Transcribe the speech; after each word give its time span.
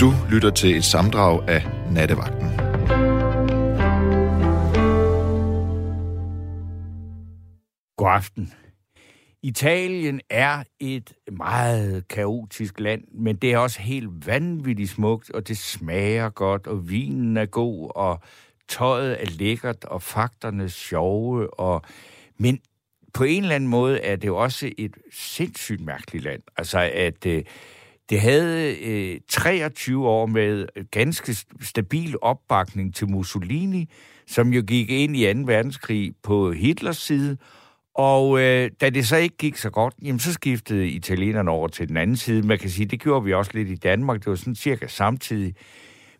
Du 0.00 0.12
lytter 0.30 0.50
til 0.50 0.76
et 0.76 0.84
samdrag 0.84 1.48
af 1.48 1.62
Nattevagten. 1.90 2.48
God 7.96 8.10
aften. 8.10 8.52
Italien 9.42 10.20
er 10.30 10.62
et 10.80 11.12
meget 11.32 12.08
kaotisk 12.08 12.80
land, 12.80 13.04
men 13.12 13.36
det 13.36 13.52
er 13.52 13.58
også 13.58 13.80
helt 13.80 14.26
vanvittigt 14.26 14.90
smukt, 14.90 15.30
og 15.30 15.48
det 15.48 15.58
smager 15.58 16.28
godt, 16.28 16.66
og 16.66 16.90
vinen 16.90 17.36
er 17.36 17.46
god, 17.46 17.90
og 17.94 18.20
tøjet 18.68 19.22
er 19.22 19.26
lækkert, 19.38 19.84
og 19.84 20.02
fakterne 20.02 20.68
sjove, 20.68 21.60
og... 21.60 21.82
men 22.38 22.60
på 23.14 23.24
en 23.24 23.42
eller 23.42 23.54
anden 23.54 23.70
måde 23.70 24.00
er 24.00 24.16
det 24.16 24.28
jo 24.28 24.36
også 24.36 24.70
et 24.78 24.96
sindssygt 25.12 25.80
mærkeligt 25.80 26.24
land. 26.24 26.42
Altså, 26.56 26.90
at 26.94 27.26
øh, 27.26 27.44
det 28.10 28.20
havde 28.20 28.76
øh, 28.78 29.20
23 29.28 30.08
år 30.08 30.26
med 30.26 30.66
ganske 30.90 31.36
stabil 31.60 32.16
opbakning 32.22 32.94
til 32.94 33.10
Mussolini, 33.10 33.88
som 34.26 34.52
jo 34.52 34.62
gik 34.66 34.90
ind 34.90 35.16
i 35.16 35.32
2. 35.32 35.40
verdenskrig 35.44 36.12
på 36.22 36.52
Hitlers 36.52 36.96
side, 36.96 37.36
og 37.94 38.40
øh, 38.40 38.70
da 38.80 38.90
det 38.90 39.06
så 39.06 39.16
ikke 39.16 39.36
gik 39.36 39.56
så 39.56 39.70
godt, 39.70 39.94
jamen, 40.02 40.18
så 40.18 40.32
skiftede 40.32 40.88
italienerne 40.88 41.50
over 41.50 41.68
til 41.68 41.88
den 41.88 41.96
anden 41.96 42.16
side. 42.16 42.42
Man 42.42 42.58
kan 42.58 42.70
sige, 42.70 42.86
det 42.86 43.00
gjorde 43.00 43.24
vi 43.24 43.34
også 43.34 43.50
lidt 43.54 43.68
i 43.68 43.74
Danmark. 43.74 44.18
Det 44.18 44.26
var 44.26 44.34
sådan 44.34 44.54
cirka 44.54 44.86
samtidig. 44.86 45.54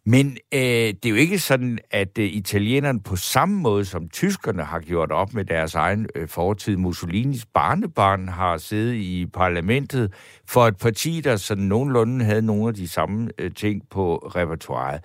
Men 0.06 0.36
øh, 0.54 0.60
det 0.60 1.04
er 1.04 1.10
jo 1.10 1.14
ikke 1.14 1.38
sådan, 1.38 1.78
at 1.90 2.18
øh, 2.18 2.24
italienerne 2.24 3.00
på 3.00 3.16
samme 3.16 3.60
måde 3.60 3.84
som 3.84 4.08
tyskerne 4.08 4.62
har 4.62 4.80
gjort 4.80 5.12
op 5.12 5.34
med 5.34 5.44
deres 5.44 5.74
egen 5.74 6.06
øh, 6.14 6.28
fortid. 6.28 6.76
Mussolinis 6.76 7.46
barnebarn 7.54 8.28
har 8.28 8.58
siddet 8.58 8.94
i 8.94 9.26
parlamentet 9.32 10.12
for 10.46 10.66
et 10.66 10.76
parti, 10.76 11.20
der 11.20 11.36
sådan 11.36 11.64
nogenlunde 11.64 12.24
havde 12.24 12.42
nogle 12.42 12.68
af 12.68 12.74
de 12.74 12.88
samme 12.88 13.28
øh, 13.38 13.50
ting 13.54 13.82
på 13.90 14.16
repertoireet. 14.16 15.00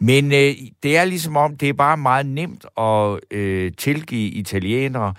Men 0.00 0.24
øh, 0.32 0.54
det 0.82 0.96
er 0.96 1.04
ligesom 1.04 1.36
om, 1.36 1.56
det 1.56 1.68
er 1.68 1.72
bare 1.72 1.96
meget 1.96 2.26
nemt 2.26 2.66
at 2.78 3.20
øh, 3.30 3.72
tilgive 3.78 4.30
italienere, 4.30 5.14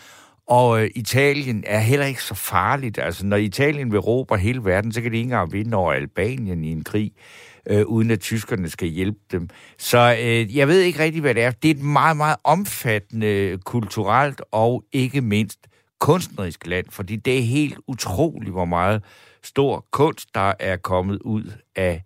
og 0.48 0.84
øh, 0.84 0.90
Italien 0.96 1.64
er 1.68 1.80
heller 1.80 2.06
ikke 2.06 2.24
så 2.24 2.36
farligt. 2.36 3.00
Altså, 3.00 3.26
når 3.26 3.38
Italien 3.38 3.92
vil 3.92 4.00
råbe 4.00 4.38
hele 4.38 4.66
verden, 4.66 4.92
så 4.92 5.02
kan 5.02 5.12
de 5.12 5.18
ikke 5.18 5.26
engang 5.26 5.54
vinde 5.54 5.78
over 5.78 5.94
Albanien 5.94 6.64
i 6.64 6.72
en 6.72 6.84
krig, 6.84 7.12
øh, 7.70 7.86
uden 7.86 8.12
at 8.12 8.20
tyskerne 8.20 8.70
skal 8.70 8.88
hjælpe 8.88 9.20
dem. 9.32 9.50
Så 9.78 10.18
øh, 10.22 10.58
jeg 10.58 10.68
ved 10.68 10.82
ikke 10.82 11.00
rigtig, 11.00 11.22
hvad 11.22 11.36
det 11.36 11.44
er. 11.44 11.52
Det 11.52 11.72
er 11.72 11.76
et 11.76 11.84
meget, 11.84 12.18
meget 12.18 12.38
omfattende 12.44 13.58
kulturelt 13.66 14.42
og 14.52 14.84
ikke 14.92 15.22
mindst 15.22 15.60
kunstnerisk 16.00 16.68
land, 16.68 16.86
fordi 16.90 17.16
det 17.16 17.38
er 17.38 17.42
helt 17.42 17.80
utroligt, 17.88 18.52
hvor 18.52 18.66
meget 18.66 19.04
stor 19.44 19.86
kunst, 19.92 20.36
der 20.36 20.54
er 20.60 20.78
kommet 20.78 21.20
ud 21.22 21.52
af 21.76 22.04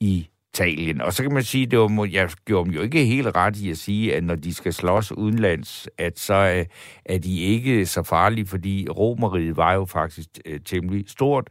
i 0.00 0.28
Italien. 0.54 1.00
Og 1.00 1.12
så 1.12 1.22
kan 1.22 1.32
man 1.32 1.42
sige, 1.42 1.66
det 1.66 1.78
var, 1.78 2.08
jeg 2.12 2.30
gjorde 2.44 2.64
dem 2.64 2.74
jo 2.74 2.82
ikke 2.82 3.04
helt 3.04 3.36
ret 3.36 3.56
i 3.56 3.70
at 3.70 3.78
sige, 3.78 4.14
at 4.14 4.24
når 4.24 4.34
de 4.34 4.54
skal 4.54 4.72
slås 4.72 5.12
udenlands, 5.12 5.88
at 5.98 6.18
så 6.18 6.34
øh, 6.34 6.66
er 7.04 7.18
de 7.18 7.40
ikke 7.40 7.86
så 7.86 8.02
farlige, 8.02 8.46
fordi 8.46 8.86
Romeriet 8.88 9.56
var 9.56 9.72
jo 9.72 9.84
faktisk 9.84 10.28
øh, 10.46 10.60
temmelig 10.60 11.04
stort. 11.08 11.48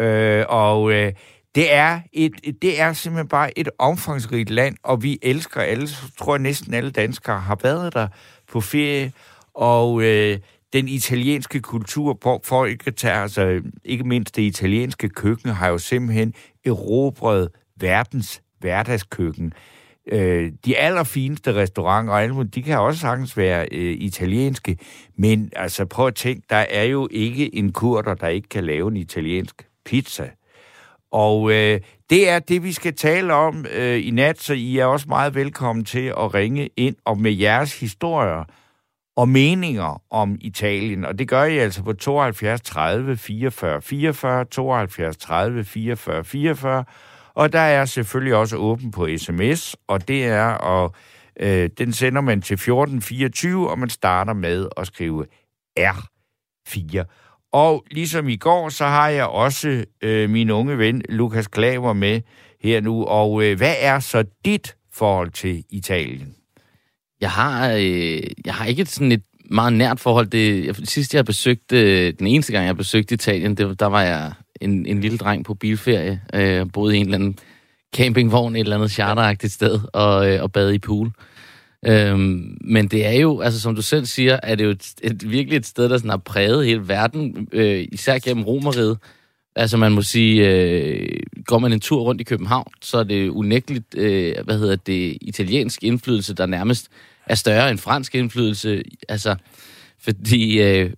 Øh, 0.00 0.44
og 0.48 0.92
øh, 0.92 1.12
det 1.54 1.72
er, 1.72 2.00
et, 2.12 2.32
det 2.62 2.80
er 2.80 2.92
simpelthen 2.92 3.28
bare 3.28 3.58
et 3.58 3.68
omfangsrigt 3.78 4.50
land, 4.50 4.76
og 4.82 5.02
vi 5.02 5.18
elsker 5.22 5.60
alle, 5.60 5.88
tror 6.18 6.34
jeg 6.34 6.42
næsten 6.42 6.74
alle 6.74 6.90
danskere 6.90 7.40
har 7.40 7.58
været 7.62 7.94
der 7.94 8.08
på 8.52 8.60
ferie, 8.60 9.12
og 9.54 10.02
øh, 10.02 10.38
den 10.72 10.88
italienske 10.88 11.60
kultur, 11.60 12.40
for 12.44 12.66
ikke 12.66 12.84
at 12.86 12.96
tage, 12.96 13.14
altså 13.14 13.62
ikke 13.84 14.04
mindst 14.04 14.36
det 14.36 14.42
italienske 14.42 15.08
køkken, 15.08 15.50
har 15.50 15.68
jo 15.68 15.78
simpelthen 15.78 16.34
erobret 16.64 17.48
verdens 17.76 18.42
hverdagskøkken. 18.58 19.52
Øh, 20.06 20.52
de 20.64 20.76
allerfineste 20.76 21.54
restauranter 21.54 22.12
og 22.12 22.22
alle 22.22 22.44
de 22.44 22.62
kan 22.62 22.78
også 22.78 23.00
sagtens 23.00 23.36
være 23.36 23.68
øh, 23.72 23.96
italienske, 23.98 24.78
men 25.16 25.50
altså 25.56 25.84
prøv 25.84 26.06
at 26.06 26.14
tænke, 26.14 26.42
der 26.50 26.56
er 26.56 26.84
jo 26.84 27.08
ikke 27.10 27.54
en 27.54 27.72
kurder, 27.72 28.14
der 28.14 28.28
ikke 28.28 28.48
kan 28.48 28.64
lave 28.64 28.88
en 28.88 28.96
italiensk 28.96 29.66
pizza. 29.84 30.30
Og 31.12 31.50
øh, 31.50 31.80
det 32.10 32.28
er 32.28 32.38
det, 32.38 32.62
vi 32.62 32.72
skal 32.72 32.94
tale 32.94 33.34
om 33.34 33.66
øh, 33.72 34.06
i 34.06 34.10
nat, 34.10 34.40
så 34.40 34.54
I 34.54 34.78
er 34.78 34.84
også 34.84 35.06
meget 35.08 35.34
velkommen 35.34 35.84
til 35.84 36.06
at 36.06 36.34
ringe 36.34 36.70
ind 36.76 36.96
og 37.04 37.18
med 37.18 37.32
jeres 37.32 37.80
historier 37.80 38.44
og 39.16 39.28
meninger 39.28 40.02
om 40.10 40.38
Italien. 40.40 41.04
Og 41.04 41.18
det 41.18 41.28
gør 41.28 41.44
I 41.44 41.58
altså 41.58 41.82
på 41.82 41.92
72 41.92 42.60
30 42.60 43.16
44 43.16 43.82
44, 43.82 44.44
72 44.44 45.16
30 45.16 45.64
44 45.64 46.24
44, 46.24 46.84
og 47.34 47.52
der 47.52 47.60
er 47.60 47.84
selvfølgelig 47.84 48.34
også 48.34 48.56
åben 48.56 48.90
på 48.90 49.08
sms, 49.16 49.76
og 49.88 50.08
det 50.08 50.24
er, 50.24 50.46
og 50.46 50.94
øh, 51.40 51.70
den 51.78 51.92
sender 51.92 52.20
man 52.20 52.42
til 52.42 52.54
1424, 52.54 53.70
og 53.70 53.78
man 53.78 53.88
starter 53.88 54.32
med 54.32 54.68
at 54.76 54.86
skrive 54.86 55.26
R4. 55.80 57.04
Og 57.52 57.84
ligesom 57.90 58.28
i 58.28 58.36
går, 58.36 58.68
så 58.68 58.84
har 58.84 59.08
jeg 59.08 59.26
også 59.26 59.84
øh, 60.02 60.30
min 60.30 60.50
unge 60.50 60.78
ven 60.78 61.02
Lukas 61.08 61.46
Klaver 61.46 61.92
med 61.92 62.20
her 62.60 62.80
nu. 62.80 63.04
Og 63.04 63.44
øh, 63.44 63.56
hvad 63.56 63.74
er 63.78 64.00
så 64.00 64.24
dit 64.44 64.76
forhold 64.92 65.30
til 65.30 65.64
Italien? 65.70 66.34
Jeg 67.20 67.30
har, 67.30 67.72
øh, 67.72 68.22
jeg 68.44 68.54
har 68.54 68.66
ikke 68.66 68.86
sådan 68.86 69.12
et 69.12 69.22
meget 69.50 69.72
nært 69.72 70.00
forhold. 70.00 70.26
Det, 70.26 70.66
jeg, 70.66 70.76
sidst 70.84 71.14
jeg 71.14 71.24
besøgte, 71.24 71.80
øh, 71.80 72.14
den 72.18 72.26
eneste 72.26 72.52
gang 72.52 72.66
jeg 72.66 72.76
besøgte 72.76 73.14
Italien, 73.14 73.54
det, 73.54 73.80
der 73.80 73.86
var 73.86 74.02
jeg 74.02 74.32
en, 74.60 74.86
en 74.86 75.00
lille 75.00 75.18
dreng 75.18 75.44
på 75.44 75.54
bilferie, 75.54 76.20
øh, 76.34 76.66
boede 76.72 76.96
i 76.96 77.00
en 77.00 77.06
eller 77.06 77.18
anden 77.18 77.38
campingvogn 77.96 78.56
et 78.56 78.60
eller 78.60 78.76
andet 78.76 78.90
charteragtigt 78.90 79.52
sted 79.52 79.80
og, 79.92 80.30
øh, 80.30 80.42
og 80.42 80.52
bad 80.52 80.72
i 80.72 80.78
pool. 80.78 81.12
Øhm, 81.86 82.58
men 82.60 82.88
det 82.88 83.06
er 83.06 83.12
jo, 83.12 83.40
altså 83.40 83.60
som 83.60 83.74
du 83.74 83.82
selv 83.82 84.06
siger, 84.06 84.40
er 84.42 84.54
det 84.54 84.64
jo 84.64 84.70
et, 84.70 84.94
et 85.02 85.30
virkelig 85.30 85.56
et 85.56 85.66
sted, 85.66 85.88
der 85.88 85.96
sådan 85.98 86.10
har 86.10 86.16
præget 86.16 86.66
hele 86.66 86.88
verden, 86.88 87.48
øh, 87.52 87.86
især 87.92 88.18
gennem 88.18 88.44
Romeriet. 88.44 88.98
Altså 89.56 89.76
man 89.76 89.92
må 89.92 90.02
sige, 90.02 90.48
øh, 90.48 91.20
går 91.44 91.58
man 91.58 91.72
en 91.72 91.80
tur 91.80 92.02
rundt 92.02 92.20
i 92.20 92.24
København, 92.24 92.72
så 92.82 92.98
er 92.98 93.04
det 93.04 93.28
unægteligt, 93.28 93.94
øh, 93.96 94.34
hvad 94.44 94.58
hedder 94.58 94.76
det, 94.76 95.18
italiensk 95.20 95.82
indflydelse, 95.84 96.34
der 96.34 96.46
nærmest 96.46 96.88
er 97.26 97.34
større 97.34 97.70
end 97.70 97.78
fransk 97.78 98.14
indflydelse. 98.14 98.82
Altså, 99.08 99.36
fordi 99.98 100.62
øh, 100.62 100.90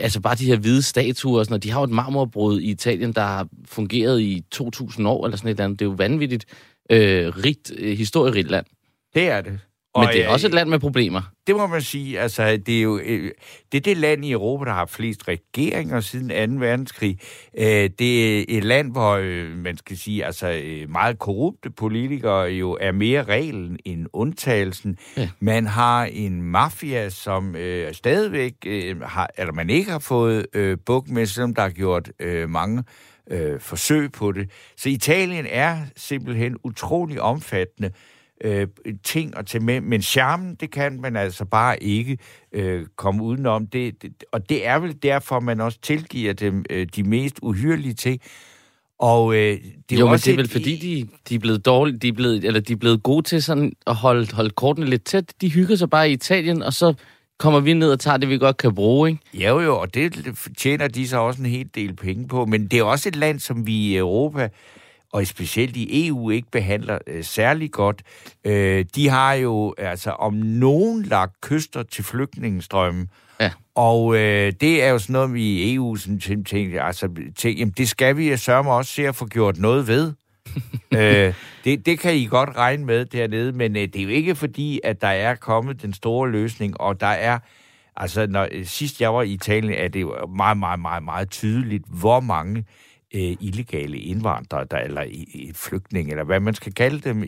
altså 0.00 0.20
bare 0.20 0.34
de 0.34 0.46
her 0.46 0.56
hvide 0.56 0.82
statuer, 0.82 1.38
og 1.38 1.44
sådan, 1.44 1.60
de 1.60 1.70
har 1.70 1.80
jo 1.80 1.84
et 1.84 1.90
marmorbrud 1.90 2.60
i 2.60 2.70
Italien, 2.70 3.12
der 3.12 3.22
har 3.22 3.48
fungeret 3.64 4.20
i 4.20 4.44
2000 4.50 5.08
år, 5.08 5.24
eller 5.24 5.36
sådan 5.36 5.48
et 5.48 5.54
eller 5.54 5.64
andet. 5.64 5.78
Det 5.78 5.84
er 5.84 5.90
jo 5.90 5.94
vanvittigt 5.98 6.46
øh, 6.90 7.28
rigt, 7.28 7.72
øh, 7.78 7.98
historierigt 7.98 8.50
land. 8.50 8.66
Det 9.14 9.28
er 9.28 9.40
det. 9.40 9.58
Og 9.94 10.04
Men 10.04 10.08
det 10.14 10.24
er 10.24 10.28
også 10.28 10.46
et 10.46 10.54
land 10.54 10.68
med 10.68 10.78
problemer. 10.78 11.20
Det 11.46 11.56
må 11.56 11.66
man 11.66 11.82
sige. 11.82 12.20
Altså, 12.20 12.56
det 12.66 12.78
er 12.78 12.82
jo 12.82 12.98
øh, 12.98 13.30
det, 13.72 13.78
er 13.78 13.82
det 13.82 13.96
land 13.96 14.24
i 14.24 14.32
Europa, 14.32 14.64
der 14.64 14.72
har 14.72 14.86
flest 14.86 15.28
regeringer 15.28 16.00
siden 16.00 16.58
2. 16.58 16.60
verdenskrig. 16.60 17.18
Øh, 17.58 17.90
det 17.98 18.38
er 18.40 18.44
et 18.48 18.64
land, 18.64 18.92
hvor 18.92 19.12
øh, 19.12 19.56
man 19.56 19.76
skal 19.76 19.98
sige, 19.98 20.24
altså 20.24 20.60
meget 20.88 21.18
korrupte 21.18 21.70
politikere 21.70 22.42
jo 22.42 22.78
er 22.80 22.92
mere 22.92 23.22
reglen 23.22 23.78
end 23.84 24.06
undtagelsen. 24.12 24.96
Ja. 25.16 25.28
Man 25.40 25.66
har 25.66 26.04
en 26.04 26.42
mafia, 26.42 27.08
som 27.08 27.56
øh, 27.56 27.94
stadigvæk 27.94 28.54
øh, 28.66 29.00
har, 29.00 29.30
eller 29.38 29.52
man 29.52 29.70
ikke 29.70 29.90
har 29.90 29.98
fået 29.98 30.46
øh, 30.54 30.78
buk 30.86 31.08
med, 31.08 31.26
selvom 31.26 31.54
der 31.54 31.62
har 31.62 31.70
gjort 31.70 32.10
øh, 32.20 32.50
mange 32.50 32.84
øh, 33.30 33.60
forsøg 33.60 34.12
på 34.12 34.32
det. 34.32 34.50
Så 34.76 34.88
Italien 34.88 35.46
er 35.50 35.78
simpelthen 35.96 36.56
utrolig 36.64 37.20
omfattende 37.20 37.90
øh, 38.44 38.66
ting 39.04 39.36
at 39.36 39.46
tage 39.46 39.64
med, 39.64 39.80
men 39.80 40.02
charmen, 40.02 40.54
det 40.54 40.70
kan 40.70 41.00
man 41.00 41.16
altså 41.16 41.44
bare 41.44 41.82
ikke 41.82 42.18
øh, 42.52 42.86
komme 42.96 43.22
udenom. 43.22 43.66
Det, 43.66 44.02
det, 44.02 44.12
og 44.32 44.48
det 44.48 44.66
er 44.66 44.78
vel 44.78 44.96
derfor, 45.02 45.40
man 45.40 45.60
også 45.60 45.78
tilgiver 45.82 46.32
dem 46.32 46.64
øh, 46.70 46.86
de 46.96 47.02
mest 47.02 47.38
uhyrlige 47.42 47.94
ting. 47.94 48.20
Og 48.98 49.34
øh, 49.34 49.38
det 49.38 49.96
er 49.96 50.00
jo, 50.00 50.08
også 50.08 50.30
men 50.30 50.38
det 50.38 50.40
er 50.40 50.42
vel 50.42 50.48
fordi, 50.48 50.76
de, 50.76 51.08
de 51.28 51.34
er 51.34 51.38
blevet 51.38 51.66
dårlige, 51.66 51.98
de 51.98 52.08
er 52.08 52.12
blevet, 52.12 52.44
eller 52.44 52.60
de 52.60 52.72
er 52.72 52.76
blevet 52.76 53.02
gode 53.02 53.22
til 53.22 53.42
sådan 53.42 53.72
at 53.86 53.94
holde, 53.94 54.34
holde 54.34 54.50
kortene 54.50 54.86
lidt 54.86 55.04
tæt. 55.04 55.32
De 55.40 55.52
hygger 55.52 55.76
sig 55.76 55.90
bare 55.90 56.10
i 56.10 56.12
Italien, 56.12 56.62
og 56.62 56.72
så 56.72 56.94
kommer 57.38 57.60
vi 57.60 57.74
ned 57.74 57.92
og 57.92 58.00
tager 58.00 58.16
det, 58.16 58.28
vi 58.28 58.38
godt 58.38 58.56
kan 58.56 58.74
bruge, 58.74 59.10
ikke? 59.10 59.22
Ja, 59.34 59.60
jo, 59.60 59.78
og 59.78 59.94
det 59.94 60.26
tjener 60.58 60.88
de 60.88 61.08
så 61.08 61.18
også 61.18 61.40
en 61.42 61.46
hel 61.46 61.68
del 61.74 61.96
penge 61.96 62.28
på. 62.28 62.46
Men 62.46 62.66
det 62.66 62.78
er 62.78 62.82
også 62.82 63.08
et 63.08 63.16
land, 63.16 63.38
som 63.38 63.66
vi 63.66 63.72
i 63.72 63.96
Europa 63.96 64.48
og 65.12 65.26
specielt 65.26 65.76
i 65.76 66.08
EU 66.08 66.30
ikke 66.30 66.50
behandler 66.50 66.98
øh, 67.06 67.24
særlig 67.24 67.70
godt. 67.70 68.02
Øh, 68.44 68.84
de 68.94 69.08
har 69.08 69.32
jo 69.32 69.74
altså 69.78 70.10
om 70.10 70.34
nogen 70.34 71.02
lagt 71.02 71.40
kyster 71.40 71.82
til 71.82 72.04
flygtningestrømmen, 72.04 73.08
ja. 73.40 73.50
og 73.74 74.16
øh, 74.16 74.52
det 74.60 74.82
er 74.82 74.88
jo 74.88 74.98
sådan 74.98 75.12
noget, 75.12 75.34
vi 75.34 75.42
i 75.42 75.74
EU 75.74 75.96
sådan 75.96 76.44
tænker, 76.44 76.82
altså, 76.82 77.08
tænker, 77.36 77.58
jamen, 77.58 77.74
det 77.76 77.88
skal 77.88 78.16
vi 78.16 78.36
sørge 78.36 78.72
også 78.72 78.92
se 78.92 79.08
at 79.08 79.16
få 79.16 79.26
gjort 79.26 79.58
noget 79.58 79.88
ved. 79.88 80.12
øh, 80.98 81.34
det, 81.64 81.86
det 81.86 81.98
kan 81.98 82.14
I 82.14 82.26
godt 82.26 82.56
regne 82.56 82.84
med 82.84 83.04
dernede, 83.04 83.52
men 83.52 83.76
øh, 83.76 83.82
det 83.82 83.96
er 83.96 84.02
jo 84.02 84.08
ikke 84.08 84.34
fordi, 84.34 84.80
at 84.84 85.00
der 85.00 85.08
er 85.08 85.34
kommet 85.34 85.82
den 85.82 85.92
store 85.92 86.30
løsning, 86.30 86.80
og 86.80 87.00
der 87.00 87.06
er, 87.06 87.38
altså 87.96 88.26
når, 88.26 88.48
sidst 88.64 89.00
jeg 89.00 89.14
var 89.14 89.22
i 89.22 89.32
Italien, 89.32 89.74
er 89.74 89.88
det 89.88 90.00
jo 90.00 90.26
meget, 90.36 90.56
meget, 90.56 90.80
meget, 90.80 91.02
meget 91.02 91.30
tydeligt, 91.30 91.84
hvor 91.88 92.20
mange 92.20 92.58
øh, 92.58 92.64
illegale 93.12 93.98
indvandrere, 93.98 94.66
der, 94.70 94.78
eller 94.78 95.02
i, 95.02 95.52
flygtninge, 95.54 96.10
eller 96.10 96.24
hvad 96.24 96.40
man 96.40 96.54
skal 96.54 96.74
kalde 96.74 97.00
dem, 97.00 97.24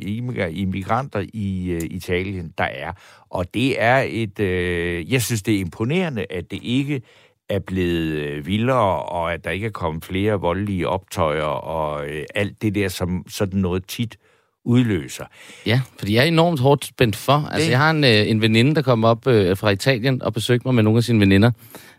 immigranter 0.50 1.24
i 1.32 1.70
øh, 1.70 1.80
Italien, 1.90 2.52
der 2.58 2.64
er. 2.64 2.92
Og 3.30 3.54
det 3.54 3.82
er 3.82 4.04
et, 4.08 4.40
øh, 4.40 5.12
jeg 5.12 5.22
synes 5.22 5.42
det 5.42 5.54
er 5.54 5.60
imponerende, 5.60 6.26
at 6.30 6.50
det 6.50 6.58
ikke 6.62 7.02
er 7.48 7.58
blevet 7.58 8.12
øh, 8.12 8.46
vildere, 8.46 9.02
og 9.02 9.32
at 9.32 9.44
der 9.44 9.50
ikke 9.50 9.66
er 9.66 9.70
kommet 9.70 10.04
flere 10.04 10.40
voldelige 10.40 10.88
optøjer, 10.88 11.42
og 11.42 12.06
øh, 12.06 12.24
alt 12.34 12.62
det 12.62 12.74
der, 12.74 12.88
som 12.88 13.24
sådan 13.28 13.60
noget 13.60 13.86
tit 13.86 14.16
udløser. 14.64 15.24
Ja, 15.66 15.80
fordi 15.98 16.14
jeg 16.14 16.22
er 16.22 16.28
enormt 16.28 16.60
hårdt 16.60 16.84
spændt 16.84 17.16
for. 17.16 17.48
Altså, 17.52 17.70
jeg 17.70 17.78
har 17.78 17.90
en, 17.90 18.04
øh, 18.04 18.30
en 18.30 18.40
veninde, 18.40 18.74
der 18.74 18.82
kom 18.82 19.04
op 19.04 19.26
øh, 19.26 19.56
fra 19.56 19.70
Italien 19.70 20.22
og 20.22 20.32
besøgte 20.32 20.68
mig 20.68 20.74
med 20.74 20.82
nogle 20.82 20.96
af 20.96 21.04
sine 21.04 21.20
veninder, 21.20 21.50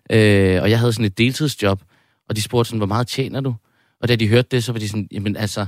øh, 0.09 0.61
og 0.61 0.69
jeg 0.69 0.79
havde 0.79 0.93
sådan 0.93 1.05
et 1.05 1.17
deltidsjob, 1.17 1.81
og 2.29 2.35
de 2.35 2.41
spurgte 2.41 2.69
sådan, 2.69 2.77
hvor 2.77 2.87
meget 2.87 3.07
tjener 3.07 3.41
du? 3.41 3.55
Og 4.03 4.09
da 4.09 4.15
de 4.15 4.27
hørte 4.27 4.47
det, 4.51 4.63
så 4.63 4.71
var 4.71 4.79
de 4.79 4.89
sådan, 4.89 5.07
jamen 5.11 5.37
altså, 5.37 5.65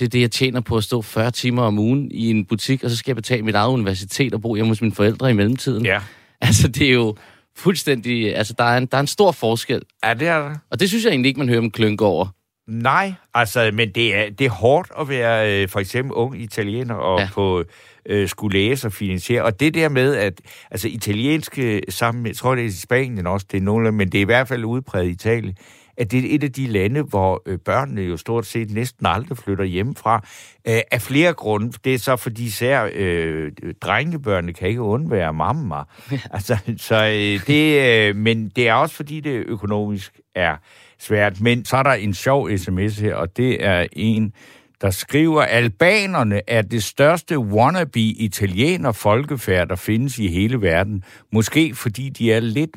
det 0.00 0.06
er 0.06 0.08
det, 0.08 0.20
jeg 0.20 0.30
tjener 0.30 0.60
på 0.60 0.76
at 0.76 0.84
stå 0.84 1.02
40 1.02 1.30
timer 1.30 1.62
om 1.62 1.78
ugen 1.78 2.10
i 2.10 2.30
en 2.30 2.44
butik, 2.44 2.84
og 2.84 2.90
så 2.90 2.96
skal 2.96 3.10
jeg 3.10 3.16
betale 3.16 3.42
mit 3.42 3.54
eget 3.54 3.72
universitet 3.72 4.34
og 4.34 4.42
bo 4.42 4.54
hjemme 4.54 4.70
hos 4.70 4.80
mine 4.80 4.94
forældre 4.94 5.30
i 5.30 5.32
mellemtiden. 5.32 5.86
Ja. 5.86 6.00
Altså, 6.40 6.68
det 6.68 6.86
er 6.86 6.92
jo 6.92 7.16
fuldstændig... 7.56 8.36
Altså, 8.36 8.54
der 8.58 8.64
er 8.64 8.78
en, 8.78 8.86
der 8.86 8.96
er 8.96 9.00
en 9.00 9.06
stor 9.06 9.32
forskel. 9.32 9.82
Ja, 10.04 10.14
det 10.14 10.28
er 10.28 10.38
der. 10.38 10.54
Og 10.70 10.80
det 10.80 10.88
synes 10.88 11.04
jeg 11.04 11.10
egentlig 11.10 11.28
ikke, 11.28 11.38
man 11.38 11.48
hører 11.48 11.60
om 11.60 11.70
klønke 11.70 12.04
over. 12.04 12.28
Nej, 12.68 13.12
altså, 13.34 13.70
men 13.72 13.90
det 13.92 14.14
er, 14.14 14.30
det 14.30 14.44
er 14.44 14.50
hårdt 14.50 14.90
at 15.00 15.08
være 15.08 15.62
øh, 15.62 15.68
for 15.68 15.80
eksempel 15.80 16.12
ung 16.12 16.42
italiener 16.42 16.94
og 16.94 17.20
ja. 17.20 17.28
på 17.32 17.64
øh, 18.06 18.28
skulle 18.28 18.58
læse 18.58 18.86
og 18.88 18.92
finansiere. 18.92 19.42
Og 19.42 19.60
det 19.60 19.74
der 19.74 19.88
med, 19.88 20.14
at 20.14 20.40
altså 20.70 20.88
italienske 20.88 21.82
sammen 21.88 22.22
med, 22.22 22.30
jeg 22.30 22.36
tror 22.36 22.54
det 22.54 22.64
er 22.64 22.68
i 22.68 22.70
Spanien 22.70 23.26
også, 23.26 23.46
det 23.50 23.58
er 23.58 23.62
nogle, 23.62 23.92
men 23.92 24.08
det 24.08 24.18
er 24.18 24.22
i 24.22 24.24
hvert 24.24 24.48
fald 24.48 24.64
udpræget 24.64 25.08
i 25.08 25.10
Italien, 25.10 25.56
at 25.98 26.10
det 26.10 26.18
er 26.18 26.34
et 26.34 26.44
af 26.44 26.52
de 26.52 26.66
lande, 26.66 27.02
hvor 27.02 27.42
øh, 27.46 27.58
børnene 27.58 28.00
jo 28.00 28.16
stort 28.16 28.46
set 28.46 28.70
næsten 28.70 29.06
aldrig 29.06 29.38
flytter 29.38 29.64
hjemmefra. 29.64 30.26
Øh, 30.68 30.80
af 30.90 31.02
flere 31.02 31.32
grunde. 31.32 31.72
Det 31.84 31.94
er 31.94 31.98
så, 31.98 32.16
fordi 32.16 32.44
især 32.44 32.88
øh, 32.92 33.52
drengebørnene 33.80 34.52
kan 34.52 34.68
ikke 34.68 34.82
undvære 34.82 35.32
mamma. 35.32 35.76
altså, 36.36 36.58
så 36.76 37.04
øh, 37.04 37.46
det, 37.46 37.80
øh, 37.82 38.16
men 38.16 38.48
det 38.48 38.68
er 38.68 38.74
også, 38.74 38.94
fordi 38.94 39.20
det 39.20 39.44
økonomisk 39.46 40.20
er 40.34 40.56
svært. 40.98 41.40
Men 41.40 41.64
så 41.64 41.76
er 41.76 41.82
der 41.82 41.92
en 41.92 42.14
sjov 42.14 42.56
sms 42.56 42.98
her, 42.98 43.14
og 43.14 43.36
det 43.36 43.64
er 43.64 43.86
en, 43.92 44.32
der 44.80 44.90
skriver, 44.90 45.42
albanerne 45.42 46.40
er 46.46 46.62
det 46.62 46.82
største 46.82 47.38
wannabe 47.38 48.00
italiener 48.00 48.92
folkefærd, 48.92 49.68
der 49.68 49.76
findes 49.76 50.18
i 50.18 50.28
hele 50.28 50.60
verden. 50.60 51.04
Måske 51.32 51.74
fordi 51.74 52.08
de 52.08 52.32
er 52.32 52.40
lidt 52.40 52.70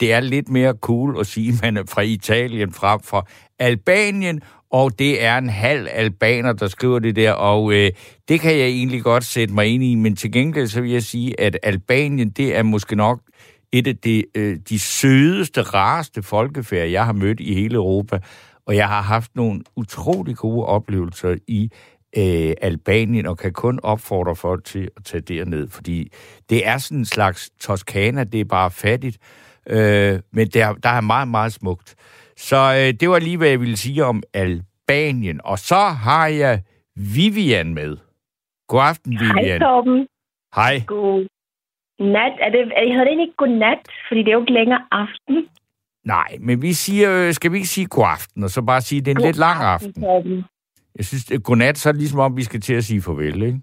det 0.00 0.12
er 0.12 0.20
lidt 0.20 0.48
mere 0.48 0.74
cool 0.80 1.20
at 1.20 1.26
sige, 1.26 1.52
at 1.52 1.62
man 1.62 1.76
er 1.76 1.82
fra 1.88 2.02
Italien 2.02 2.72
frem 2.72 3.00
for 3.00 3.28
Albanien, 3.58 4.40
og 4.70 4.98
det 4.98 5.24
er 5.24 5.38
en 5.38 5.48
halv 5.48 5.88
albaner, 5.90 6.52
der 6.52 6.68
skriver 6.68 6.98
det 6.98 7.16
der, 7.16 7.32
og 7.32 7.72
øh, 7.72 7.90
det 8.28 8.40
kan 8.40 8.58
jeg 8.58 8.66
egentlig 8.66 9.02
godt 9.02 9.24
sætte 9.24 9.54
mig 9.54 9.66
ind 9.66 9.84
i, 9.84 9.94
men 9.94 10.16
til 10.16 10.32
gengæld 10.32 10.68
så 10.68 10.80
vil 10.80 10.90
jeg 10.90 11.02
sige, 11.02 11.40
at 11.40 11.58
Albanien, 11.62 12.30
det 12.30 12.56
er 12.56 12.62
måske 12.62 12.96
nok 12.96 13.20
et 13.72 13.86
af 13.86 13.96
de, 13.96 14.24
øh, 14.34 14.56
de 14.68 14.78
sødeste, 14.78 15.62
rareste 15.62 16.22
folkefærd, 16.22 16.88
jeg 16.88 17.04
har 17.04 17.12
mødt 17.12 17.40
i 17.40 17.54
hele 17.54 17.74
Europa. 17.74 18.18
Og 18.66 18.76
jeg 18.76 18.88
har 18.88 19.02
haft 19.02 19.36
nogle 19.36 19.60
utrolig 19.76 20.36
gode 20.36 20.66
oplevelser 20.66 21.36
i 21.48 21.70
øh, 22.16 22.54
Albanien, 22.62 23.26
og 23.26 23.38
kan 23.38 23.52
kun 23.52 23.80
opfordre 23.82 24.36
folk 24.36 24.64
til 24.64 24.88
at 24.96 25.04
tage 25.04 25.20
derned, 25.20 25.68
fordi 25.68 26.12
det 26.50 26.66
er 26.66 26.78
sådan 26.78 26.98
en 26.98 27.04
slags 27.04 27.50
Toskana, 27.60 28.24
det 28.24 28.40
er 28.40 28.44
bare 28.44 28.70
fattigt, 28.70 29.18
øh, 29.66 30.20
men 30.32 30.46
der, 30.48 30.74
der 30.74 30.88
er 30.88 31.00
meget, 31.00 31.28
meget 31.28 31.52
smukt. 31.52 31.94
Så 32.36 32.56
øh, 32.56 33.00
det 33.00 33.10
var 33.10 33.18
lige, 33.18 33.36
hvad 33.36 33.48
jeg 33.48 33.60
ville 33.60 33.76
sige 33.76 34.04
om 34.04 34.22
Albanien. 34.34 35.40
Og 35.44 35.58
så 35.58 35.80
har 36.06 36.26
jeg 36.26 36.62
Vivian 36.96 37.74
med. 37.74 37.96
God 38.68 38.80
aften, 38.82 39.12
Vivian. 39.12 39.44
Hej, 39.44 39.58
Torben. 39.58 40.06
Hej. 40.54 40.82
God 40.86 41.26
nat. 41.98 42.32
Er 42.40 42.50
det, 42.50 42.58
jeg 42.86 42.94
hedder 42.94 43.04
det 43.04 43.20
ikke 43.20 43.36
god 43.36 43.48
nat, 43.48 43.78
fordi 44.08 44.20
det 44.22 44.28
er 44.28 44.32
jo 44.32 44.40
ikke 44.40 44.52
længere 44.52 44.82
aften. 44.90 45.48
Nej, 46.06 46.30
men 46.40 46.62
vi 46.62 46.72
siger, 46.72 47.08
øh, 47.20 47.32
skal 47.32 47.52
vi 47.52 47.56
ikke 47.56 47.74
sige 47.76 47.86
god 47.86 48.06
aften, 48.16 48.44
og 48.44 48.50
så 48.50 48.62
bare 48.62 48.80
sige, 48.80 48.98
at 48.98 49.04
det 49.04 49.10
er 49.10 49.16
en 49.16 49.22
god 49.22 49.26
lidt 49.26 49.38
lang 49.46 49.58
aften? 49.62 50.04
aften. 50.04 50.44
Jeg 50.96 51.04
synes, 51.04 51.30
at 51.30 51.42
godnat, 51.42 51.78
så 51.78 51.88
er 51.88 51.92
det 51.92 52.00
ligesom 52.00 52.20
om, 52.20 52.36
vi 52.36 52.42
skal 52.42 52.60
til 52.60 52.74
at 52.74 52.84
sige 52.84 53.02
farvel, 53.02 53.42
ikke? 53.42 53.60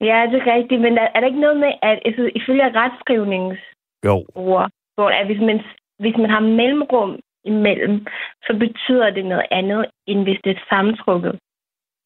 Ja, 0.00 0.18
det 0.30 0.36
er 0.40 0.46
rigtigt, 0.56 0.80
men 0.80 0.92
er, 1.02 1.08
er 1.14 1.20
der 1.20 1.26
ikke 1.26 1.46
noget 1.46 1.58
med, 1.64 1.72
at 1.82 1.98
altså, 2.04 2.30
ifølge 2.40 2.64
retskrivnings 2.80 3.60
jo. 4.06 4.16
ord, 4.34 4.70
hvor 4.94 5.08
at 5.08 5.26
hvis 5.26 5.40
man, 5.48 5.58
hvis 6.02 6.16
man 6.22 6.30
har 6.30 6.40
mellemrum 6.40 7.10
imellem, 7.44 8.06
så 8.46 8.52
betyder 8.64 9.10
det 9.16 9.24
noget 9.24 9.46
andet, 9.50 9.86
end 10.06 10.22
hvis 10.22 10.38
det 10.44 10.50
er 10.56 10.60
sammentrukket. 10.72 11.34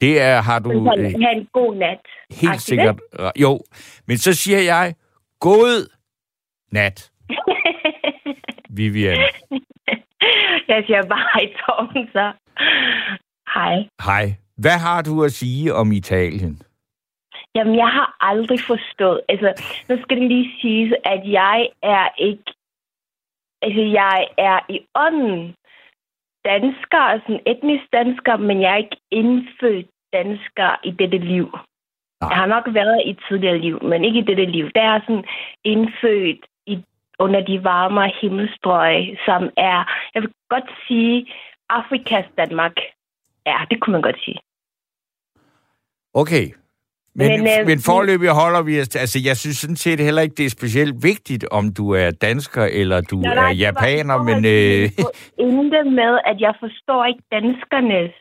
Det 0.01 0.21
er, 0.21 0.41
har 0.49 0.59
du... 0.59 0.71
Så 0.71 0.95
øh, 0.99 1.21
have 1.25 1.37
en 1.41 1.49
god 1.53 1.75
nat. 1.75 2.05
Helt 2.43 2.61
sikkert. 2.61 2.97
Det? 3.13 3.33
Jo, 3.45 3.61
men 4.09 4.17
så 4.19 4.35
siger 4.35 4.61
jeg, 4.75 4.95
god 5.41 5.91
nat. 6.73 7.11
Vivian. 8.77 9.19
Jeg 10.69 10.85
siger 10.87 11.03
bare 11.07 11.27
hej, 11.35 11.53
Tom, 11.61 11.89
så. 12.13 12.33
Hej. 13.55 13.77
Hej. 14.07 14.25
Hvad 14.57 14.79
har 14.87 15.03
du 15.03 15.25
at 15.25 15.33
sige 15.33 15.75
om 15.75 15.93
Italien? 15.93 16.63
Jamen, 17.55 17.77
jeg 17.77 17.89
har 17.89 18.17
aldrig 18.21 18.61
forstået. 18.61 19.21
Altså, 19.29 19.49
nu 19.89 20.03
skal 20.03 20.17
det 20.21 20.29
lige 20.29 20.51
siges, 20.61 20.93
at 21.05 21.23
jeg 21.25 21.69
er 21.83 22.09
ikke... 22.19 22.45
Altså, 23.63 23.81
jeg 23.81 24.29
er 24.39 24.59
i 24.69 24.79
ånden 24.95 25.55
dansker, 26.45 26.99
altså 26.99 27.41
etnisk 27.47 27.85
dansker, 27.93 28.37
men 28.37 28.63
jeg 28.63 28.73
er 28.73 28.77
ikke 28.77 29.01
indfødt 29.11 29.87
dansker 30.13 30.71
i 30.85 30.91
dette 30.91 31.19
liv. 31.19 31.49
Nej. 32.21 32.29
Jeg 32.31 32.39
har 32.43 32.47
nok 32.47 32.65
været 32.75 33.03
i 33.07 33.11
et 33.11 33.21
tidligere 33.29 33.59
liv, 33.59 33.85
men 33.85 34.05
ikke 34.05 34.19
i 34.19 34.29
dette 34.31 34.45
liv. 34.45 34.67
Der 34.75 34.83
er 34.83 35.01
sådan 35.01 35.25
indfødt 35.65 36.43
under 37.19 37.41
de 37.41 37.65
varme 37.65 38.13
himmelstrøg, 38.21 39.19
som 39.27 39.43
er, 39.57 39.79
jeg 40.15 40.23
vil 40.23 40.33
godt 40.49 40.71
sige, 40.87 41.27
Afrikas 41.69 42.25
Danmark. 42.37 42.77
Ja, 43.47 43.59
det 43.71 43.81
kunne 43.81 43.93
man 43.93 44.03
godt 44.03 44.21
sige. 44.25 44.39
Okay. 46.15 46.47
Men, 47.15 47.29
men, 47.31 47.41
øh, 47.61 47.67
men 47.67 47.79
forløbig 47.91 48.31
holder 48.43 48.63
vi 48.63 48.81
os... 48.81 48.97
Altså, 48.97 49.19
jeg 49.25 49.37
synes 49.37 49.57
sådan 49.57 49.77
set 49.77 50.01
heller 50.01 50.23
ikke, 50.23 50.35
det 50.35 50.47
er 50.47 50.51
specielt 50.51 51.03
vigtigt, 51.03 51.45
om 51.51 51.65
du 51.79 51.85
er 51.91 52.11
dansker 52.11 52.65
eller 52.65 53.01
du 53.01 53.17
nej, 53.17 53.51
er 53.51 53.55
japaner, 53.65 54.19
men... 54.29 54.39
Øh... 54.45 54.83
Intet 55.49 55.87
med, 56.01 56.13
at 56.31 56.41
jeg 56.41 56.55
forstår 56.61 57.05
ikke 57.05 57.23
danskernes 57.33 58.15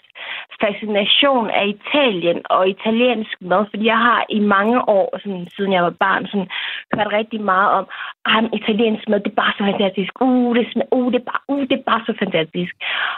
fascination 0.63 1.49
af 1.49 1.65
Italien 1.75 2.39
og 2.49 2.69
italiensk 2.69 3.35
mad, 3.41 3.65
fordi 3.69 3.85
jeg 3.85 3.97
har 3.97 4.25
i 4.29 4.39
mange 4.39 4.89
år, 4.89 5.19
sådan, 5.23 5.47
siden 5.55 5.73
jeg 5.73 5.83
var 5.83 5.95
barn, 6.05 6.25
sådan, 6.27 6.49
hørt 6.95 7.13
rigtig 7.19 7.41
meget 7.41 7.69
om, 7.79 7.85
at 8.25 8.49
italiensk 8.59 9.09
mad, 9.09 9.19
det 9.19 9.31
er 9.31 9.41
bare 9.43 9.53
så 9.57 9.63
fantastisk. 9.71 10.11
Uh, 10.21 10.55
det, 10.55 10.67
smag, 10.71 10.87
uh, 10.91 11.11
det, 11.13 11.19
er 11.21 11.25
bare, 11.31 11.43
uh, 11.47 11.61
det 11.69 11.75
er 11.79 11.89
bare 11.91 12.03
så 12.05 12.13
fantastisk. 12.19 12.73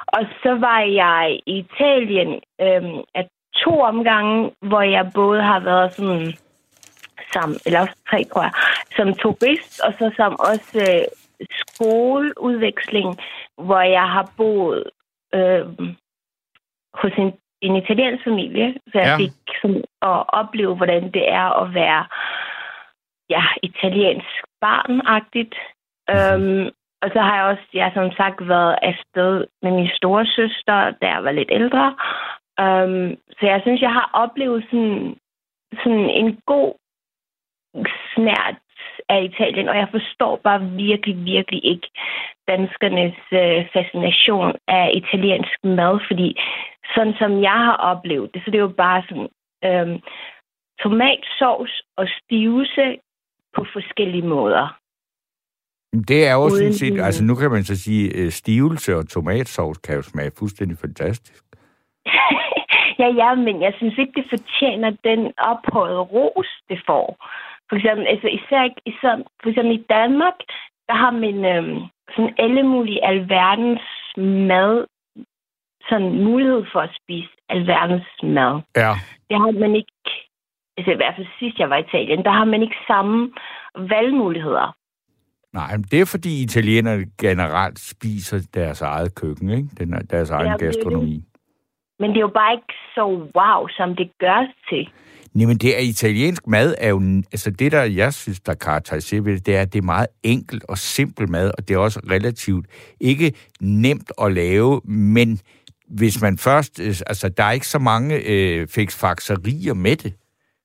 Og 0.08 0.22
så 0.43 0.51
var 0.67 0.79
jeg 0.79 1.39
i 1.46 1.58
Italien 1.65 2.31
øhm, 2.62 3.00
at 3.15 3.27
to 3.63 3.79
omgange, 3.81 4.51
hvor 4.62 4.81
jeg 4.81 5.12
både 5.15 5.41
har 5.41 5.60
været 5.60 5.93
sådan 5.93 6.34
som, 7.34 7.55
eller 7.65 7.79
også 7.79 7.96
tre, 8.10 8.24
tror 8.24 8.41
jeg, 8.41 8.53
som 8.96 9.13
turist, 9.13 9.81
og 9.86 9.93
så 10.00 10.12
som 10.15 10.36
også 10.39 10.77
øh, 10.89 11.05
skoleudveksling, 11.62 13.17
hvor 13.58 13.81
jeg 13.81 14.08
har 14.15 14.31
boet 14.38 14.84
øh, 15.34 15.65
hos 16.93 17.12
en, 17.17 17.34
en 17.62 17.75
italiensk 17.75 18.24
familie, 18.24 18.74
så 18.91 19.00
jeg 19.00 19.08
ja. 19.08 19.17
fik 19.17 19.36
sådan, 19.62 19.84
at 20.01 20.24
opleve, 20.41 20.75
hvordan 20.75 21.12
det 21.12 21.31
er 21.31 21.48
at 21.62 21.74
være 21.74 22.05
ja, 23.29 23.43
italiensk 23.63 24.34
barnagtigt. 24.62 25.55
Mm-hmm. 26.10 26.63
Um, 26.63 26.72
og 27.01 27.10
så 27.13 27.19
har 27.22 27.36
jeg 27.36 27.46
også, 27.46 27.67
jeg 27.74 27.91
som 27.93 28.12
sagt, 28.12 28.48
været 28.48 28.75
afsted 28.81 29.46
med 29.62 29.72
min 29.72 29.89
store 29.96 30.25
søster, 30.25 30.91
da 31.01 31.08
jeg 31.08 31.24
var 31.24 31.31
lidt 31.31 31.51
ældre. 31.51 31.86
Um, 32.65 33.17
så 33.38 33.43
jeg 33.53 33.60
synes, 33.62 33.81
jeg 33.81 33.93
har 33.93 34.10
oplevet 34.13 34.63
sådan, 34.69 35.15
sådan 35.84 36.10
en 36.10 36.39
god 36.46 36.74
snært 38.13 38.55
af 39.09 39.23
Italien, 39.23 39.69
og 39.69 39.77
jeg 39.77 39.87
forstår 39.91 40.41
bare 40.43 40.61
virkelig, 40.85 41.25
virkelig 41.25 41.65
ikke 41.65 41.89
danskernes 42.47 43.19
øh, 43.31 43.59
fascination 43.73 44.55
af 44.67 44.85
italiensk 44.93 45.57
mad, 45.63 45.99
fordi 46.07 46.29
sådan 46.95 47.15
som 47.21 47.31
jeg 47.41 47.59
har 47.67 47.77
oplevet 47.91 48.33
det, 48.33 48.41
så 48.41 48.51
det 48.51 48.57
er 48.57 48.67
jo 48.69 48.81
bare 48.87 49.03
sådan 49.09 49.29
øhm, 49.67 49.97
tomatsovs 50.83 51.73
og 51.97 52.07
stivelse 52.17 52.85
på 53.55 53.65
forskellige 53.73 54.27
måder. 54.27 54.79
Det 56.07 56.27
er 56.27 56.33
jo 56.33 56.49
sådan 56.49 56.73
set, 56.73 57.01
altså 57.01 57.23
nu 57.23 57.35
kan 57.35 57.51
man 57.51 57.63
så 57.63 57.75
sige, 57.83 58.15
øh, 58.15 58.31
stivelse 58.31 58.95
og 58.95 59.09
tomatsovs 59.09 59.77
kan 59.77 59.95
jo 59.95 60.01
smage 60.01 60.31
fuldstændig 60.39 60.77
fantastisk. 60.77 61.43
ja, 63.01 63.07
ja, 63.21 63.35
men 63.35 63.61
jeg 63.61 63.73
synes 63.77 63.97
ikke, 63.97 64.13
det 64.15 64.25
fortjener 64.29 64.89
den 65.03 65.33
ophøjede 65.37 65.99
ros, 65.99 66.47
det 66.69 66.79
får. 66.85 67.07
For 67.69 67.75
eksempel, 67.75 68.05
altså 68.07 68.27
især, 68.27 68.61
især 68.85 69.13
for 69.41 69.49
eksempel 69.49 69.73
i 69.79 69.85
Danmark, 69.89 70.38
der 70.88 70.95
har 71.03 71.11
man 71.11 71.38
øhm, 71.53 71.79
sådan 72.15 72.33
alle 72.38 72.63
mulige 72.63 73.05
alverdens 73.05 73.81
mad 74.17 74.85
sådan 75.89 76.23
mulighed 76.23 76.63
for 76.71 76.79
at 76.79 76.97
spise 77.01 77.29
alverdens 77.49 78.09
mad. 78.23 78.61
Ja. 78.75 78.93
Det 79.29 79.38
har 79.43 79.51
man 79.59 79.75
ikke, 79.75 80.09
altså 80.77 80.91
i 80.91 80.95
hvert 80.95 81.15
fald 81.15 81.27
sidst 81.39 81.59
jeg 81.59 81.69
var 81.69 81.77
i 81.77 81.85
Italien, 81.88 82.23
der 82.23 82.31
har 82.31 82.45
man 82.45 82.61
ikke 82.61 82.79
samme 82.88 83.31
valgmuligheder. 83.75 84.75
Nej, 85.53 85.71
men 85.77 85.85
det 85.91 86.01
er 86.01 86.05
fordi 86.05 86.43
italienerne 86.43 87.05
generelt 87.21 87.79
spiser 87.79 88.47
deres 88.53 88.81
eget 88.81 89.15
køkken, 89.15 89.49
ikke? 89.49 89.69
Den, 89.79 90.07
deres 90.09 90.29
egen 90.29 90.47
Ja, 90.47 90.53
det 90.53 90.59
gastronomi. 90.59 91.23
Men 91.99 92.09
det 92.09 92.17
er 92.17 92.21
jo 92.21 92.38
bare 92.41 92.53
ikke 92.53 92.73
så 92.95 93.05
wow, 93.38 93.67
som 93.67 93.95
det 93.95 94.11
gørs 94.19 94.53
til. 94.69 94.89
Jamen, 95.36 95.57
det 95.57 95.75
er 95.77 95.79
italiensk 95.79 96.48
mad 96.48 96.75
er 96.77 96.89
jo... 96.89 97.24
Altså 97.31 97.51
det, 97.51 97.71
der 97.71 97.83
jeg 97.83 98.13
synes, 98.13 98.39
der 98.39 98.53
karakteriserer 98.53 99.21
ved 99.21 99.33
det, 99.33 99.45
det 99.45 99.55
er, 99.55 99.62
at 99.62 99.74
det 99.74 99.79
er 99.79 99.83
meget 99.83 100.07
enkelt 100.24 100.63
og 100.63 100.77
simpel 100.77 101.29
mad, 101.29 101.51
og 101.57 101.67
det 101.67 101.74
er 101.74 101.77
også 101.77 102.00
relativt 102.09 102.65
ikke 103.00 103.33
nemt 103.62 104.12
at 104.21 104.33
lave, 104.33 104.81
men 104.86 105.39
hvis 105.89 106.21
man 106.21 106.38
først... 106.38 106.79
Øh, 106.79 106.95
altså, 107.07 107.29
der 107.29 107.43
er 107.43 107.51
ikke 107.51 107.67
så 107.67 107.79
mange 107.79 108.15
øh, 108.15 108.67
fiksfakserier 108.67 109.74
med 109.74 109.95
det. 109.95 110.13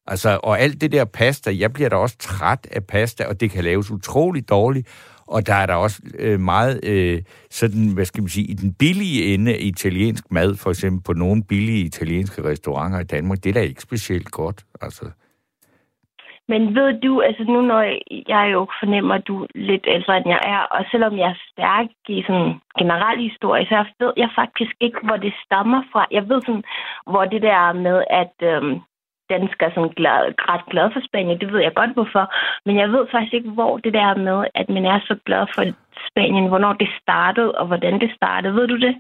Altså, 0.07 0.41
og 0.43 0.61
alt 0.61 0.81
det 0.81 0.93
der 0.93 1.05
pasta, 1.05 1.57
jeg 1.59 1.73
bliver 1.73 1.89
da 1.89 1.97
også 1.97 2.17
træt 2.19 2.67
af 2.71 2.85
pasta, 2.85 3.25
og 3.25 3.41
det 3.41 3.51
kan 3.51 3.65
laves 3.65 3.91
utroligt 3.91 4.49
dårligt. 4.49 4.89
Og 5.27 5.47
der 5.47 5.55
er 5.55 5.67
der 5.67 5.75
også 5.75 6.03
øh, 6.19 6.41
meget 6.41 6.81
øh, 6.85 7.23
sådan, 7.51 7.95
hvad 7.95 8.05
skal 8.05 8.23
man 8.23 8.29
sige, 8.29 8.47
i 8.47 8.55
den 8.55 8.75
billige 8.75 9.35
ende 9.35 9.53
af 9.55 9.59
italiensk 9.61 10.25
mad, 10.31 10.57
for 10.57 10.71
eksempel 10.71 11.03
på 11.07 11.13
nogle 11.13 11.45
billige 11.49 11.85
italienske 11.85 12.45
restauranter 12.45 13.01
i 13.01 13.05
Danmark, 13.05 13.39
det 13.45 13.51
er 13.51 13.55
da 13.55 13.61
ikke 13.61 13.83
specielt 13.83 14.31
godt. 14.31 14.65
Altså, 14.81 15.05
Men 16.49 16.75
ved 16.75 17.01
du, 17.01 17.21
altså 17.21 17.45
nu 17.45 17.61
når 17.61 17.83
jeg 18.29 18.53
jo 18.53 18.67
fornemmer, 18.81 19.15
at 19.15 19.27
du 19.27 19.43
er 19.43 19.47
lidt 19.55 19.85
ældre 19.89 20.17
end 20.17 20.29
jeg 20.29 20.41
er, 20.45 20.63
og 20.77 20.85
selvom 20.91 21.19
jeg 21.19 21.29
er 21.31 21.43
stærk 21.53 21.87
i 22.09 22.23
sådan 22.27 22.53
generel 22.79 23.19
historie, 23.31 23.67
så 23.67 23.85
ved 24.01 24.13
jeg 24.17 24.31
faktisk 24.35 24.75
ikke, 24.81 24.99
hvor 25.03 25.17
det 25.17 25.35
stammer 25.45 25.83
fra. 25.93 26.07
Jeg 26.11 26.29
ved 26.29 26.41
sådan, 26.47 26.65
hvor 27.11 27.25
det 27.25 27.43
der 27.43 27.73
med, 27.73 28.05
at 28.11 28.35
øhm, 28.43 28.81
danskere 29.31 29.69
er 29.69 29.75
sådan 29.75 29.97
glad, 30.01 30.23
ret 30.51 30.65
glad 30.73 30.87
for 30.93 31.01
Spanien, 31.09 31.41
det 31.41 31.53
ved 31.53 31.61
jeg 31.61 31.75
godt 31.75 31.93
hvorfor. 31.97 32.25
Men 32.67 32.75
jeg 32.83 32.89
ved 32.95 33.05
faktisk 33.13 33.35
ikke, 33.35 33.51
hvor 33.59 33.73
det 33.85 33.93
der 33.93 34.11
med, 34.29 34.39
at 34.61 34.69
man 34.77 34.85
er 34.93 34.99
så 35.09 35.15
glad 35.27 35.45
for 35.55 35.63
Spanien, 36.11 36.49
hvornår 36.49 36.73
det 36.73 36.91
startede, 37.03 37.53
og 37.53 37.67
hvordan 37.67 37.95
det 38.01 38.11
startede. 38.19 38.55
Ved 38.55 38.67
du 38.69 38.79
det? 38.87 38.95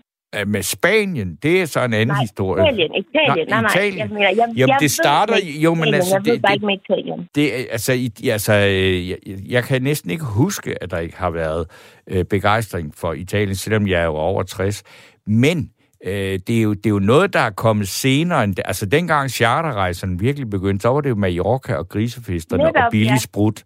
med 0.46 0.62
Spanien, 0.62 1.38
det 1.42 1.62
er 1.62 1.66
så 1.66 1.84
en 1.84 1.92
anden 1.92 2.06
Nej, 2.06 2.20
historie. 2.20 2.64
Italien, 2.64 2.94
Italien. 2.94 3.48
Nej, 3.48 3.60
nej. 3.60 3.70
Italien. 3.70 3.98
Jeg, 3.98 4.08
mener, 4.08 4.28
jeg, 4.28 4.36
Jamen, 4.38 4.68
jeg 4.68 4.76
det 4.80 4.90
starter... 4.90 5.34
med 5.34 5.60
Jo, 5.62 5.74
men 5.74 5.94
altså... 5.94 6.14
Jeg 6.14 6.24
ved 6.24 6.32
det, 6.32 6.42
bare 6.42 6.54
ikke 6.54 6.66
med 6.66 6.78
Italien. 6.88 7.28
Det, 7.34 7.50
altså, 7.70 7.92
i, 7.92 8.28
altså 8.28 8.52
øh, 8.52 9.08
jeg, 9.08 9.18
jeg 9.48 9.64
kan 9.64 9.82
næsten 9.82 10.10
ikke 10.10 10.24
huske, 10.24 10.82
at 10.82 10.90
der 10.90 10.98
ikke 10.98 11.16
har 11.16 11.30
været 11.30 11.66
øh, 12.06 12.24
begejstring 12.24 12.94
for 12.94 13.12
Italien, 13.12 13.54
selvom 13.54 13.88
jeg 13.88 14.00
er 14.00 14.04
jo 14.04 14.14
over 14.14 14.42
60. 14.42 14.82
Men 15.26 15.70
øh, 16.04 16.38
det, 16.46 16.58
er 16.58 16.62
jo, 16.62 16.74
det 16.74 16.86
er 16.86 16.90
jo 16.90 16.98
noget, 16.98 17.32
der 17.32 17.40
er 17.40 17.50
kommet 17.50 17.88
senere. 17.88 18.44
End, 18.44 18.54
altså, 18.64 18.86
dengang 18.86 19.30
charterrejserne 19.30 20.18
virkelig 20.18 20.50
begyndte, 20.50 20.82
så 20.82 20.88
var 20.88 21.00
det 21.00 21.10
jo 21.10 21.14
Mallorca 21.14 21.74
og 21.74 21.88
grisefesterne 21.88 22.64
Netop, 22.64 22.84
og 22.84 22.90
billig 22.90 23.10
ja. 23.10 23.18
sprut. 23.18 23.62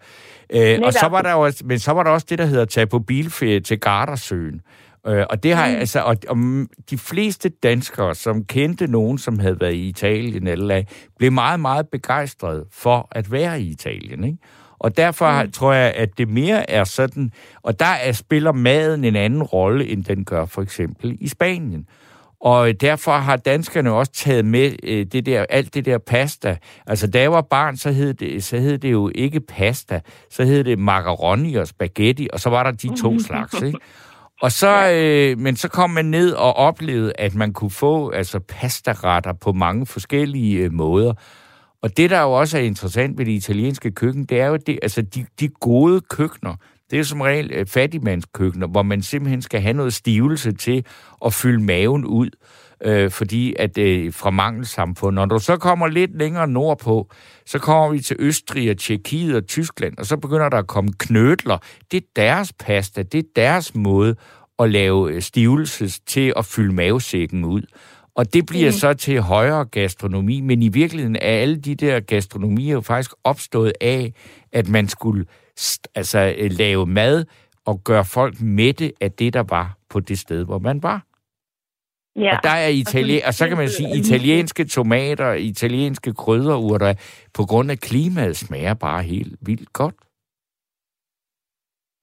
Øh, 0.51 0.79
og 0.83 0.93
så 0.93 1.07
var 1.11 1.23
der 1.23 1.33
jo, 1.33 1.41
også- 1.41 1.65
men 1.67 1.79
så 1.79 1.93
var 1.93 2.03
der 2.03 2.11
også 2.11 2.27
det, 2.31 2.39
der 2.39 2.47
hedder 2.47 2.63
at 2.63 2.69
tage 2.69 2.87
på 2.87 2.99
bilferie 2.99 3.61
til 3.61 3.81
Gardersøen. 3.81 4.61
Øh, 5.07 5.25
og 5.31 5.43
det 5.43 5.55
har 5.55 5.69
mm. 5.69 5.75
altså, 5.75 6.01
og, 6.01 6.17
og 6.29 6.37
de 6.91 6.99
fleste 6.99 7.49
danskere, 7.49 8.15
som 8.15 8.45
kendte 8.45 8.87
nogen, 8.87 9.19
som 9.19 9.39
havde 9.39 9.61
været 9.61 9.75
i 9.75 9.89
Italien 9.89 10.47
eller 10.47 10.75
andet, 10.75 11.09
blev 11.19 11.33
meget, 11.33 11.61
meget 11.61 11.89
begejstrede 11.89 12.65
for 12.73 13.09
at 13.13 13.33
være 13.33 13.61
i 13.61 13.69
Italien. 13.69 14.25
Ikke? 14.25 14.39
Og 14.79 14.97
derfor 14.97 15.43
mm. 15.43 15.53
tror 15.53 15.73
jeg, 15.73 15.93
at 15.95 16.19
det 16.19 16.29
mere 16.29 16.71
er 16.71 16.85
sådan, 16.85 17.31
og 17.63 17.81
der 17.81 17.87
er, 17.87 18.13
spiller 18.13 18.53
maden 18.53 19.05
en 19.05 19.17
anden 19.17 19.43
rolle, 19.43 19.89
end 19.89 20.05
den 20.05 20.25
gør 20.25 20.45
for 20.45 20.63
eksempel 20.63 21.17
i 21.21 21.29
Spanien. 21.29 21.87
Og 22.41 22.81
derfor 22.81 23.13
har 23.13 23.37
danskerne 23.37 23.93
også 23.93 24.13
taget 24.13 24.45
med 24.45 24.73
øh, 24.83 25.07
det 25.07 25.27
der, 25.27 25.47
alt 25.51 25.75
det 25.75 25.85
der 25.85 25.99
pasta. 25.99 26.57
Altså, 26.87 27.07
da 27.07 27.21
jeg 27.21 27.33
var 27.33 27.41
barn, 27.41 27.77
så 27.77 27.93
hed, 27.93 28.15
det, 28.15 28.45
så 28.45 28.59
hed 28.59 28.79
det 28.79 28.93
jo 28.93 29.11
ikke 29.15 29.41
pasta. 29.41 30.01
Så 30.31 30.45
hed 30.45 30.65
det 30.65 30.79
macaroni 30.79 31.55
og 31.55 31.69
spaghetti, 31.69 32.29
og 32.33 32.41
så 32.41 32.51
var 32.51 32.63
der 32.63 32.71
de 32.71 32.97
to 32.97 33.19
slags, 33.29 33.63
ikke? 33.63 33.79
Og 34.43 34.53
så, 34.53 34.91
øh, 34.91 35.39
men 35.39 35.57
så 35.57 35.69
kom 35.69 35.91
man 35.91 36.05
ned 36.05 36.33
og 36.33 36.57
oplevede, 36.57 37.13
at 37.19 37.35
man 37.35 37.53
kunne 37.53 37.71
få 37.71 38.11
altså 38.11 38.39
pastaretter 38.39 39.33
på 39.33 39.53
mange 39.53 39.87
forskellige 39.87 40.59
øh, 40.59 40.73
måder. 40.73 41.15
Og 41.83 41.97
det, 41.97 42.11
der 42.11 42.21
jo 42.21 42.33
også 42.33 42.59
er 42.59 42.63
interessant 42.63 43.19
ved 43.19 43.27
det 43.27 43.33
italienske 43.33 43.91
køkken, 43.91 44.25
det 44.25 44.41
er 44.41 44.47
jo, 44.47 44.57
det, 44.57 44.79
altså 44.83 45.03
de, 45.03 45.27
de 45.41 45.49
gode 45.49 46.01
køkkener, 46.01 46.55
det 46.91 46.99
er 46.99 47.03
som 47.03 47.21
regel 47.21 47.51
øh, 47.53 47.67
fattigmandskøkkener, 47.67 48.67
hvor 48.67 48.83
man 48.83 49.03
simpelthen 49.03 49.43
skal 49.43 49.61
have 49.61 49.73
noget 49.73 49.95
stivelse 49.95 50.53
til 50.53 50.87
at 51.25 51.35
fylde 51.35 51.63
maven 51.63 52.05
ud, 52.05 52.31
øh, 52.85 53.11
fordi 53.11 53.55
at 53.59 53.79
øh, 53.79 54.13
fra 54.13 54.31
mangelsamfund. 54.31 55.15
Når 55.15 55.25
du 55.25 55.39
så 55.39 55.57
kommer 55.57 55.87
lidt 55.87 56.19
længere 56.19 56.49
nordpå, 56.49 57.11
så 57.47 57.59
kommer 57.59 57.89
vi 57.89 58.01
til 58.01 58.17
Østrig 58.19 58.71
og 58.71 58.79
Tjekkiet 58.79 59.37
og 59.37 59.47
Tyskland, 59.47 59.99
og 59.99 60.07
så 60.07 60.17
begynder 60.17 60.49
der 60.49 60.59
at 60.59 60.67
komme 60.67 60.93
knødler. 60.99 61.59
Det 61.91 61.97
er 61.97 62.07
deres 62.17 62.53
pasta, 62.53 63.03
det 63.03 63.19
er 63.19 63.29
deres 63.37 63.75
måde 63.75 64.15
at 64.59 64.71
lave 64.71 65.13
øh, 65.13 65.23
stivelse 65.23 66.01
til 66.07 66.33
at 66.37 66.45
fylde 66.45 66.73
mavesækken 66.73 67.45
ud. 67.45 67.63
Og 68.15 68.35
det 68.35 68.47
bliver 68.47 68.71
mm. 68.71 68.73
så 68.73 68.95
til 68.95 69.21
højere 69.21 69.65
gastronomi, 69.65 70.41
men 70.41 70.63
i 70.63 70.69
virkeligheden 70.69 71.17
er 71.17 71.21
alle 71.21 71.57
de 71.57 71.75
der 71.75 72.01
gastronomier 72.01 72.73
jo 72.73 72.81
faktisk 72.81 73.11
opstået 73.25 73.73
af, 73.81 74.13
at 74.53 74.69
man 74.69 74.89
skulle 74.89 75.25
altså, 75.95 76.35
øh, 76.39 76.51
lave 76.51 76.87
mad 76.87 77.25
og 77.65 77.85
gøre 77.85 78.05
folk 78.05 78.41
mætte 78.41 78.93
af 79.01 79.13
det, 79.13 79.33
der 79.33 79.43
var 79.49 79.77
på 79.89 80.01
det 80.01 80.19
sted, 80.19 80.45
hvor 80.45 80.59
man 80.59 80.83
var. 80.83 81.05
Ja. 82.17 82.37
Og 82.37 82.43
der 82.43 82.51
er 82.51 82.69
italien, 82.69 83.23
og 83.27 83.35
så 83.35 83.49
kan 83.49 83.57
man 83.57 83.69
sige, 83.69 83.97
italienske 83.99 84.65
tomater, 84.65 85.33
italienske 85.33 86.15
krydderurter, 86.15 86.95
på 87.35 87.45
grund 87.45 87.71
af 87.71 87.79
klimaet, 87.79 88.37
smager 88.37 88.75
bare 88.75 89.03
helt 89.03 89.37
vildt 89.41 89.73
godt. 89.73 89.95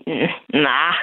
Mm, 0.08 0.60
Nej. 0.62 0.96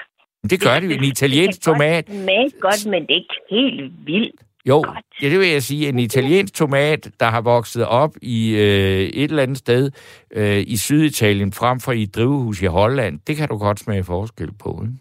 Det 0.51 0.61
gør 0.61 0.81
det 0.81 0.87
jo. 0.87 0.93
En 0.93 1.05
italiensk 1.05 1.63
tomat, 1.63 2.07
Det 2.07 2.23
smage 2.23 2.51
godt, 2.61 2.87
men 2.87 3.03
det 3.03 3.11
er 3.11 3.15
ikke 3.15 3.41
helt 3.51 4.07
vildt. 4.07 4.41
Jo, 4.69 4.75
godt. 4.75 5.05
ja, 5.23 5.29
det 5.31 5.39
vil 5.39 5.49
jeg 5.49 5.63
sige. 5.63 5.89
En 5.89 5.99
italiensk 5.99 6.55
tomat, 6.55 7.11
der 7.21 7.27
har 7.27 7.41
vokset 7.41 7.87
op 7.87 8.11
i 8.23 8.51
øh, 8.55 9.01
et 9.21 9.31
eller 9.31 9.43
andet 9.43 9.59
sted 9.59 9.91
øh, 10.33 10.59
i 10.67 10.77
Syditalien, 10.77 11.53
frem 11.53 11.81
for 11.81 11.93
i 11.93 12.03
et 12.03 12.15
drivhus 12.17 12.63
i 12.63 12.67
Holland, 12.67 13.21
det 13.27 13.37
kan 13.37 13.49
du 13.49 13.59
godt 13.59 13.81
smage 13.81 14.05
forskel 14.05 14.51
på. 14.65 14.71
Ikke? 14.83 14.99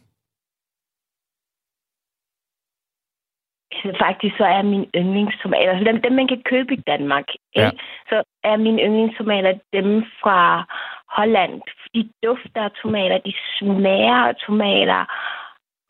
Så 3.82 3.90
faktisk 4.06 4.36
så 4.38 4.46
er 4.46 4.62
min 4.62 4.86
yndlingstomater, 4.96 5.72
altså 5.72 5.86
dem, 5.92 6.02
dem 6.02 6.14
man 6.14 6.28
kan 6.28 6.42
købe 6.52 6.74
i 6.74 6.82
Danmark, 6.92 7.26
Ja. 7.56 7.66
ikke? 7.70 7.84
så 8.10 8.24
er 8.44 8.58
mine 8.58 8.82
yndlingstomater 8.86 9.54
dem 9.74 9.90
fra 10.22 10.40
Holland. 11.18 11.62
De 11.96 12.10
dufter 12.26 12.62
af 12.64 12.72
tomater, 12.82 13.18
de 13.18 13.34
smager 13.60 14.20
af 14.30 14.36
tomater, 14.48 15.02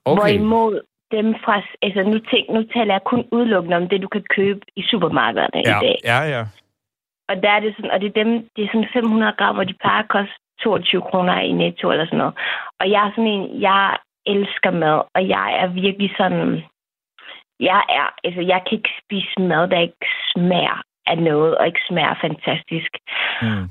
Okay. 0.06 0.18
hvorimod 0.22 0.82
dem 1.12 1.36
fra, 1.44 1.62
altså 1.82 2.04
nu, 2.04 2.18
tænk, 2.20 2.50
nu 2.50 2.64
taler 2.64 2.94
jeg 2.94 3.04
kun 3.04 3.28
udelukkende 3.32 3.78
om 3.78 3.88
det, 3.90 4.02
du 4.02 4.08
kan 4.08 4.24
købe 4.38 4.62
i 4.76 4.84
supermarkederne 4.92 5.62
Ja, 5.66 5.80
i 5.80 5.84
dag. 5.86 5.96
ja, 6.04 6.20
ja. 6.36 6.44
Og 7.30 7.36
der 7.44 7.50
er 7.50 7.60
det 7.60 7.76
sådan, 7.76 7.92
og 7.92 8.00
det 8.02 8.08
er 8.08 8.24
dem, 8.24 8.50
det 8.56 8.64
er 8.64 8.68
sådan 8.68 8.88
500 8.94 9.34
gram, 9.38 9.58
og 9.58 9.68
de 9.68 9.74
plejer 9.74 10.04
at 10.04 10.10
koste 10.10 10.34
22 10.64 11.02
kroner 11.02 11.40
i 11.40 11.52
Netto 11.52 11.92
eller 11.92 12.06
sådan 12.06 12.18
noget. 12.18 12.34
Og 12.80 12.92
jeg 12.92 13.08
er 13.08 13.12
sådan 13.12 13.28
en, 13.28 13.62
jeg 13.62 13.98
elsker 14.26 14.72
mad, 14.72 15.02
og 15.16 15.28
jeg 15.28 15.48
er 15.62 15.68
virkelig 15.68 16.14
sådan, 16.18 16.64
jeg 17.60 17.82
er, 17.90 18.08
altså 18.24 18.42
jeg 18.42 18.62
kan 18.66 18.78
ikke 18.78 18.94
spise 19.04 19.42
mad, 19.42 19.68
der 19.68 19.80
ikke 19.80 20.06
smager 20.34 20.82
af 21.08 21.18
noget, 21.18 21.58
og 21.58 21.68
ikke 21.68 21.80
smager 21.88 22.16
fantastisk. 22.22 22.92
Mm. 23.42 23.66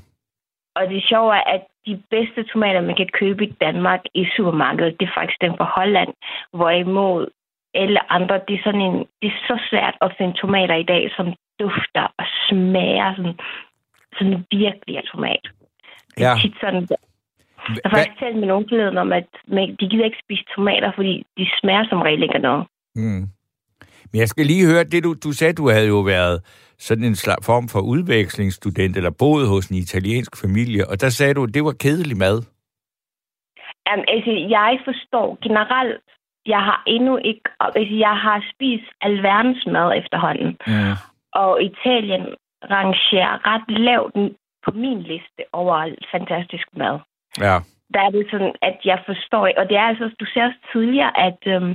Og 0.75 0.89
det 0.89 1.03
sjove 1.03 1.35
er, 1.35 1.43
at 1.55 1.63
de 1.85 2.03
bedste 2.09 2.43
tomater, 2.43 2.81
man 2.81 2.95
kan 2.95 3.09
købe 3.13 3.43
i 3.43 3.55
Danmark 3.61 4.01
i 4.13 4.25
supermarkedet, 4.35 4.99
det 4.99 5.07
er 5.07 5.13
faktisk 5.19 5.41
dem 5.41 5.53
fra 5.57 5.71
Holland. 5.75 6.13
Hvorimod 6.53 7.27
alle 7.73 8.11
andre, 8.11 8.35
det 8.47 8.53
er, 8.55 8.63
sådan 8.63 8.81
en, 8.81 8.97
det 9.21 9.27
er 9.27 9.37
så 9.47 9.59
svært 9.69 9.95
at 10.01 10.13
finde 10.17 10.37
tomater 10.37 10.75
i 10.75 10.83
dag, 10.83 11.11
som 11.15 11.33
dufter 11.59 12.05
og 12.17 12.25
smager 12.49 13.15
sådan, 13.15 13.39
sådan 14.17 14.45
virkelig 14.51 14.97
af 14.97 15.03
tomat. 15.03 15.43
Det 16.15 16.25
er 16.25 16.29
Ja. 16.29 16.35
tit 16.41 16.55
sådan, 16.61 16.87
jeg 17.69 17.81
har 17.85 17.97
faktisk 17.97 18.19
talt 18.19 18.35
med 18.35 18.47
nogen 18.47 18.69
forleden 18.69 18.97
om, 18.97 19.11
at 19.13 19.27
de 19.79 19.89
gider 19.89 20.05
ikke 20.05 20.23
spise 20.25 20.43
tomater, 20.55 20.91
fordi 20.95 21.25
de 21.37 21.47
smager 21.59 21.85
som 21.89 22.01
regel 22.01 22.23
ikke 22.23 22.35
af 22.35 22.41
noget. 22.41 22.65
Mm. 22.95 23.23
Men 24.11 24.19
jeg 24.19 24.27
skal 24.29 24.45
lige 24.45 24.65
høre, 24.65 24.83
det 24.83 25.03
du, 25.03 25.15
du 25.23 25.31
sagde, 25.31 25.53
du 25.53 25.69
havde 25.69 25.87
jo 25.87 25.99
været 25.99 26.41
sådan 26.79 27.03
en 27.03 27.15
slags 27.15 27.45
form 27.45 27.69
for 27.69 27.79
udvekslingsstudent, 27.79 28.97
eller 28.97 29.11
boet 29.19 29.47
hos 29.47 29.67
en 29.67 29.77
italiensk 29.77 30.41
familie, 30.41 30.89
og 30.89 31.01
der 31.01 31.09
sagde 31.09 31.33
du, 31.33 31.43
at 31.43 31.53
det 31.53 31.63
var 31.63 31.75
kedelig 31.79 32.17
mad. 32.17 32.37
Um, 33.93 34.03
altså, 34.07 34.31
jeg 34.49 34.79
forstår 34.85 35.37
generelt, 35.43 36.01
jeg 36.45 36.61
har 36.69 36.83
endnu 36.87 37.17
ikke, 37.17 37.41
altså, 37.59 37.95
jeg 37.95 38.15
har 38.25 38.43
spist 38.53 38.89
alverdens 39.01 39.65
mad 39.75 39.87
efterhånden, 40.01 40.57
Mm. 40.67 40.95
og 41.33 41.63
Italien 41.63 42.25
rangerer 42.75 43.33
ret 43.49 43.67
lavt 43.87 44.13
på 44.65 44.71
min 44.71 45.01
liste 45.01 45.41
over 45.53 45.95
fantastisk 46.11 46.67
mad. 46.77 46.99
Ja. 47.39 47.57
Der 47.93 48.01
er 48.07 48.11
det 48.17 48.27
sådan, 48.31 48.53
at 48.61 48.77
jeg 48.85 48.99
forstår, 49.05 49.43
og 49.59 49.69
det 49.69 49.77
er 49.77 49.87
altså, 49.91 50.05
du 50.19 50.25
ser 50.25 50.43
også 50.43 50.61
tidligere, 50.73 51.13
at 51.27 51.39
øhm, 51.53 51.73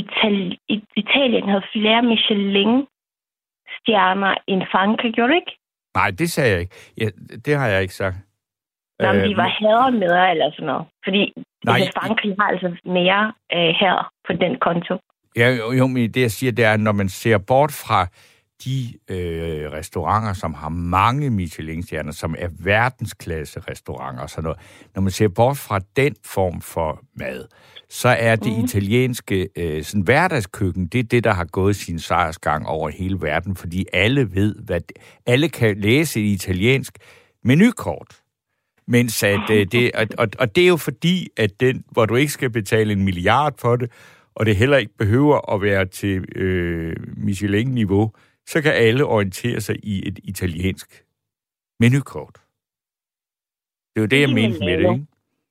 Itali- 0.00 0.58
Italien 0.96 1.48
havde 1.48 1.62
flere 1.72 2.02
Michelin-stjerner 2.02 4.34
end 4.46 4.62
Frankrig, 4.72 5.12
gjorde 5.14 5.32
det 5.32 5.36
ikke? 5.42 5.52
Nej, 5.98 6.10
det 6.18 6.30
sagde 6.30 6.50
jeg 6.52 6.60
ikke. 6.60 6.74
Ja, 7.00 7.06
det 7.44 7.56
har 7.56 7.66
jeg 7.68 7.82
ikke 7.82 7.94
sagt. 7.94 8.16
Nå, 9.00 9.12
men 9.12 9.24
de 9.24 9.30
Øh, 9.30 9.36
var 9.36 9.56
herrer 9.60 9.90
med 9.90 10.30
eller 10.30 10.50
sådan 10.52 10.66
noget. 10.66 10.86
Fordi 11.04 11.32
Nej, 11.64 11.74
altså, 11.74 11.90
Frankrig 12.00 12.34
har 12.40 12.48
altså 12.48 12.76
mere 12.84 13.32
øh, 13.54 13.74
her 13.80 14.12
på 14.26 14.32
den 14.32 14.58
konto. 14.58 14.98
Ja, 15.36 15.48
jo, 15.60 15.72
jo, 15.72 15.86
men 15.86 16.10
det 16.14 16.20
jeg 16.20 16.30
siger, 16.30 16.52
det 16.52 16.64
er, 16.64 16.72
at 16.72 16.80
når 16.80 16.92
man 16.92 17.08
ser 17.08 17.38
bort 17.38 17.72
fra 17.86 18.06
de 18.64 18.92
øh, 19.08 19.72
restauranter, 19.72 20.32
som 20.32 20.54
har 20.54 20.68
mange 20.68 21.30
Michelin-stjerner, 21.30 22.12
som 22.12 22.34
er 22.38 22.48
verdensklasse 22.58 23.60
restauranter 23.60 24.22
og 24.22 24.30
sådan 24.30 24.42
noget, 24.42 24.58
når 24.94 25.02
man 25.02 25.10
ser 25.10 25.28
bort 25.28 25.56
fra 25.56 25.80
den 25.96 26.14
form 26.24 26.60
for 26.60 27.00
mad, 27.14 27.44
så 27.88 28.08
er 28.08 28.36
det 28.36 28.58
mm. 28.58 28.64
italienske 28.64 29.48
øh, 29.56 29.84
sådan 29.84 30.02
hverdagskøkken, 30.02 30.86
det 30.86 30.98
er 30.98 31.02
det, 31.02 31.24
der 31.24 31.32
har 31.32 31.44
gået 31.44 31.76
sin 31.76 31.98
sejrsgang 31.98 32.66
over 32.66 32.88
hele 32.88 33.20
verden, 33.20 33.56
fordi 33.56 33.84
alle 33.92 34.34
ved, 34.34 34.54
hvad 34.54 34.80
alle 35.26 35.48
kan 35.48 35.80
læse 35.80 36.20
et 36.20 36.24
italiensk 36.24 36.98
menukort. 37.44 38.20
Mens 38.88 39.22
at, 39.22 39.50
øh, 39.50 39.66
det, 39.72 39.92
og, 39.92 40.06
og, 40.18 40.28
og 40.38 40.56
det 40.56 40.64
er 40.64 40.68
jo 40.68 40.76
fordi, 40.76 41.28
at 41.36 41.60
den, 41.60 41.84
hvor 41.90 42.06
du 42.06 42.14
ikke 42.14 42.32
skal 42.32 42.50
betale 42.50 42.92
en 42.92 43.04
milliard 43.04 43.54
for 43.58 43.76
det, 43.76 43.90
og 44.34 44.46
det 44.46 44.56
heller 44.56 44.76
ikke 44.76 44.96
behøver 44.98 45.54
at 45.54 45.62
være 45.62 45.84
til 45.84 46.38
øh, 46.38 46.96
Michelin-niveau, 47.16 48.12
så 48.46 48.62
kan 48.62 48.72
alle 48.72 49.04
orientere 49.04 49.60
sig 49.60 49.76
i 49.82 50.08
et 50.08 50.18
italiensk 50.24 51.04
menukort. 51.80 52.34
Det 53.94 54.00
er 54.00 54.00
jo 54.00 54.06
det, 54.06 54.20
jeg 54.20 54.28
mente 54.28 54.58
med 54.58 54.78
det, 54.78 54.78
ikke? 54.78 55.06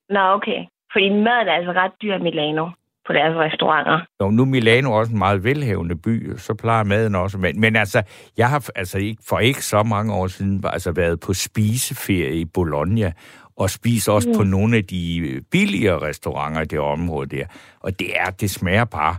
Nå, 0.09 0.19
okay. 0.19 0.65
Fordi 0.93 1.09
maden 1.09 1.47
er 1.47 1.53
altså 1.53 1.71
ret 1.71 1.91
dyr 2.01 2.15
i 2.15 2.21
Milano 2.21 2.69
på 3.07 3.13
deres 3.13 3.35
restauranter. 3.35 4.05
Jo, 4.21 4.29
nu 4.29 4.41
er 4.41 4.45
Milano 4.45 4.91
også 4.91 5.11
en 5.11 5.17
meget 5.17 5.43
velhavende 5.43 5.95
by, 5.95 6.33
så 6.37 6.53
plejer 6.53 6.83
maden 6.83 7.15
også. 7.15 7.37
Men, 7.37 7.59
men 7.59 7.75
altså, 7.75 8.03
jeg 8.37 8.49
har 8.49 8.69
altså 8.75 8.97
ikke, 8.97 9.23
for 9.29 9.39
ikke 9.39 9.65
så 9.65 9.83
mange 9.83 10.13
år 10.13 10.27
siden 10.27 10.63
altså 10.67 10.91
været 10.91 11.19
på 11.19 11.33
spiseferie 11.33 12.35
i 12.35 12.45
Bologna, 12.45 13.11
og 13.57 13.69
spist 13.69 14.09
også 14.09 14.29
mm. 14.29 14.35
på 14.35 14.43
nogle 14.43 14.77
af 14.77 14.83
de 14.83 15.41
billigere 15.51 16.01
restauranter 16.01 16.61
i 16.61 16.65
det 16.65 16.79
område 16.79 17.37
der. 17.37 17.45
Og 17.79 17.99
det 17.99 18.19
er, 18.19 18.29
det 18.29 18.49
smager 18.49 18.85
bare 18.85 19.15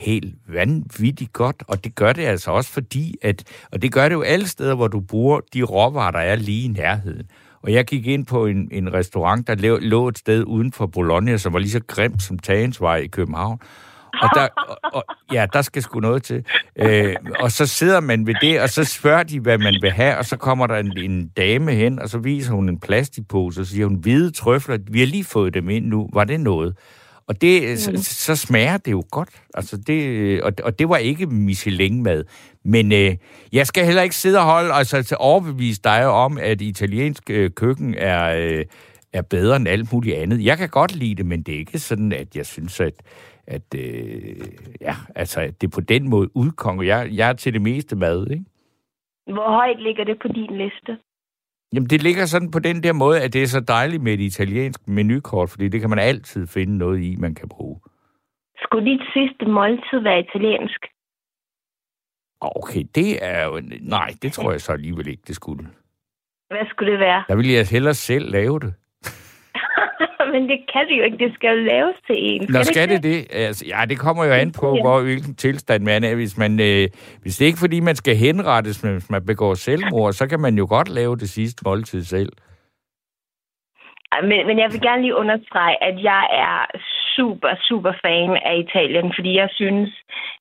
helt 0.00 0.34
vanvittigt 0.48 1.32
godt, 1.32 1.62
og 1.68 1.84
det 1.84 1.94
gør 1.94 2.12
det 2.12 2.22
altså 2.22 2.50
også 2.50 2.70
fordi, 2.70 3.14
at, 3.22 3.44
og 3.72 3.82
det 3.82 3.92
gør 3.92 4.08
det 4.08 4.14
jo 4.14 4.22
alle 4.22 4.48
steder, 4.48 4.74
hvor 4.74 4.88
du 4.88 5.00
bruger 5.00 5.40
de 5.54 5.62
råvarer, 5.62 6.10
der 6.10 6.18
er 6.18 6.36
lige 6.36 6.64
i 6.64 6.68
nærheden. 6.68 7.26
Og 7.62 7.72
jeg 7.72 7.84
gik 7.84 8.06
ind 8.06 8.26
på 8.26 8.46
en, 8.46 8.68
en 8.72 8.92
restaurant, 8.92 9.46
der 9.46 9.54
lå, 9.54 9.78
lå 9.78 10.08
et 10.08 10.18
sted 10.18 10.44
uden 10.44 10.72
for 10.72 10.86
Bologna, 10.86 11.36
som 11.36 11.52
var 11.52 11.58
lige 11.58 11.70
så 11.70 11.80
grimt 11.86 12.22
som 12.22 12.38
Tagensvej 12.38 12.96
i 12.96 13.06
København. 13.06 13.60
Og 14.22 14.28
der, 14.34 14.48
og, 14.68 14.78
og, 14.92 15.04
ja, 15.32 15.46
der 15.52 15.62
skal 15.62 15.82
sgu 15.82 16.00
noget 16.00 16.22
til. 16.22 16.44
Øh, 16.76 17.16
og 17.40 17.52
så 17.52 17.66
sidder 17.66 18.00
man 18.00 18.26
ved 18.26 18.34
det, 18.40 18.60
og 18.60 18.68
så 18.68 18.84
spørger 18.84 19.22
de, 19.22 19.40
hvad 19.40 19.58
man 19.58 19.74
vil 19.82 19.90
have, 19.90 20.18
og 20.18 20.24
så 20.24 20.36
kommer 20.36 20.66
der 20.66 20.76
en, 20.76 20.98
en 20.98 21.28
dame 21.28 21.72
hen, 21.72 21.98
og 21.98 22.08
så 22.08 22.18
viser 22.18 22.52
hun 22.52 22.68
en 22.68 22.80
plastikpose, 22.80 23.60
og 23.60 23.66
så 23.66 23.72
siger 23.72 23.86
hun, 23.86 23.96
hvide 23.96 24.30
trøfler, 24.30 24.78
vi 24.90 24.98
har 24.98 25.06
lige 25.06 25.24
fået 25.24 25.54
dem 25.54 25.70
ind 25.70 25.86
nu, 25.86 26.08
var 26.12 26.24
det 26.24 26.40
noget? 26.40 26.76
Og 27.30 27.40
det, 27.40 27.78
så, 27.78 27.90
så 28.02 28.36
smager 28.36 28.76
det 28.76 28.90
jo 28.90 29.02
godt. 29.10 29.42
Altså 29.54 29.76
det, 29.86 30.42
og, 30.42 30.52
og 30.64 30.78
det 30.78 30.88
var 30.88 30.96
ikke 30.96 31.26
Michelin-mad. 31.26 32.24
Men 32.64 32.92
øh, 32.92 33.16
jeg 33.52 33.66
skal 33.66 33.84
heller 33.84 34.02
ikke 34.02 34.16
sidde 34.16 34.38
og 34.38 34.44
holde, 34.44 34.72
altså 34.72 35.02
til 35.02 35.16
overbevise 35.20 35.80
dig 35.84 36.06
om, 36.06 36.38
at 36.38 36.60
italiensk 36.60 37.30
øh, 37.30 37.50
køkken 37.50 37.94
er, 37.94 38.36
øh, 38.36 38.64
er 39.12 39.22
bedre 39.22 39.56
end 39.56 39.68
alt 39.68 39.92
muligt 39.92 40.16
andet. 40.16 40.44
Jeg 40.44 40.58
kan 40.58 40.68
godt 40.68 40.96
lide 40.96 41.14
det, 41.14 41.26
men 41.26 41.42
det 41.42 41.54
er 41.54 41.58
ikke 41.58 41.78
sådan, 41.78 42.12
at 42.12 42.36
jeg 42.36 42.46
synes, 42.46 42.80
at, 42.80 42.94
at 43.46 43.74
øh, 43.74 44.36
ja, 44.80 44.94
altså, 45.14 45.40
at 45.40 45.60
det 45.60 45.70
på 45.70 45.80
den 45.80 46.08
måde 46.08 46.36
udkonger. 46.36 46.84
Jeg, 46.84 47.08
jeg 47.12 47.28
er 47.28 47.32
til 47.32 47.52
det 47.52 47.62
meste 47.62 47.96
mad, 47.96 48.30
ikke? 48.30 48.44
Hvor 49.26 49.50
højt 49.50 49.82
ligger 49.82 50.04
det 50.04 50.18
på 50.22 50.28
din 50.28 50.56
liste? 50.58 50.98
Jamen, 51.74 51.90
det 51.90 52.02
ligger 52.02 52.26
sådan 52.26 52.50
på 52.50 52.58
den 52.58 52.82
der 52.82 52.92
måde, 52.92 53.22
at 53.22 53.32
det 53.32 53.42
er 53.42 53.46
så 53.46 53.60
dejligt 53.60 54.02
med 54.02 54.12
et 54.14 54.20
italiensk 54.20 54.88
menukort, 54.88 55.50
fordi 55.50 55.68
det 55.68 55.80
kan 55.80 55.90
man 55.90 55.98
altid 55.98 56.46
finde 56.46 56.78
noget 56.78 57.00
i, 57.02 57.16
man 57.16 57.34
kan 57.34 57.48
bruge. 57.48 57.80
Skulle 58.62 58.90
dit 58.90 59.00
sidste 59.12 59.44
måltid 59.46 59.98
være 59.98 60.20
italiensk? 60.20 60.80
Okay, 62.40 62.84
det 62.94 63.24
er 63.24 63.44
jo... 63.44 63.60
Nej, 63.80 64.10
det 64.22 64.32
tror 64.32 64.50
jeg 64.50 64.60
så 64.60 64.72
alligevel 64.72 65.08
ikke, 65.08 65.22
det 65.26 65.36
skulle. 65.36 65.68
Hvad 66.48 66.66
skulle 66.70 66.92
det 66.92 67.00
være? 67.00 67.24
Der 67.28 67.36
vil 67.36 67.48
jeg 67.48 67.66
hellere 67.66 67.94
selv 67.94 68.30
lave 68.30 68.60
det. 68.60 68.74
Men 70.32 70.42
det 70.48 70.58
kan 70.72 70.88
det 70.88 70.98
jo 70.98 71.02
ikke. 71.02 71.18
Det 71.18 71.34
skal 71.34 71.48
jo 71.56 71.60
laves 71.72 71.96
til 72.06 72.16
en. 72.18 72.46
Nå, 72.48 72.62
skal 72.62 72.88
det 72.88 73.02
det? 73.02 73.26
Altså, 73.30 73.64
ja, 73.66 73.84
det 73.88 73.98
kommer 73.98 74.24
jo 74.24 74.32
an 74.32 74.52
på, 74.60 74.68
hvor, 74.82 75.02
hvilken 75.02 75.34
tilstand 75.34 75.84
man 75.84 76.04
er. 76.04 76.14
Hvis, 76.14 76.38
man, 76.38 76.52
øh, 76.60 76.88
hvis 77.22 77.36
det 77.36 77.44
er 77.44 77.46
ikke 77.46 77.64
fordi, 77.64 77.80
man 77.80 77.96
skal 77.96 78.16
henrettes, 78.16 78.82
men 78.82 78.92
hvis 78.92 79.10
man 79.10 79.26
begår 79.26 79.54
selvmord, 79.54 80.12
så 80.12 80.26
kan 80.28 80.40
man 80.40 80.54
jo 80.58 80.66
godt 80.68 80.88
lave 80.88 81.16
det 81.16 81.30
sidste 81.30 81.62
måltid 81.66 82.02
selv. 82.04 82.32
Men, 84.22 84.46
men 84.46 84.58
jeg 84.58 84.68
vil 84.72 84.80
gerne 84.80 85.02
lige 85.02 85.16
understrege, 85.16 85.84
at 85.84 86.02
jeg 86.02 86.22
er 86.46 86.78
super, 87.16 87.52
super 87.68 87.92
fan 88.04 88.30
af 88.50 88.54
Italien, 88.64 89.12
fordi 89.16 89.36
jeg 89.36 89.48
synes, 89.52 89.90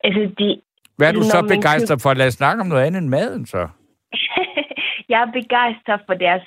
altså 0.03 0.31
de... 0.39 0.61
Hvad 0.97 1.07
er 1.07 1.11
du 1.11 1.23
så 1.23 1.41
begejstret 1.55 2.01
for? 2.01 2.13
Lad 2.13 2.27
os 2.27 2.33
snakke 2.33 2.61
om 2.61 2.67
noget 2.67 2.85
andet 2.85 3.01
end 3.01 3.09
maden, 3.09 3.45
så. 3.45 3.67
jeg 5.11 5.21
er 5.21 5.31
begejstret 5.39 6.01
for 6.07 6.13
deres 6.13 6.45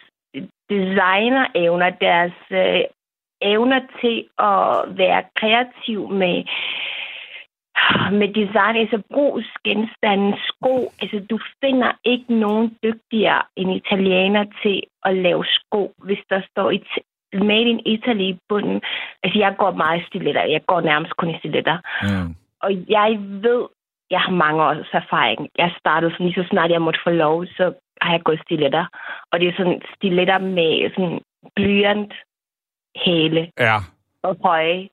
designerevner, 0.70 1.90
deres 2.08 2.38
øh, 2.50 2.80
evner 3.42 3.80
til 4.00 4.16
at 4.38 4.98
være 4.98 5.22
kreativ 5.36 6.08
med 6.08 6.44
med 8.12 8.28
design, 8.28 8.76
altså 8.76 9.02
brugsgenstande, 9.12 10.38
sko. 10.48 10.92
Altså, 11.00 11.26
du 11.30 11.38
finder 11.64 11.92
ikke 12.04 12.34
nogen 12.34 12.76
dygtigere 12.82 13.42
end 13.56 13.72
italiener 13.72 14.44
til 14.62 14.82
at 15.04 15.16
lave 15.16 15.44
sko, 15.44 15.92
hvis 15.98 16.22
der 16.30 16.40
står 16.50 16.70
It- 16.70 17.08
Made 17.34 17.68
in 17.72 17.80
Italy 17.86 18.22
i 18.22 18.38
bunden. 18.48 18.80
Altså, 19.22 19.38
jeg 19.38 19.54
går 19.58 19.70
meget 19.70 20.00
i 20.00 20.06
stiletter. 20.06 20.44
Jeg 20.44 20.62
går 20.66 20.80
nærmest 20.80 21.12
kun 21.16 21.30
i 21.30 21.38
stiletter. 21.38 21.78
Mm. 22.02 22.34
Og 22.62 22.70
jeg 22.88 23.18
ved, 23.20 23.62
jeg 24.10 24.20
har 24.20 24.32
mange 24.32 24.62
års 24.62 24.92
erfaring. 24.92 25.48
Jeg 25.58 25.72
startede 25.78 26.12
sådan 26.12 26.26
lige 26.26 26.42
så 26.42 26.48
snart 26.50 26.70
jeg 26.70 26.82
måtte 26.82 27.00
få 27.04 27.10
lov, 27.10 27.46
så 27.46 27.72
har 28.00 28.12
jeg 28.12 28.22
gået 28.22 28.40
stiletter. 28.44 28.84
Og 29.32 29.40
det 29.40 29.48
er 29.48 29.52
sådan 29.56 29.82
stiletter 29.96 30.38
med 30.38 30.90
sådan 30.94 31.20
blyant 31.56 32.12
hæle 32.96 33.50
Ja. 33.58 33.76
og 34.22 34.36
høje. 34.44 34.88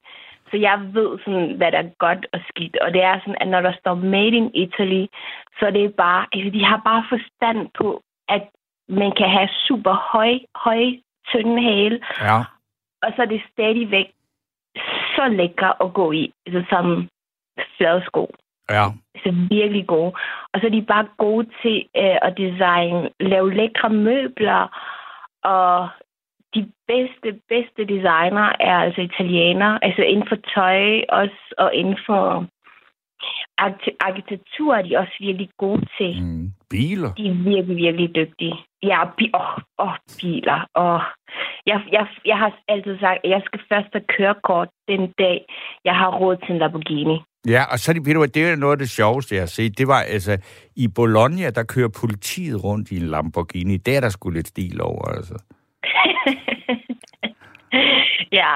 Så 0.51 0.57
jeg 0.57 0.79
ved 0.93 1.19
sådan, 1.25 1.53
hvad 1.57 1.71
der 1.71 1.77
er 1.77 1.89
godt 1.97 2.27
og 2.33 2.39
skidt. 2.49 2.77
Og 2.77 2.93
det 2.93 3.03
er 3.03 3.19
sådan, 3.19 3.37
at 3.41 3.47
når 3.47 3.61
der 3.61 3.73
står 3.79 3.93
Made 3.93 4.35
in 4.41 4.51
Italy, 4.53 5.05
så 5.59 5.65
er 5.65 5.69
det 5.71 5.95
bare, 5.95 6.25
altså 6.33 6.49
de 6.57 6.65
har 6.65 6.81
bare 6.85 7.03
forstand 7.09 7.67
på, 7.77 8.01
at 8.29 8.43
man 8.89 9.11
kan 9.17 9.29
have 9.29 9.49
super 9.67 9.93
høj, 10.13 10.33
høj, 10.55 10.83
tynde 11.31 11.61
hæle, 11.61 11.99
Ja. 12.21 12.37
og 13.03 13.09
så 13.15 13.21
er 13.21 13.25
det 13.25 13.41
stadigvæk 13.53 14.11
så 15.15 15.27
lækre 15.27 15.73
at 15.83 15.93
gå 15.93 16.11
i, 16.11 16.33
altså 16.45 16.63
som 16.69 17.09
flade 17.77 18.01
sko. 18.05 18.35
Ja. 18.69 18.85
Altså 19.15 19.31
virkelig 19.49 19.87
gode. 19.87 20.13
Og 20.53 20.59
så 20.59 20.65
er 20.65 20.71
de 20.71 20.81
bare 20.81 21.07
gode 21.17 21.47
til 21.61 21.77
øh, 21.97 22.17
at 22.21 22.37
designe, 22.37 23.09
lave 23.19 23.53
lækre 23.53 23.89
møbler, 23.89 24.61
og 25.43 25.89
de 26.55 26.71
bedste, 26.87 27.39
bedste 27.49 27.81
designer 27.93 28.47
er 28.59 28.77
altså 28.85 29.01
italienere, 29.01 29.83
altså 29.85 30.01
inden 30.01 30.27
for 30.29 30.39
tøj 30.55 31.01
også, 31.21 31.41
og 31.57 31.69
inden 31.73 31.97
for 32.07 32.23
arki- 33.65 33.97
arkitektur 33.99 34.75
er 34.75 34.81
de 34.81 34.97
også 34.97 35.15
virkelig 35.19 35.49
gode 35.57 35.85
til. 35.97 36.23
Mm. 36.23 36.51
Biler. 36.69 37.13
De 37.13 37.27
er 37.27 37.33
virkelig, 37.33 37.75
virkelig 37.85 38.15
dygtige. 38.15 38.55
Ja, 38.83 38.99
bi- 39.17 39.31
åh, 39.41 39.57
åh, 39.85 39.95
biler. 40.21 40.59
Åh. 40.75 41.01
Jeg, 41.65 41.79
jeg, 41.91 42.07
jeg 42.25 42.37
har 42.37 42.51
altid 42.67 42.99
sagt, 42.99 43.19
at 43.23 43.29
jeg 43.29 43.41
skal 43.45 43.59
først 43.71 43.89
have 43.93 44.05
kørekort 44.17 44.69
den 44.87 45.13
dag, 45.19 45.45
jeg 45.85 45.95
har 45.95 46.09
råd 46.19 46.37
til 46.37 46.51
en 46.53 46.59
Lamborghini. 46.59 47.17
Ja, 47.47 47.63
og 47.71 47.79
så 47.79 47.93
det, 47.93 48.05
ved 48.05 48.13
du, 48.13 48.25
det 48.25 48.49
er 48.49 48.55
noget 48.55 48.71
af 48.71 48.77
det 48.77 48.89
sjoveste, 48.89 49.35
jeg 49.35 49.41
har 49.41 49.47
set. 49.47 49.77
Det 49.77 49.87
var 49.87 50.01
altså, 50.01 50.33
i 50.75 50.87
Bologna, 50.95 51.49
der 51.49 51.63
kører 51.63 51.89
politiet 52.01 52.63
rundt 52.63 52.91
i 52.91 52.95
en 52.97 53.07
Lamborghini. 53.07 53.77
Der 53.77 53.97
er 53.97 54.01
der 54.01 54.09
sgu 54.09 54.29
lidt 54.29 54.47
stil 54.47 54.81
over, 54.81 55.05
altså. 55.17 55.35
Ja, 58.31 58.55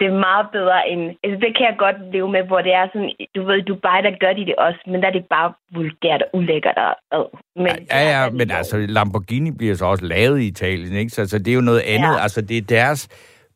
det 0.00 0.06
er 0.06 0.18
meget 0.28 0.46
bedre 0.52 0.88
end... 0.88 1.02
Altså, 1.24 1.38
det 1.44 1.56
kan 1.56 1.66
jeg 1.70 1.76
godt 1.78 2.12
leve 2.12 2.30
med, 2.32 2.42
hvor 2.42 2.60
det 2.60 2.74
er 2.74 2.86
sådan... 2.92 3.12
Du 3.36 3.44
ved, 3.44 3.56
i 3.56 3.60
Dubai, 3.60 4.02
der 4.02 4.18
gør 4.20 4.32
de 4.32 4.46
det 4.46 4.56
også, 4.56 4.80
men 4.86 5.00
der 5.00 5.08
er 5.08 5.12
det 5.12 5.26
bare 5.30 5.52
vulgært 5.74 6.22
og 6.22 6.28
ulækkert. 6.32 6.76
Og, 6.76 6.94
og, 7.10 7.38
men, 7.56 7.72
Ja, 7.90 8.02
ja, 8.14 8.30
men 8.30 8.50
altså, 8.50 8.76
Lamborghini 8.88 9.50
bliver 9.50 9.74
så 9.74 9.86
også 9.86 10.04
lavet 10.04 10.40
i 10.40 10.46
Italien, 10.46 10.92
ikke? 10.92 11.10
Så, 11.10 11.26
så 11.26 11.38
det 11.38 11.48
er 11.48 11.54
jo 11.54 11.60
noget 11.60 11.80
andet. 11.80 12.14
Ja. 12.14 12.22
Altså, 12.22 12.40
det 12.40 12.56
er 12.56 12.62
deres 12.62 13.08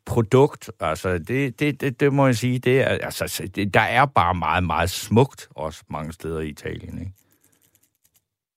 produkt. 0.05 0.71
Altså, 0.79 1.17
det, 1.17 1.59
det, 1.59 1.81
det, 1.81 1.99
det 1.99 2.13
må 2.13 2.25
jeg 2.25 2.35
sige, 2.35 2.59
det 2.59 2.81
er, 2.81 2.87
altså, 2.87 3.27
så 3.27 3.47
det, 3.55 3.73
der 3.73 3.79
er 3.79 4.05
bare 4.05 4.33
meget, 4.35 4.63
meget 4.63 4.89
smukt 4.89 5.47
også 5.55 5.83
mange 5.89 6.13
steder 6.13 6.39
i 6.39 6.47
Italien, 6.47 6.99
ikke? 6.99 7.11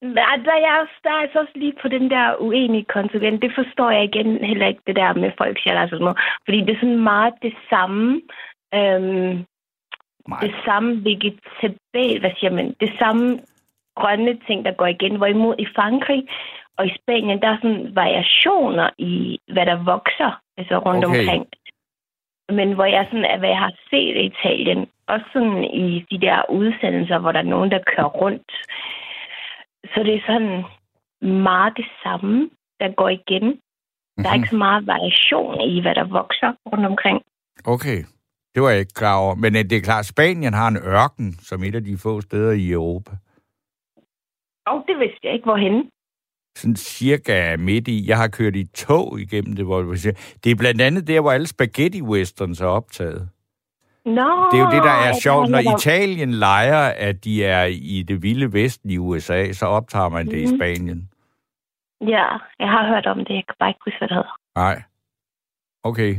Nej, 0.02 0.36
der 0.44 0.52
er, 0.52 0.80
også, 0.80 0.96
der 1.04 1.10
er 1.10 1.20
jeg 1.20 1.30
også 1.34 1.52
lige 1.54 1.74
på 1.82 1.88
den 1.88 2.10
der 2.10 2.36
uenige 2.40 2.84
konsulent. 2.84 3.42
Det 3.42 3.52
forstår 3.54 3.90
jeg 3.90 4.04
igen 4.04 4.44
heller 4.44 4.66
ikke, 4.66 4.82
det 4.86 4.96
der 4.96 5.14
med 5.14 5.30
folk 5.38 5.62
siger, 5.62 5.78
altså, 5.80 5.98
noget. 5.98 6.18
fordi 6.44 6.60
det 6.60 6.70
er 6.70 6.80
sådan 6.80 7.02
meget 7.02 7.34
det 7.42 7.54
samme. 7.70 8.20
Øhm, 8.74 9.44
Nej. 10.28 10.40
det 10.40 10.54
samme 10.64 11.04
vegetabel, 11.04 12.20
hvad 12.20 12.30
siger 12.38 12.50
man, 12.50 12.74
det 12.80 12.92
samme 12.98 13.38
grønne 13.96 14.38
ting, 14.46 14.64
der 14.64 14.72
går 14.72 14.86
igen. 14.86 15.16
Hvorimod 15.16 15.54
i 15.58 15.66
Frankrig 15.76 16.28
og 16.76 16.86
i 16.86 16.96
Spanien, 16.98 17.42
der 17.42 17.48
er 17.48 17.58
sådan 17.62 17.90
variationer 17.94 18.90
i, 18.98 19.38
hvad 19.52 19.66
der 19.66 19.84
vokser 19.84 20.40
altså 20.58 20.78
rundt 20.78 21.04
okay. 21.04 21.18
omkring. 21.18 21.46
Men 22.48 22.72
hvor 22.72 22.84
jeg 22.84 23.06
sådan, 23.10 23.38
hvad 23.38 23.48
jeg 23.48 23.58
har 23.58 23.72
set 23.90 24.16
i 24.16 24.30
Italien, 24.32 24.86
også 25.08 25.26
sådan 25.32 25.64
i 25.64 26.06
de 26.10 26.18
der 26.26 26.50
udsendelser, 26.50 27.18
hvor 27.18 27.32
der 27.32 27.38
er 27.38 27.52
nogen, 27.54 27.70
der 27.70 27.78
kører 27.96 28.08
rundt, 28.08 28.52
så 29.94 30.02
det 30.06 30.14
er 30.14 30.24
sådan 30.26 30.54
meget 31.44 31.72
det 31.76 31.88
samme, 32.02 32.50
der 32.80 32.94
går 33.00 33.08
igen. 33.08 33.46
Mm-hmm. 33.46 34.22
Der 34.22 34.28
er 34.28 34.34
mhm. 34.34 34.42
ikke 34.42 34.50
så 34.54 34.56
meget 34.56 34.86
variation 34.86 35.60
i, 35.60 35.80
hvad 35.80 35.94
der 35.94 36.04
vokser 36.04 36.50
rundt 36.72 36.86
omkring. 36.86 37.18
Okay, 37.64 37.98
det 38.54 38.62
var 38.62 38.70
jeg 38.70 38.80
ikke 38.80 39.00
klar 39.02 39.16
over. 39.24 39.34
Men 39.34 39.56
øh, 39.56 39.64
det 39.70 39.72
er 39.72 39.80
klart, 39.80 40.04
at 40.04 40.06
Spanien 40.06 40.54
har 40.54 40.68
en 40.68 40.76
ørken, 40.76 41.32
som 41.32 41.64
et 41.64 41.74
af 41.74 41.84
de 41.84 41.98
få 41.98 42.20
steder 42.20 42.52
i 42.52 42.70
Europa. 42.70 43.12
Og 44.66 44.84
det 44.88 44.96
vidste 44.98 45.20
jeg 45.22 45.32
ikke, 45.32 45.44
hvorhen. 45.44 45.90
Sådan 46.56 46.76
cirka 46.76 47.56
midt 47.56 47.88
i. 47.88 48.08
Jeg 48.08 48.16
har 48.16 48.28
kørt 48.28 48.56
i 48.56 48.64
tog 48.64 49.20
igennem 49.20 49.56
det, 49.56 49.64
hvor 49.64 49.82
det 50.44 50.50
er 50.52 50.56
blandt 50.58 50.80
andet 50.80 51.06
der, 51.06 51.20
hvor 51.20 51.32
alle 51.32 51.46
spaghetti 51.46 52.02
westerns 52.02 52.60
er 52.60 52.66
optaget. 52.66 53.28
Nå, 54.06 54.48
det 54.52 54.58
er 54.58 54.64
jo 54.64 54.70
det, 54.70 54.82
der 54.82 54.96
er 55.08 55.12
sjovt. 55.22 55.50
Når 55.50 55.58
Italien 55.58 56.30
leger, 56.30 56.92
at 56.96 57.24
de 57.24 57.44
er 57.44 57.64
i 57.64 58.02
det 58.08 58.22
vilde 58.22 58.52
vesten 58.52 58.90
i 58.90 58.98
USA, 58.98 59.52
så 59.52 59.66
optager 59.66 60.08
man 60.08 60.26
det 60.26 60.34
mm. 60.34 60.44
i 60.44 60.46
mhm. 60.46 60.56
Spanien. 60.56 61.10
Ja, 62.00 62.26
jeg 62.58 62.68
har 62.68 62.88
hørt 62.88 63.06
om 63.06 63.18
det. 63.18 63.34
Jeg 63.34 63.44
kan 63.48 63.54
bare 63.58 63.70
ikke 63.70 63.80
huske, 63.84 63.98
hvad 63.98 64.08
det 64.08 64.16
hedder. 64.16 64.36
Nej. 64.56 64.82
Okay. 65.82 66.16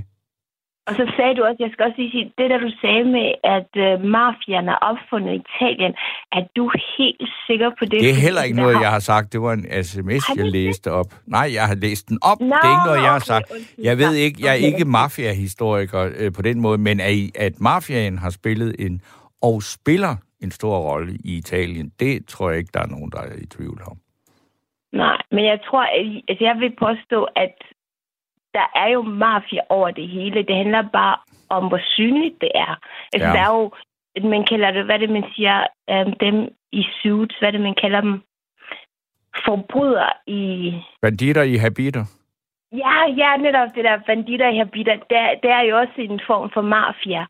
Og 0.88 0.94
så 0.96 1.06
sagde 1.16 1.36
du 1.36 1.42
også, 1.44 1.60
jeg 1.60 1.72
skal 1.72 1.86
også 1.86 1.98
lige 1.98 2.12
sige, 2.12 2.26
det 2.38 2.50
der 2.52 2.58
du 2.58 2.72
sagde 2.82 3.04
med, 3.18 3.28
at 3.58 3.72
uh, 3.86 4.04
mafiaen 4.16 4.68
er 4.76 4.80
opfundet 4.90 5.32
i 5.34 5.40
Italien, 5.46 5.94
er 6.32 6.44
du 6.56 6.72
helt 6.98 7.30
sikker 7.48 7.70
på 7.80 7.86
det? 7.86 8.00
Det 8.06 8.10
er 8.10 8.22
heller 8.28 8.44
ikke 8.44 8.58
noget, 8.64 8.76
har... 8.76 8.84
jeg 8.84 8.92
har 8.92 9.00
sagt. 9.00 9.34
Det 9.34 9.42
var 9.42 9.54
en 9.54 9.84
sms, 9.84 10.24
jeg 10.38 10.46
læste 10.46 10.92
op. 10.92 11.10
Nej, 11.26 11.48
jeg 11.54 11.66
har 11.72 11.76
læst 11.76 12.10
den 12.10 12.20
op. 12.22 12.40
Nå, 12.40 12.46
det 12.46 12.68
er 12.70 12.76
ikke 12.78 12.90
noget, 12.92 13.02
jeg 13.08 13.12
har 13.12 13.26
sagt. 13.34 13.46
Jeg 13.84 13.98
ved 13.98 14.14
ikke, 14.14 14.38
jeg 14.46 14.52
er 14.52 14.62
ikke 14.70 14.86
mafia-historiker 14.86 16.02
øh, 16.20 16.32
på 16.38 16.42
den 16.42 16.62
måde, 16.62 16.78
men 16.78 17.00
at, 17.00 17.16
at 17.36 17.54
mafiaen 17.62 18.18
har 18.18 18.30
spillet 18.30 18.76
en, 18.80 19.02
og 19.42 19.64
spiller 19.64 20.16
en 20.44 20.52
stor 20.52 20.78
rolle 20.90 21.14
i 21.26 21.38
Italien, 21.38 21.92
det 22.00 22.26
tror 22.28 22.50
jeg 22.50 22.60
ikke, 22.60 22.72
der 22.74 22.82
er 22.82 22.92
nogen, 22.96 23.12
der 23.12 23.22
er 23.22 23.36
i 23.44 23.46
tvivl 23.46 23.82
om. 23.92 23.98
Nej, 24.94 25.22
men 25.32 25.46
jeg 25.46 25.60
tror, 25.66 25.84
altså 26.30 26.44
jeg 26.50 26.56
vil 26.60 26.74
påstå, 26.80 27.24
at 27.24 27.56
der 28.58 28.68
er 28.82 28.88
jo 28.96 29.02
mafia 29.02 29.62
over 29.70 29.92
det 29.92 30.08
hele. 30.08 30.44
Det 30.50 30.56
handler 30.56 30.82
bare 31.00 31.18
om, 31.50 31.68
hvor 31.68 31.82
synligt 31.96 32.38
det 32.42 32.52
er. 32.56 32.74
Altså, 33.14 33.28
ja. 33.28 33.34
der 33.34 33.42
er 33.48 33.52
jo, 33.58 33.72
man 34.36 34.46
kalder 34.46 34.72
det, 34.72 34.86
hvad 34.86 35.00
det, 35.00 35.10
man 35.10 35.26
siger, 35.36 35.58
um, 35.94 36.14
dem 36.14 36.36
i 36.72 36.84
suits, 37.02 37.36
hvad 37.40 37.52
det, 37.52 37.62
man 37.62 37.76
kalder 37.82 38.02
dem, 38.02 38.22
forbryder 39.46 40.10
i... 40.28 40.42
Banditter 41.02 41.44
i 41.44 41.56
habiter. 41.56 42.06
Ja, 42.72 42.96
ja, 43.22 43.38
netop 43.38 43.70
det 43.76 43.84
der 43.84 43.98
banditter 44.08 44.50
i 44.50 44.58
habiter, 44.58 44.96
det, 44.96 45.20
det 45.44 45.52
er 45.52 45.62
jo 45.70 45.78
også 45.78 45.98
en 45.98 46.22
form 46.28 46.50
for 46.54 46.62
mafia. 46.62 47.26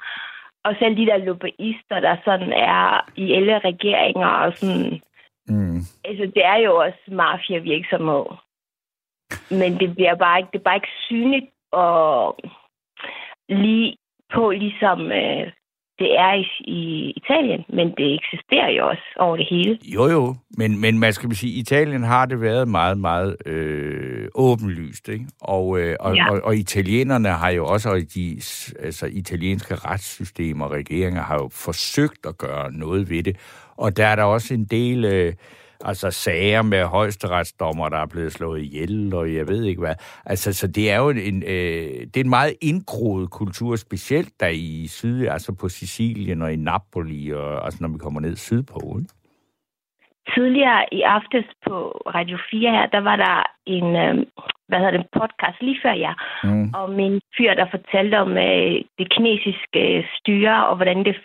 Og 0.64 0.76
selv 0.80 0.98
de 0.98 1.06
der 1.06 1.18
lobbyister, 1.18 2.00
der 2.00 2.16
sådan 2.26 2.52
er 2.54 3.10
i 3.16 3.34
alle 3.34 3.60
regeringer 3.60 4.28
og 4.28 4.58
sådan... 4.58 5.02
Mm. 5.48 5.80
Altså, 6.06 6.32
det 6.36 6.46
er 6.46 6.58
jo 6.66 6.76
også 6.76 7.04
mafia-virksomhed. 7.08 8.26
Men 9.50 9.80
det 9.80 9.96
bliver 9.96 10.16
bare 10.16 10.40
ikke, 10.40 10.50
det 10.54 10.60
er 10.60 10.64
bare 10.64 10.76
ikke 10.76 10.98
synligt 11.08 11.46
og 11.72 12.40
lige 13.50 13.98
på, 14.34 14.52
ligesom 14.52 15.12
øh, 15.12 15.52
det 16.00 16.20
er 16.20 16.34
i, 16.34 16.46
i 16.72 17.14
Italien, 17.16 17.66
men 17.70 17.88
det 17.98 18.14
eksisterer 18.14 18.70
jo 18.70 18.88
også 18.88 19.04
over 19.20 19.38
det 19.38 19.48
hele. 19.50 19.80
Jo, 19.86 20.08
jo, 20.08 20.36
men, 20.58 20.82
men 20.82 21.00
man 21.00 21.14
skal 21.14 21.36
sige, 21.36 21.60
Italien 21.60 22.04
har 22.04 22.26
det 22.26 22.42
været 22.42 22.68
meget, 22.68 22.98
meget 22.98 23.36
øh, 23.46 24.28
åbenlyst, 24.36 25.10
ikke? 25.10 25.26
Og, 25.42 25.80
øh, 25.80 25.96
og, 26.00 26.16
ja. 26.16 26.32
og, 26.32 26.42
og 26.44 26.56
italienerne 26.56 27.30
har 27.30 27.50
jo 27.50 27.66
også, 27.66 27.90
og 27.90 27.98
de 28.16 28.42
altså, 28.80 29.10
italienske 29.12 29.76
retssystemer 29.76 30.66
og 30.66 30.72
regeringer 30.72 31.22
har 31.22 31.36
jo 31.36 31.50
forsøgt 31.52 32.26
at 32.26 32.38
gøre 32.38 32.72
noget 32.72 33.10
ved 33.10 33.24
det. 33.24 33.38
Og 33.78 33.98
der 33.98 34.06
er 34.06 34.16
der 34.16 34.24
også 34.24 34.54
en 34.54 34.66
del... 34.66 35.06
Øh, 35.06 35.34
altså 35.86 36.12
sager 36.12 36.62
med 36.62 36.84
højesteretsdommer, 36.84 37.90
der 37.90 37.98
er 37.98 38.06
blevet 38.06 38.32
slået 38.32 38.62
ihjel, 38.62 39.14
og 39.14 39.36
jeg 39.36 39.48
ved 39.48 39.64
ikke 39.64 39.82
hvad. 39.82 39.96
Altså, 40.26 40.54
så 40.54 40.68
det 40.68 40.92
er 40.92 40.98
jo 40.98 41.10
en, 41.10 41.44
øh, 41.44 41.90
det 42.12 42.18
er 42.18 42.24
en 42.24 42.30
meget 42.30 42.54
indgroet 42.62 43.30
kultur, 43.30 43.76
specielt 43.76 44.40
der 44.40 44.48
i 44.48 44.88
syd, 44.88 45.28
altså 45.28 45.56
på 45.62 45.70
Sicilien 45.70 46.42
og 46.42 46.54
i 46.54 46.56
Napoli, 46.56 47.32
og 47.32 47.66
altså 47.66 47.78
når 47.82 47.90
vi 47.90 47.98
kommer 47.98 48.20
ned 48.20 48.36
sydpå, 48.36 48.80
ikke? 49.00 49.14
Tidligere 50.36 50.86
i 50.92 51.02
aftes 51.02 51.46
på 51.68 51.76
Radio 52.16 52.38
4 52.52 52.72
her, 52.72 52.86
der 52.86 53.00
var 53.00 53.16
der 53.16 53.44
en, 53.66 53.96
øh, 53.96 54.26
hvad 54.68 54.78
hedder 54.80 54.98
det, 54.98 55.08
podcast 55.20 55.62
lige 55.62 55.80
før 55.84 55.94
jer, 55.94 56.16
mm. 56.44 56.74
om 56.74 57.00
en 57.00 57.22
fyr, 57.38 57.54
der 57.54 57.68
fortalte 57.72 58.16
om 58.20 58.32
øh, 58.38 58.76
det 58.98 59.08
kinesiske 59.16 60.08
styre, 60.18 60.68
og 60.68 60.76
hvordan 60.76 61.06
det 61.06 61.16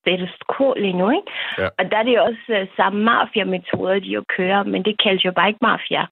status 0.00 0.34
quo 0.56 0.74
lige 0.76 0.98
nu, 1.00 1.10
ikke? 1.10 1.30
Ja. 1.58 1.68
Og 1.78 1.90
der 1.90 1.96
er 1.98 2.02
det 2.02 2.14
jo 2.14 2.22
også 2.24 2.44
uh, 2.60 2.76
samme 2.76 3.04
mafia-metoder, 3.04 3.98
de 3.98 4.06
jo 4.06 4.24
kører, 4.36 4.62
men 4.62 4.84
det 4.84 5.02
kaldes 5.02 5.24
jo 5.24 5.32
bare 5.32 5.48
ikke 5.48 5.62
mafia. 5.62 6.06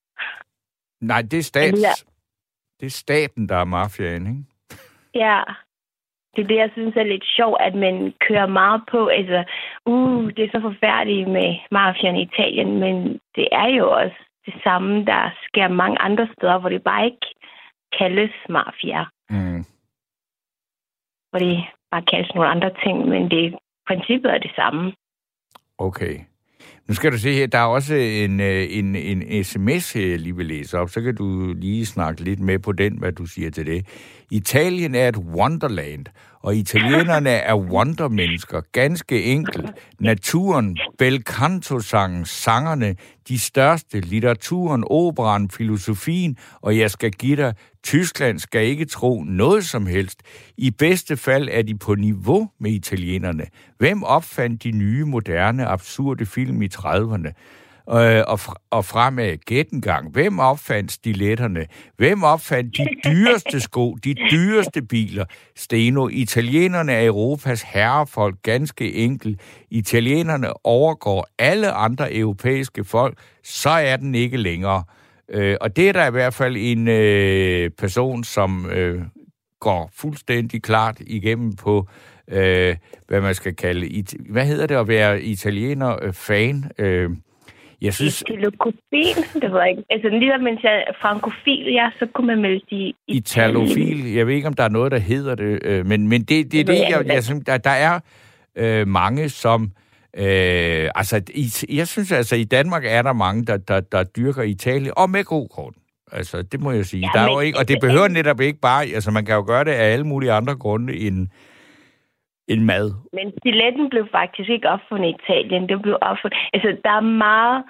Nej, 1.01 1.22
det 1.22 1.38
er, 1.38 1.42
stats... 1.42 2.05
det 2.81 2.87
er 2.87 2.90
staten, 2.90 3.48
der 3.48 3.57
er 3.57 3.64
mafiaen, 3.64 4.27
ikke? 4.27 4.44
Ja, 5.14 5.42
det 6.37 6.42
er 6.42 6.46
det, 6.46 6.57
jeg 6.57 6.70
synes 6.72 6.96
er 6.96 7.03
lidt 7.03 7.25
sjovt, 7.37 7.61
at 7.61 7.75
man 7.75 8.14
kører 8.29 8.46
meget 8.46 8.83
på, 8.90 9.07
altså, 9.07 9.44
uh, 9.87 10.31
det 10.37 10.44
er 10.44 10.51
så 10.53 10.61
forfærdeligt 10.61 11.29
med 11.29 11.57
mafiaen 11.70 12.16
i 12.16 12.22
Italien, 12.22 12.79
men 12.81 13.20
det 13.37 13.48
er 13.53 13.68
jo 13.79 13.90
også 13.90 14.16
det 14.46 14.55
samme, 14.64 15.05
der 15.05 15.31
sker 15.46 15.68
mange 15.68 15.98
andre 15.98 16.29
steder, 16.33 16.59
hvor 16.59 16.68
det 16.68 16.83
bare 16.83 17.05
ikke 17.05 17.27
kaldes 17.98 18.35
mafia. 18.48 19.05
Mm. 19.31 19.64
Hvor 21.31 21.38
det 21.38 21.64
bare 21.92 22.05
kaldes 22.11 22.31
nogle 22.35 22.50
andre 22.55 22.70
ting, 22.85 22.96
men 23.12 23.22
det 23.31 23.44
princippet 23.88 24.31
er 24.35 24.38
det 24.38 24.52
samme. 24.57 24.92
Okay. 25.78 26.14
Nu 26.88 26.94
skal 26.94 27.12
du 27.12 27.18
se 27.18 27.33
her, 27.33 27.46
der 27.46 27.59
er 27.59 27.66
også 27.78 27.94
en, 27.94 28.40
øh, 28.40 28.66
en, 28.70 28.96
en 28.96 29.44
sms, 29.44 29.96
jeg 29.96 30.18
lige 30.18 30.37
vil 30.37 30.46
læse 30.46 30.78
op, 30.78 30.88
så 30.88 31.00
kan 31.00 31.14
du 31.16 31.55
lige 31.57 31.87
snakke 31.87 32.20
lidt 32.20 32.40
med 32.40 32.59
på 32.59 32.72
den, 32.72 32.98
hvad 32.98 33.12
du 33.12 33.26
siger 33.26 33.50
til 33.50 33.66
det. 33.66 33.87
Italien 34.31 34.94
er 34.94 35.09
et 35.09 35.16
wonderland, 35.16 36.07
og 36.42 36.57
italienerne 36.57 37.31
er 37.31 37.57
wondermennesker, 37.57 38.61
ganske 38.72 39.24
enkelt. 39.24 39.70
Naturen, 40.00 40.78
bel 40.98 41.22
canto-sangen, 41.22 42.24
sangerne, 42.24 42.96
de 43.28 43.38
største, 43.38 44.00
litteraturen, 44.00 44.85
operan, 44.90 45.50
filosofien, 45.50 46.37
og 46.61 46.78
jeg 46.78 46.90
skal 46.90 47.11
give 47.11 47.37
dig, 47.37 47.55
Tyskland 47.85 48.38
skal 48.38 48.66
ikke 48.66 48.85
tro 48.85 49.22
noget 49.22 49.64
som 49.64 49.87
helst. 49.87 50.22
I 50.57 50.70
bedste 50.70 51.16
fald 51.16 51.48
er 51.52 51.62
de 51.62 51.78
på 51.78 51.94
niveau 51.94 52.50
med 52.61 52.70
italienerne. 52.70 53.44
Hvem 53.78 54.02
opfandt 54.02 54.62
de 54.62 54.70
nye, 54.70 55.05
moderne, 55.05 55.66
absurde 55.66 56.26
film 56.26 56.62
i 56.62 56.68
30'erne? 56.74 57.33
Øh, 57.90 58.22
og, 58.26 58.38
og 58.70 58.84
fremad 58.84 59.36
gæt 59.36 59.66
gang. 59.82 60.10
Hvem 60.10 60.38
opfandt 60.38 60.92
stiletterne? 60.92 61.66
Hvem 61.96 62.22
opfandt 62.22 62.76
de 62.76 62.86
dyreste 63.10 63.60
sko, 63.60 63.94
de 63.94 64.14
dyreste 64.14 64.82
biler? 64.82 65.24
Steno, 65.56 66.08
italienerne 66.08 66.92
er 66.92 67.06
Europas 67.06 67.62
herrefolk, 67.62 68.36
ganske 68.42 68.94
enkelt. 68.94 69.40
Italienerne 69.70 70.66
overgår 70.66 71.26
alle 71.38 71.72
andre 71.72 72.14
europæiske 72.14 72.84
folk, 72.84 73.18
så 73.44 73.70
er 73.70 73.96
den 73.96 74.14
ikke 74.14 74.36
længere. 74.36 74.84
Øh, 75.28 75.56
og 75.60 75.76
det 75.76 75.88
er 75.88 75.92
der 75.92 76.06
i 76.06 76.10
hvert 76.10 76.34
fald 76.34 76.56
en 76.58 76.88
øh, 76.88 77.70
person, 77.70 78.24
som 78.24 78.70
øh, 78.70 79.02
går 79.60 79.90
fuldstændig 79.94 80.62
klart 80.62 81.00
igennem 81.00 81.56
på, 81.56 81.88
øh, 82.28 82.76
hvad 83.08 83.20
man 83.20 83.34
skal 83.34 83.56
kalde, 83.56 83.86
it, 83.86 84.14
hvad 84.30 84.46
hedder 84.46 84.66
det 84.66 84.74
at 84.74 84.88
være 84.88 85.22
italiener-fan? 85.22 86.70
Øh, 86.78 87.10
jeg 87.82 87.94
synes... 87.94 88.22
Italofil, 88.22 89.16
det 89.42 89.52
ved 89.52 89.60
jeg 89.60 89.70
ikke. 89.70 89.82
Altså, 89.90 90.08
ligesom 90.08 90.40
man 90.40 90.58
siger 90.60 90.82
frankofil, 91.00 91.64
ja, 91.72 91.90
så 91.98 92.06
kunne 92.14 92.26
man 92.26 92.42
vel 92.42 92.62
sige... 92.68 92.94
Italofil, 93.08 94.12
jeg 94.12 94.26
ved 94.26 94.34
ikke, 94.34 94.48
om 94.48 94.54
der 94.54 94.64
er 94.64 94.68
noget, 94.68 94.92
der 94.92 94.98
hedder 94.98 95.34
det, 95.34 95.58
øh, 95.64 95.86
men, 95.86 96.08
men 96.08 96.20
det, 96.20 96.52
det 96.52 96.60
er 96.60 96.64
det, 96.64 96.74
jeg, 96.74 97.02
jeg, 97.06 97.22
jeg 97.30 97.46
der, 97.46 97.56
der 97.58 97.70
er 97.70 98.00
øh, 98.56 98.88
mange, 98.88 99.28
som... 99.28 99.70
Øh, 100.16 100.88
altså, 100.94 101.22
i, 101.34 101.76
jeg 101.76 101.88
synes 101.88 102.12
altså, 102.12 102.36
i 102.36 102.44
Danmark 102.44 102.84
er 102.86 103.02
der 103.02 103.12
mange, 103.12 103.44
der, 103.44 103.56
der, 103.56 103.80
der 103.80 104.04
dyrker 104.04 104.42
Italien, 104.42 104.92
og 104.96 105.10
med 105.10 105.24
god 105.24 105.48
grund. 105.48 105.74
Altså, 106.12 106.42
det 106.42 106.60
må 106.60 106.70
jeg 106.70 106.86
sige. 106.86 107.00
Ja, 107.00 107.20
der 107.20 107.26
er 107.26 107.32
jo 107.32 107.40
ikke, 107.40 107.58
og 107.58 107.68
det 107.68 107.78
behøver 107.80 108.08
netop 108.08 108.40
ikke 108.40 108.60
bare... 108.60 108.86
Altså, 108.86 109.10
man 109.10 109.24
kan 109.24 109.34
jo 109.34 109.44
gøre 109.46 109.64
det 109.64 109.70
af 109.70 109.92
alle 109.92 110.06
mulige 110.06 110.32
andre 110.32 110.56
grunde 110.56 110.96
end 110.96 111.28
en 112.48 112.64
mad. 112.64 112.90
Men 113.12 113.33
stiletten 113.38 113.90
blev 113.90 114.09
faktisk 114.11 114.48
ikke 114.50 114.68
opfundet 114.68 115.09
i 115.09 115.16
Italien. 115.22 115.68
Det 115.68 115.83
blev 115.83 115.98
opfundet... 116.00 116.38
Altså, 116.52 116.76
der 116.85 116.90
er 116.90 117.00
meget... 117.00 117.64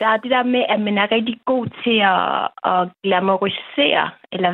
Der 0.00 0.06
er 0.06 0.16
det 0.16 0.30
der 0.30 0.42
med, 0.42 0.64
at 0.68 0.80
man 0.80 0.98
er 0.98 1.12
rigtig 1.12 1.40
god 1.44 1.66
til 1.84 1.98
at, 2.14 2.50
at 2.72 2.88
glamorisere, 3.02 4.10
eller 4.32 4.52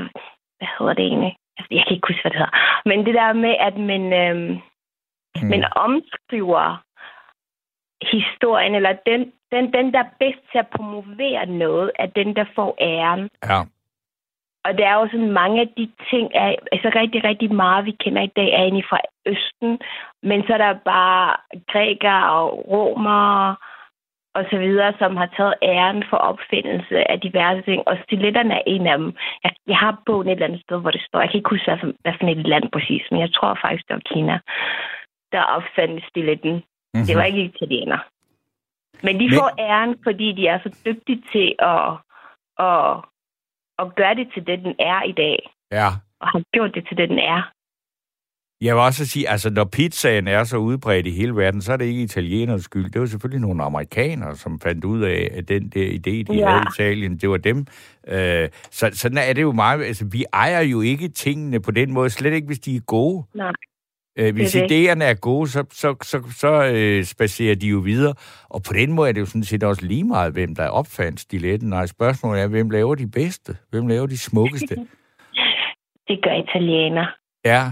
hvad 0.59 0.69
hedder 0.79 0.95
det 0.95 1.05
egentlig? 1.05 1.37
Altså, 1.59 1.75
jeg 1.75 1.85
kan 1.87 1.95
ikke 1.95 2.09
huske, 2.09 2.23
hvad 2.23 2.31
det 2.31 2.39
hedder. 2.39 2.57
Men 2.85 3.07
det 3.07 3.15
der 3.15 3.33
med, 3.33 3.55
at 3.69 3.77
man... 3.91 4.03
Øhm, 4.13 4.51
mm. 5.43 5.49
men 5.49 5.65
omskriver 5.77 6.83
historien, 8.03 8.75
eller 8.75 8.93
den, 9.07 9.33
den, 9.53 9.73
den, 9.73 9.93
der 9.93 9.99
er 9.99 10.11
bedst 10.19 10.43
til 10.53 10.59
at 10.59 10.73
promovere 10.77 11.47
noget, 11.47 11.91
er 11.95 12.07
den, 12.07 12.37
der 12.37 12.45
får 12.55 12.77
æren. 12.81 13.29
Ja. 13.45 13.61
Og 14.65 14.79
der 14.79 14.87
er 14.89 14.95
jo 14.95 15.09
sådan 15.11 15.33
mange 15.33 15.61
af 15.61 15.69
de 15.77 15.91
ting, 16.11 16.31
er, 16.35 16.55
altså 16.73 16.91
rigtig, 17.01 17.25
rigtig 17.25 17.55
meget, 17.55 17.85
vi 17.85 17.91
kender 17.91 18.23
i 18.23 18.33
dag, 18.37 18.49
er 18.53 18.63
egentlig 18.63 18.85
fra 18.91 18.99
Østen. 19.27 19.79
Men 20.23 20.43
så 20.47 20.53
er 20.53 20.59
der 20.59 20.75
bare 20.85 21.37
grækere 21.73 22.31
og 22.33 22.69
romere 22.71 23.57
og 24.35 24.45
så 24.51 24.59
videre, 24.59 24.93
som 24.99 25.17
har 25.17 25.29
taget 25.37 25.55
æren 25.63 26.05
for 26.11 26.17
opfindelse 26.17 27.11
af 27.11 27.21
diverse 27.21 27.63
ting. 27.63 27.89
Og 27.89 27.97
stiletterne 28.05 28.55
er 28.55 28.63
en 28.67 28.87
af 28.87 28.99
dem. 28.99 29.13
Jeg, 29.45 29.53
jeg 29.67 29.77
har 29.77 30.03
bogen 30.07 30.29
et 30.29 30.33
eller 30.33 30.47
andet 30.47 30.63
sted, 30.63 30.81
hvor 30.81 30.91
det 30.91 31.03
står. 31.09 31.21
Jeg 31.21 31.31
kan 31.31 31.39
ikke 31.39 31.51
huske, 31.51 31.71
hvad 31.71 31.79
for, 31.79 31.93
hvad 32.03 32.13
for 32.21 32.27
et 32.27 32.47
land 32.53 32.71
præcis, 32.73 33.03
men 33.11 33.21
jeg 33.21 33.33
tror 33.33 33.59
faktisk, 33.63 33.89
det 33.89 33.95
var 33.95 34.03
Kina, 34.13 34.39
der 35.33 35.43
opfandt 35.43 36.05
stiletten. 36.09 36.53
Mm-hmm. 36.53 37.07
Det 37.07 37.17
var 37.17 37.25
ikke 37.25 37.45
italiener. 37.53 37.99
Men 39.03 39.15
de 39.21 39.27
men... 39.29 39.39
får 39.39 39.51
æren, 39.59 39.97
fordi 40.05 40.33
de 40.33 40.47
er 40.47 40.59
så 40.63 40.71
dygtige 40.87 41.23
til 41.33 41.55
at, 41.59 41.91
at, 42.67 42.97
at 43.81 43.87
gøre 43.97 44.15
det 44.15 44.27
til 44.35 44.47
det, 44.47 44.59
den 44.67 44.75
er 44.79 45.03
i 45.03 45.13
dag. 45.13 45.39
Ja. 45.73 45.89
Og 46.21 46.29
har 46.29 46.43
gjort 46.53 46.75
det 46.75 46.85
til 46.89 46.97
det, 46.97 47.09
den 47.09 47.19
er. 47.19 47.41
Jeg 48.61 48.75
vil 48.75 48.83
også 48.83 49.07
sige, 49.07 49.29
altså 49.29 49.51
når 49.51 49.65
pizzaen 49.65 50.29
er 50.29 50.45
så 50.45 50.57
udbredt 50.57 51.07
i 51.07 51.11
hele 51.11 51.37
verden, 51.37 51.63
så 51.63 51.73
er 51.73 51.77
det 51.77 51.85
ikke 51.85 52.03
italienernes 52.03 52.65
skyld. 52.65 52.91
Det 52.91 53.01
var 53.01 53.07
selvfølgelig 53.07 53.41
nogle 53.41 53.65
amerikanere, 53.65 54.37
som 54.37 54.61
fandt 54.61 54.85
ud 54.85 55.03
af, 55.03 55.31
at 55.33 55.49
den 55.49 55.69
der 55.69 55.87
idé, 55.87 56.33
de 56.33 56.39
ja. 56.39 56.49
havde 56.49 56.63
i 56.63 56.71
Italien, 56.75 57.17
det 57.17 57.31
var 57.31 57.37
dem. 57.37 57.67
Øh, 58.09 58.49
så 58.71 58.91
sådan 58.93 59.19
er 59.19 59.33
det 59.33 59.43
jo 59.43 59.53
meget. 59.53 59.85
Altså, 59.85 60.05
vi 60.13 60.25
ejer 60.33 60.61
jo 60.61 60.81
ikke 60.81 61.09
tingene 61.09 61.61
på 61.61 61.71
den 61.71 61.93
måde, 61.93 62.11
slet 62.11 62.33
ikke 62.33 62.47
hvis 62.47 62.59
de 62.59 62.77
er 62.77 62.81
gode. 62.81 63.25
Nej. 63.35 63.53
Øh, 64.21 64.35
hvis 64.35 64.53
det 64.53 64.63
idéerne 64.71 65.05
er 65.05 65.21
gode, 65.21 65.49
så, 65.49 65.65
så, 65.71 65.97
så, 66.03 66.19
så 66.43 66.53
øh, 66.75 67.05
spacerer 67.05 67.55
de 67.55 67.67
jo 67.67 67.79
videre. 67.79 68.15
Og 68.49 68.63
på 68.69 68.73
den 68.73 68.93
måde 68.93 69.09
er 69.09 69.13
det 69.13 69.21
jo 69.21 69.27
sådan 69.27 69.45
set 69.45 69.63
også 69.63 69.87
lige 69.87 70.05
meget, 70.05 70.33
hvem 70.33 70.55
der 70.55 70.69
opfandt 70.69 71.21
stiletten. 71.21 71.69
Nej, 71.69 71.87
spørgsmålet 71.87 72.43
er, 72.43 72.49
hvem 72.49 72.71
laver 72.71 72.95
de 72.95 73.11
bedste? 73.11 73.57
Hvem 73.71 73.87
laver 73.87 74.07
de 74.07 74.19
smukkeste? 74.19 74.75
det 76.09 76.23
gør 76.23 76.35
italiener. 76.45 77.07
Ja, 77.45 77.63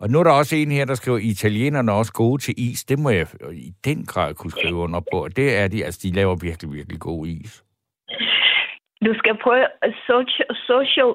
og 0.00 0.10
nu 0.10 0.18
er 0.20 0.24
der 0.24 0.30
også 0.30 0.56
en 0.56 0.72
her, 0.72 0.84
der 0.84 0.94
skriver, 0.94 1.18
italienerne 1.18 1.92
er 1.92 1.96
også 1.96 2.12
gode 2.12 2.42
til 2.42 2.54
is. 2.56 2.84
Det 2.84 2.98
må 2.98 3.10
jeg 3.10 3.26
i 3.52 3.72
den 3.84 4.06
grad 4.06 4.34
kunne 4.34 4.50
skrive 4.50 4.74
under 4.74 5.00
på. 5.12 5.28
Det 5.36 5.56
er 5.58 5.68
de, 5.68 5.84
altså 5.84 6.00
de 6.02 6.14
laver 6.14 6.36
virkelig, 6.42 6.72
virkelig 6.72 7.00
god 7.00 7.26
is. 7.26 7.64
Du 9.06 9.14
skal 9.14 9.34
prøve 9.42 9.66
social, 10.06 10.46
social, 10.70 11.12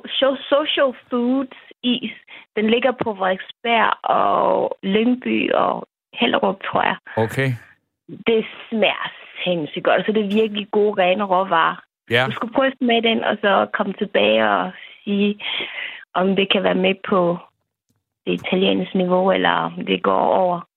social 0.53 0.91
foods 1.09 1.66
is. 1.83 2.11
Den 2.55 2.69
ligger 2.69 2.91
på 3.03 3.15
Frederiksberg 3.15 3.89
og 4.03 4.77
Lyngby 4.83 5.51
og 5.53 5.87
Hellerup, 6.13 6.59
tror 6.63 6.83
jeg. 6.83 6.97
Okay. 7.17 7.49
Det 8.27 8.45
smager 8.69 9.11
sindssygt 9.43 9.83
godt, 9.83 10.05
så 10.05 10.11
det 10.11 10.23
er 10.23 10.41
virkelig 10.41 10.67
gode, 10.71 11.01
rene 11.01 11.23
råvarer. 11.23 11.75
Ja. 12.09 12.25
Du 12.25 12.31
skal 12.31 12.49
prøve 12.55 12.67
at 12.67 12.77
smage 12.77 13.01
den, 13.01 13.23
og 13.23 13.37
så 13.41 13.67
komme 13.73 13.93
tilbage 13.93 14.49
og 14.49 14.71
sige, 15.03 15.39
om 16.13 16.35
det 16.35 16.51
kan 16.51 16.63
være 16.63 16.75
med 16.75 16.95
på 17.09 17.37
det 18.25 18.33
italienske 18.33 18.97
niveau, 18.97 19.31
eller 19.31 19.49
om 19.49 19.85
det 19.85 20.03
går 20.03 20.25
over. 20.43 20.67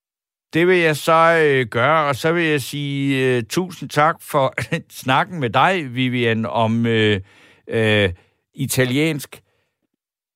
Det 0.55 0.67
vil 0.67 0.79
jeg 0.79 0.97
så 0.97 1.43
øh, 1.45 1.67
gøre, 1.67 2.09
og 2.09 2.15
så 2.15 2.33
vil 2.33 2.45
jeg 2.45 2.61
sige 2.61 3.37
uh, 3.37 3.43
tusind 3.49 3.91
tak 3.91 4.17
for 4.31 4.55
snakken 5.03 5.41
med 5.41 5.51
dig, 5.51 5.95
Vivian, 5.95 6.47
om 6.47 6.85
uh, 6.87 7.17
uh, 7.75 8.11
italiensk 8.55 9.41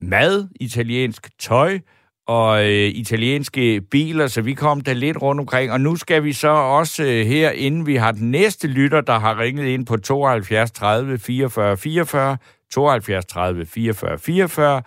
mad, 0.09 0.49
italiensk 0.61 1.31
tøj 1.41 1.79
og 2.27 2.59
uh, 2.61 2.67
italienske 2.71 3.81
biler, 3.91 4.27
så 4.27 4.43
vi 4.43 4.55
kom 4.55 4.81
der 4.81 4.95
lidt 4.95 5.23
rundt 5.23 5.41
omkring. 5.41 5.73
Og 5.73 5.81
nu 5.81 5.97
skal 5.97 6.25
vi 6.25 6.33
så 6.33 6.49
også 6.49 7.03
uh, 7.03 7.09
her, 7.09 7.51
inden 7.51 7.87
vi 7.87 7.97
har 7.97 8.13
den 8.13 8.31
næste 8.31 8.69
lytter, 8.69 9.01
der 9.01 9.19
har 9.19 9.39
ringet 9.39 9.67
ind 9.67 9.87
på 9.87 9.97
72 9.97 10.71
30 10.71 11.19
44 11.19 11.77
44, 11.77 12.37
72 12.73 13.25
30 13.25 13.67
44 13.67 14.19
44, 14.19 14.83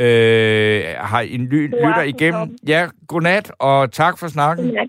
øh, 0.00 0.84
har 0.98 1.20
en 1.20 1.46
ly- 1.48 1.66
lytter 1.66 2.02
igennem. 2.02 2.56
Ja, 2.66 2.88
godnat, 3.08 3.52
og 3.58 3.92
tak 3.92 4.18
for 4.18 4.28
snakken. 4.28 4.64
Godnat. 4.66 4.88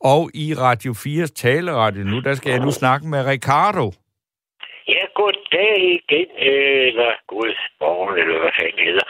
Og 0.00 0.30
i 0.34 0.54
Radio 0.54 0.92
4's 0.92 1.32
taleradio 1.36 2.04
nu, 2.04 2.20
der 2.20 2.34
skal 2.34 2.50
jeg 2.50 2.60
nu 2.60 2.70
snakke 2.70 3.08
med 3.08 3.26
Ricardo. 3.26 3.92
Goddag 5.18 5.78
igen, 5.98 6.30
eller 6.36 7.10
god 7.26 7.54
morgen, 7.80 8.18
eller 8.18 8.38
hvad 8.40 8.54
fanden 8.58 8.84
hedder. 8.88 9.06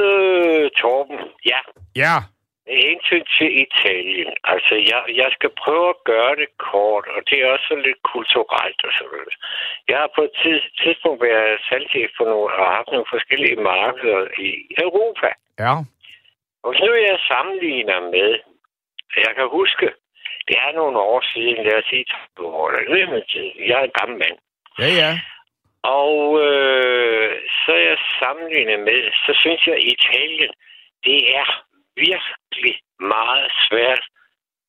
Øh, 0.00 0.70
Torben, 0.80 1.18
ja. 1.52 1.60
Ja. 2.04 2.14
Med 2.66 2.78
hensyn 2.88 3.24
til 3.38 3.50
Italien, 3.64 4.30
altså 4.52 4.74
jeg, 4.90 5.02
jeg 5.20 5.28
skal 5.36 5.50
prøve 5.62 5.88
at 5.94 6.00
gøre 6.04 6.34
det 6.42 6.50
kort, 6.68 7.06
og 7.14 7.20
det 7.28 7.36
er 7.42 7.48
også 7.56 7.70
lidt 7.86 8.00
kulturelt 8.12 8.80
og 8.86 8.92
sådan 8.96 9.12
noget. 9.16 9.34
Jeg 9.88 9.98
har 10.02 10.10
på 10.16 10.22
et 10.28 10.34
tidspunkt 10.82 11.20
været 11.22 11.60
salgchef 11.68 12.10
for 12.16 12.24
nogle, 12.32 12.48
og 12.60 12.66
haft 12.76 12.90
nogle 12.92 13.08
forskellige 13.14 13.58
markeder 13.72 14.22
i 14.46 14.50
Europa. 14.86 15.28
Ja. 15.64 15.74
Og 16.64 16.72
nu 16.80 16.90
jeg 17.08 17.18
sammenligner 17.30 18.00
med, 18.16 18.30
jeg 19.26 19.32
kan 19.38 19.48
huske, 19.60 19.86
det 20.48 20.56
er 20.64 20.72
nogle 20.80 20.98
år 20.98 21.20
siden, 21.32 21.64
lad 21.66 21.78
os 21.80 21.88
sige 21.90 22.04
30 22.36 22.48
år, 22.56 22.70
eller 22.70 23.22
jeg 23.68 23.76
er 23.80 23.84
en 23.84 23.98
gammel 24.00 24.18
mand. 24.24 24.36
Ja, 24.82 24.88
ja. 25.02 25.10
Og 25.84 26.42
øh, 26.46 27.32
så 27.64 27.72
jeg 27.74 27.98
sammenlignet 28.20 28.80
med, 28.80 29.00
så 29.24 29.32
synes 29.42 29.66
jeg, 29.66 29.74
at 29.74 29.84
Italien, 29.94 30.52
det 31.04 31.20
er 31.40 31.48
virkelig 31.96 32.76
meget 33.00 33.48
svært 33.68 34.04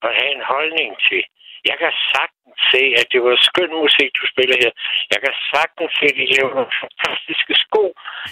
at 0.05 0.11
have 0.19 0.31
en 0.35 0.45
holdning 0.53 0.91
til. 1.09 1.23
Jeg 1.69 1.77
kan 1.81 1.93
sagtens 2.13 2.59
se, 2.73 2.83
at 2.99 3.07
det 3.11 3.19
var 3.23 3.35
skøn 3.49 3.73
musik, 3.83 4.09
du 4.19 4.25
spiller 4.33 4.57
her. 4.63 4.71
Jeg 5.13 5.19
kan 5.25 5.33
sagtens 5.53 5.91
se, 5.99 6.05
at 6.11 6.17
de 6.19 6.31
laver 6.35 6.51
nogle 6.57 6.77
fantastiske 6.81 7.53
sko. 7.63 7.83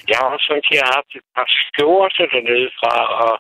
Jeg 0.10 0.18
har 0.20 0.28
også 0.34 0.46
sådan, 0.48 0.78
jeg 0.78 0.86
har 0.88 0.96
haft 1.00 1.12
et 1.20 1.28
par 1.38 1.48
skjorter 1.60 2.26
dernede 2.34 2.70
fra, 2.80 2.96
og 3.26 3.34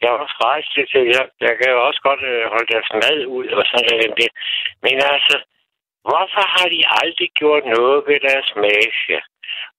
jeg 0.00 0.08
har 0.10 0.18
også 0.24 0.36
rejst 0.48 0.70
til, 0.74 1.02
jeg, 1.14 1.24
jeg 1.46 1.54
kan 1.58 1.68
jo 1.74 1.78
også 1.88 2.00
godt 2.08 2.22
øh, 2.32 2.44
holde 2.52 2.72
deres 2.74 2.90
mad 3.02 3.18
ud 3.36 3.46
og 3.58 3.64
sådan 3.70 3.88
noget. 3.90 4.30
Men 4.84 4.94
altså, 5.14 5.36
hvorfor 6.08 6.44
har 6.54 6.68
de 6.74 6.80
aldrig 7.00 7.30
gjort 7.40 7.64
noget 7.76 7.98
ved 8.08 8.18
deres 8.28 8.50
mafia? 8.64 9.20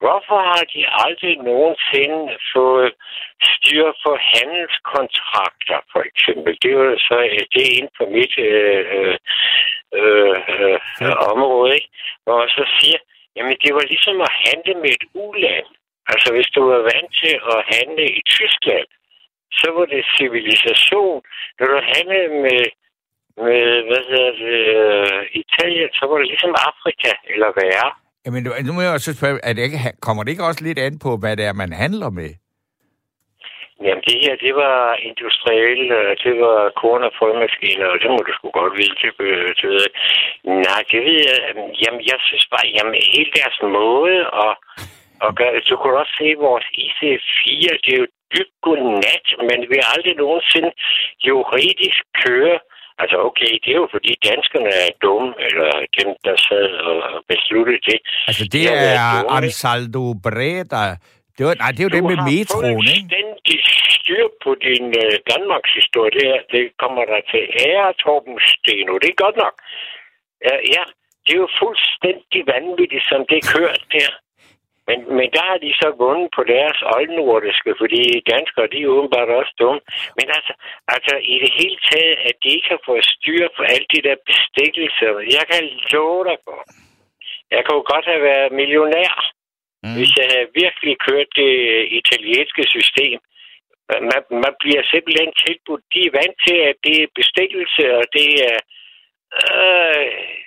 Hvorfor 0.01 0.39
har 0.51 0.63
de 0.73 0.81
aldrig 1.05 1.35
nogensinde 1.51 2.37
fået 2.53 2.93
styr 3.51 3.87
på 4.03 4.11
handelskontrakter, 4.31 5.77
for 5.91 6.01
eksempel? 6.09 6.51
Det 6.61 6.69
er 6.71 6.79
jo 6.91 6.97
så 7.07 7.15
det 7.53 7.61
er 7.67 7.75
inden 7.77 7.95
for 7.97 8.07
mit 8.17 8.33
øh, 8.49 8.83
øh, 8.97 9.15
øh, 9.99 10.37
øh, 11.03 11.15
område, 11.31 11.73
ikke? 11.77 11.89
Og 12.25 12.49
så 12.55 12.63
siger, 12.77 12.99
jamen 13.35 13.57
det 13.63 13.71
var 13.77 13.85
ligesom 13.93 14.17
at 14.27 14.35
handle 14.45 14.73
med 14.83 14.91
et 14.97 15.05
uland. 15.25 15.67
Altså 16.11 16.27
hvis 16.33 16.49
du 16.55 16.61
var 16.71 16.81
vant 16.91 17.11
til 17.21 17.35
at 17.53 17.59
handle 17.75 18.05
i 18.19 18.21
Tyskland, 18.35 18.89
så 19.59 19.67
var 19.75 19.85
det 19.85 20.11
civilisation. 20.17 21.21
Når 21.59 21.65
du 21.73 21.79
handlede 21.93 22.29
med, 22.47 22.63
med 23.45 23.61
hvad 23.89 24.03
hedder 24.11 24.33
det, 24.43 24.61
øh, 24.79 25.41
Italien, 25.41 25.89
så 25.97 26.03
var 26.09 26.17
det 26.17 26.27
ligesom 26.27 26.53
Afrika 26.69 27.11
eller 27.33 27.49
værre. 27.59 27.89
Jamen, 28.25 28.41
nu 28.67 28.71
må 28.73 28.81
jeg 28.81 28.93
også 28.97 29.13
spørge, 29.19 29.39
det 29.55 29.63
ikke, 29.67 29.79
kommer 30.07 30.21
det 30.23 30.31
ikke 30.31 30.49
også 30.49 30.63
lidt 30.63 30.79
an 30.79 30.99
på, 31.05 31.11
hvad 31.21 31.33
det 31.37 31.45
er, 31.45 31.53
man 31.53 31.73
handler 31.83 32.09
med? 32.09 32.31
Jamen, 33.85 34.03
det 34.07 34.17
her, 34.23 34.35
det 34.45 34.53
var 34.63 34.77
industrielle, 35.09 35.95
det 36.23 36.33
var 36.43 36.59
korn- 36.81 37.07
og 37.09 37.13
frømaskiner, 37.19 37.87
og 37.93 37.97
det 38.01 38.09
må 38.13 38.19
du 38.27 38.33
sgu 38.33 38.47
godt 38.59 38.73
vide, 38.79 38.95
det, 39.01 39.11
det 39.59 39.69
ved 39.75 39.87
Nej, 40.67 40.81
det 40.91 40.99
ved 41.07 41.19
jeg, 41.29 41.39
jamen, 41.83 42.01
jeg 42.11 42.19
synes 42.27 42.45
bare, 42.53 42.67
jamen, 42.75 42.93
hele 43.15 43.31
deres 43.39 43.57
måde 43.79 44.17
at, 44.45 44.53
at 45.25 45.31
gøre, 45.39 45.59
du 45.69 45.75
kunne 45.77 45.99
også 46.01 46.15
se 46.21 46.29
vores 46.47 46.67
IC4, 46.85 47.67
det 47.83 47.91
er 47.93 47.99
jo 48.03 48.07
dybt 48.33 48.55
godnat, 48.65 49.25
men 49.49 49.59
vi 49.69 49.75
aldrig 49.93 50.15
nogensinde 50.23 50.71
juridisk 51.27 52.01
køre 52.23 52.59
Altså 53.01 53.17
okay, 53.29 53.51
det 53.63 53.69
er 53.75 53.79
jo 53.83 53.87
fordi 53.95 54.11
danskerne 54.29 54.71
er 54.85 54.91
dumme, 55.05 55.29
eller 55.47 55.71
dem, 55.97 56.09
der 56.25 56.35
sad 56.47 56.69
og 56.89 57.23
besluttede 57.31 57.81
det. 57.89 57.99
Altså 58.29 58.43
det 58.43 58.51
de 58.53 58.67
er 58.67 59.07
Ansaldo 59.37 60.03
Breda. 60.25 60.85
Det 61.35 61.43
var, 61.45 61.53
nej, 61.63 61.71
det 61.73 61.79
er 61.79 61.87
jo 61.87 61.93
du 61.93 61.97
det 61.97 62.03
med 62.11 62.19
metroen, 62.31 62.87
ikke? 62.97 63.17
Du 63.47 63.55
styr 63.97 64.25
på 64.43 64.51
din 64.67 64.85
uh, 65.03 65.15
Danmarks 65.31 65.71
historie. 65.79 66.11
Det, 66.17 66.23
her, 66.31 66.41
det 66.53 66.63
kommer 66.83 67.03
der 67.11 67.21
til 67.31 67.43
ære, 67.67 67.87
Torben 68.03 68.37
Steno. 68.51 68.93
Det 69.03 69.09
er 69.13 69.19
godt 69.25 69.37
nok. 69.45 69.55
Ja, 70.47 70.55
ja, 70.75 70.83
det 71.23 71.31
er 71.35 71.41
jo 71.45 71.49
fuldstændig 71.61 72.41
vanvittigt, 72.53 73.05
som 73.11 73.21
det 73.31 73.39
kørt 73.55 73.81
der. 73.95 74.11
Men, 74.87 74.97
men 75.17 75.27
der 75.35 75.43
har 75.51 75.59
de 75.65 75.71
så 75.81 75.89
vundet 76.03 76.29
på 76.37 76.41
deres 76.53 76.79
oldnordiske, 76.95 77.71
fordi 77.81 78.01
danskere, 78.33 78.71
de 78.73 78.79
er 78.81 78.93
åbenbart 78.97 79.29
også 79.39 79.53
dumme. 79.61 79.81
Men 80.17 80.27
altså, 80.37 80.53
altså 80.93 81.13
i 81.33 81.35
det 81.43 81.51
hele 81.59 81.77
taget, 81.91 82.17
at 82.29 82.35
de 82.43 82.49
ikke 82.55 82.69
har 82.75 82.81
fået 82.89 83.05
styr 83.15 83.43
på 83.57 83.61
alle 83.71 83.87
de 83.93 84.01
der 84.07 84.17
bestikkelser. 84.29 85.11
Jeg 85.37 85.45
kan 85.51 85.63
love 85.91 86.23
dig 86.29 86.37
for. 86.45 86.59
Jeg 87.55 87.61
kunne 87.65 87.85
godt 87.93 88.05
have 88.11 88.23
været 88.31 88.51
millionær, 88.59 89.13
mm. 89.83 89.95
hvis 89.97 90.11
jeg 90.19 90.27
havde 90.33 90.49
virkelig 90.63 90.95
kørt 91.07 91.29
det 91.41 91.55
italienske 92.01 92.63
system. 92.75 93.19
Man, 94.11 94.23
man 94.45 94.53
bliver 94.61 94.83
simpelthen 94.93 95.31
tilbudt. 95.45 95.83
De 95.93 95.99
er 96.07 96.15
vant 96.19 96.37
til, 96.47 96.57
at 96.69 96.77
det 96.85 96.95
er 97.03 97.15
bestikkelse, 97.19 97.83
og 97.99 98.05
det 98.17 98.29
er... 98.51 98.57
Øh, 99.41 100.46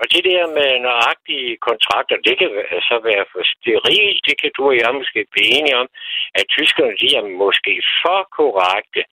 og 0.00 0.04
det 0.12 0.22
der 0.30 0.44
med 0.58 0.70
nøjagtige 0.88 1.50
kontrakter, 1.68 2.16
det 2.26 2.34
kan 2.40 2.50
så 2.90 2.96
være 3.10 3.24
for 3.32 3.42
sterilt. 3.54 4.20
Det 4.28 4.34
kan 4.40 4.50
du 4.56 4.62
og 4.70 4.76
jeg 4.82 4.98
måske 5.00 5.20
blive 5.34 5.50
enige 5.56 5.78
om, 5.82 5.88
at 6.38 6.44
tyskerne 6.56 6.94
de 7.02 7.08
er 7.18 7.24
måske 7.44 7.74
for 8.02 8.20
korrekte. 8.36 9.02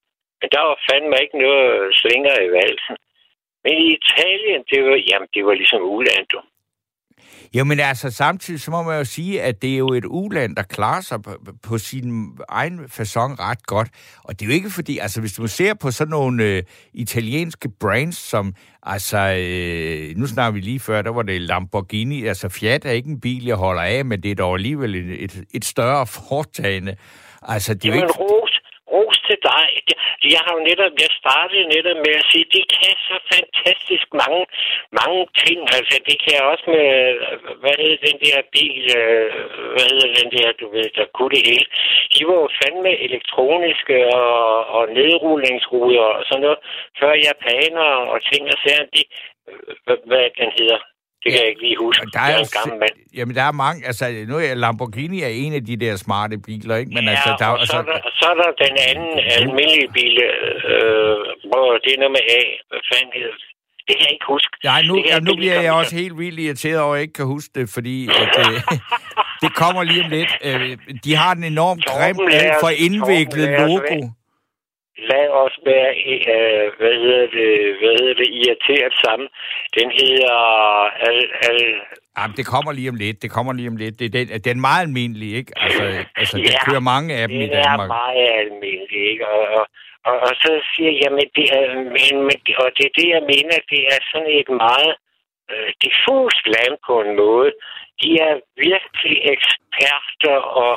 Men 0.41 0.49
der 0.55 0.63
var 0.69 0.77
fandme 0.89 1.17
ikke 1.25 1.39
noget 1.47 1.71
slinger 2.01 2.35
i 2.47 2.49
valsen. 2.59 2.97
Men 3.63 3.73
i 3.85 3.87
Italien, 3.99 4.61
det 4.71 4.81
var, 4.87 4.99
jamen, 5.11 5.29
det 5.35 5.43
var 5.47 5.55
ligesom 5.61 5.83
uland, 5.97 6.27
du. 6.33 6.41
Jamen 7.55 7.81
altså, 7.81 8.11
samtidig 8.11 8.61
så 8.61 8.71
må 8.71 8.83
man 8.83 8.99
jo 8.99 9.05
sige, 9.05 9.43
at 9.43 9.63
det 9.63 9.75
er 9.75 9.79
jo 9.79 9.93
et 9.93 10.05
uland, 10.09 10.57
der 10.57 10.63
klarer 10.63 11.01
sig 11.01 11.23
på, 11.23 11.31
på 11.63 11.79
sin 11.79 12.39
egen 12.49 12.81
façon 12.81 13.31
ret 13.49 13.67
godt. 13.67 13.89
Og 14.25 14.41
det 14.41 14.43
er 14.43 14.47
jo 14.47 14.55
ikke 14.55 14.71
fordi, 14.71 14.99
altså 14.99 15.21
hvis 15.21 15.33
du 15.33 15.47
ser 15.47 15.75
på 15.75 15.91
sådan 15.91 16.11
nogle 16.11 16.45
øh, 16.45 16.63
italienske 16.95 17.69
brands, 17.81 18.17
som, 18.17 18.55
altså, 18.87 19.19
øh, 19.19 20.17
nu 20.17 20.27
snakker 20.27 20.53
vi 20.53 20.61
lige 20.61 20.81
før, 20.81 21.03
der 21.03 21.11
var 21.11 21.23
det 21.23 21.41
Lamborghini, 21.41 22.27
altså 22.27 22.49
Fiat 22.49 22.85
er 22.85 22.91
ikke 22.91 23.09
en 23.09 23.21
bil, 23.21 23.45
jeg 23.45 23.57
holder 23.57 23.83
af, 23.83 24.05
men 24.05 24.23
det 24.23 24.31
er 24.31 24.35
dog 24.35 24.55
alligevel 24.55 24.95
et, 24.95 25.25
et, 25.25 25.45
et 25.55 25.65
større 25.65 26.07
foretagende. 26.29 26.97
Altså, 27.43 27.75
det 27.75 27.85
er 27.85 27.89
Jamen, 27.89 28.03
ikke... 28.05 28.13
ros, 28.13 28.31
ros 28.31 28.56
til 29.29 29.39
dig. 29.51 29.67
Jeg 30.35 30.41
har 30.47 30.53
jo 30.57 30.63
netop, 30.71 30.93
jeg 31.05 31.11
startede 31.23 31.73
netop 31.75 31.99
med 32.07 32.15
at 32.21 32.29
sige, 32.31 32.47
de 32.55 32.63
kan 32.77 32.95
så 33.09 33.17
fantastisk 33.35 34.07
mange, 34.23 34.43
mange 35.01 35.21
ting. 35.43 35.59
Altså, 35.79 35.97
det 36.09 36.17
kan 36.25 36.37
også 36.53 36.67
med, 36.77 36.89
hvad 37.63 37.75
hedder 37.81 38.07
den 38.09 38.19
der 38.27 38.39
bil, 38.55 38.83
øh, 39.01 39.29
hvad 39.75 39.87
hedder 39.93 40.11
den 40.21 40.29
der, 40.37 40.49
du 40.61 40.67
ved, 40.75 40.89
der 40.99 41.07
kunne 41.15 41.33
det 41.37 41.43
hele. 41.51 41.67
De 42.15 42.21
var 42.29 42.37
jo 42.43 42.49
fandme 42.61 42.93
elektroniske 43.07 43.97
og, 44.21 44.67
og 44.77 44.83
nedrullingsruder 44.99 46.07
og 46.17 46.23
sådan 46.29 46.43
noget, 46.47 46.61
før 47.01 47.13
japanere 47.29 47.99
og 48.13 48.19
ting 48.31 48.43
og 48.53 48.59
sager, 48.65 48.87
de, 48.95 49.03
øh, 49.49 49.99
hvad 50.09 50.27
den 50.41 50.51
hedder. 50.59 50.81
Det 51.27 51.33
kan 51.35 51.41
ja. 51.41 51.47
jeg 51.47 51.53
ikke 51.53 51.65
lige 51.69 51.79
huske. 51.87 52.03
Der 52.15 52.21
er, 52.21 52.31
jeg 52.31 52.39
er 52.41 52.47
en 52.49 52.57
gammel 52.59 52.79
mand. 52.85 52.97
Jamen, 53.19 53.35
der 53.39 53.45
er 53.51 53.55
mange... 53.65 53.79
Altså, 53.91 54.05
nu 54.31 54.37
er 54.47 54.55
Lamborghini 54.65 55.19
er 55.29 55.33
en 55.45 55.53
af 55.59 55.65
de 55.71 55.77
der 55.85 55.95
smarte 56.05 56.37
biler, 56.47 56.77
ikke? 56.83 56.93
Men 56.97 57.05
ja, 57.05 57.11
altså, 57.11 57.31
der, 57.41 57.47
og 57.63 57.67
så, 57.67 57.77
er 57.83 57.87
der, 57.93 57.99
så 58.21 58.27
er 58.33 58.37
der 58.43 58.49
den 58.65 58.75
anden 58.91 59.13
almindelige 59.39 59.91
bil, 59.99 60.17
øh, 60.73 61.17
hvor 61.51 61.67
det 61.85 61.91
er 61.95 61.99
noget 62.03 62.15
med 62.19 62.25
A. 62.39 62.43
Hvad 62.69 62.83
fanden 62.91 63.13
hedder 63.19 63.37
det? 63.43 63.49
Det 63.87 63.93
kan 63.97 64.05
jeg 64.09 64.13
ikke 64.17 64.29
huske. 64.35 64.53
Nej, 64.65 64.83
nu, 64.89 64.95
ja, 65.11 65.19
nu 65.29 65.33
bliver 65.41 65.61
jeg 65.61 65.73
også 65.73 65.95
helt 66.03 66.19
vildt 66.19 66.41
irriteret 66.41 66.81
over, 66.81 66.93
at 66.95 66.99
jeg 66.99 67.03
ikke 67.03 67.19
kan 67.21 67.29
huske 67.35 67.51
det, 67.59 67.67
fordi 67.77 67.97
at, 68.23 68.33
øh, 68.45 68.55
det 69.43 69.51
kommer 69.63 69.83
lige 69.83 70.05
om 70.05 70.11
lidt. 70.11 70.33
Øh, 70.49 70.79
de 71.05 71.17
har 71.17 71.33
en 71.33 71.45
enormt 71.45 71.85
grim, 71.85 72.17
alt 72.33 72.55
for 72.63 72.71
indviklet 72.87 73.49
logo. 73.61 73.99
Lad 74.99 75.29
os 75.29 75.59
være, 75.65 75.91
øh, 76.35 76.73
hvad 76.79 76.95
hedder 77.03 77.27
det, 77.37 77.51
hvad 77.81 77.95
hedder 78.01 78.15
det, 78.23 78.29
irriteret 78.43 78.93
sammen. 79.05 79.29
Den 79.79 79.89
hedder 80.01 80.37
al, 81.09 81.19
al, 81.49 81.61
Jamen, 82.19 82.37
det 82.37 82.47
kommer 82.47 82.73
lige 82.73 82.89
om 82.89 82.99
lidt. 83.05 83.23
Det 83.23 83.31
kommer 83.31 83.53
lige 83.53 83.69
om 83.69 83.77
lidt. 83.77 83.99
Det 83.99 84.07
er 84.07 84.15
den, 84.19 84.27
den 84.49 84.57
er 84.59 84.67
meget 84.71 84.83
almindelig, 84.87 85.31
ikke? 85.41 85.53
Altså, 85.65 85.85
altså 86.21 86.37
ja, 86.39 86.45
der 86.45 86.65
kører 86.69 86.85
mange 86.95 87.11
af 87.21 87.29
dem 87.29 87.41
i 87.47 87.49
Danmark. 87.59 87.89
Det 87.89 87.97
er 87.97 88.05
meget 88.05 88.29
almindelig, 88.43 89.01
ikke? 89.13 89.25
Og, 89.35 89.43
og, 89.57 89.65
og, 90.09 90.17
og 90.27 90.33
så 90.43 90.51
siger 90.73 90.93
jeg, 91.03 91.11
men 91.19 91.27
det 91.37 91.47
er, 91.59 91.65
men, 91.97 92.13
men, 92.29 92.39
og 92.63 92.69
det 92.77 92.85
er 92.89 92.95
det, 93.01 93.09
jeg 93.17 93.25
mener, 93.33 93.57
det 93.73 93.83
er 93.95 94.01
sådan 94.11 94.33
et 94.41 94.51
meget 94.67 94.93
øh, 95.53 95.71
diffust 95.85 96.43
land 96.55 96.75
på 96.87 96.95
en 97.05 97.13
måde. 97.23 97.51
De 98.03 98.09
er 98.29 98.35
virkelig 98.67 99.17
eksperter 99.35 100.39
og, 100.65 100.75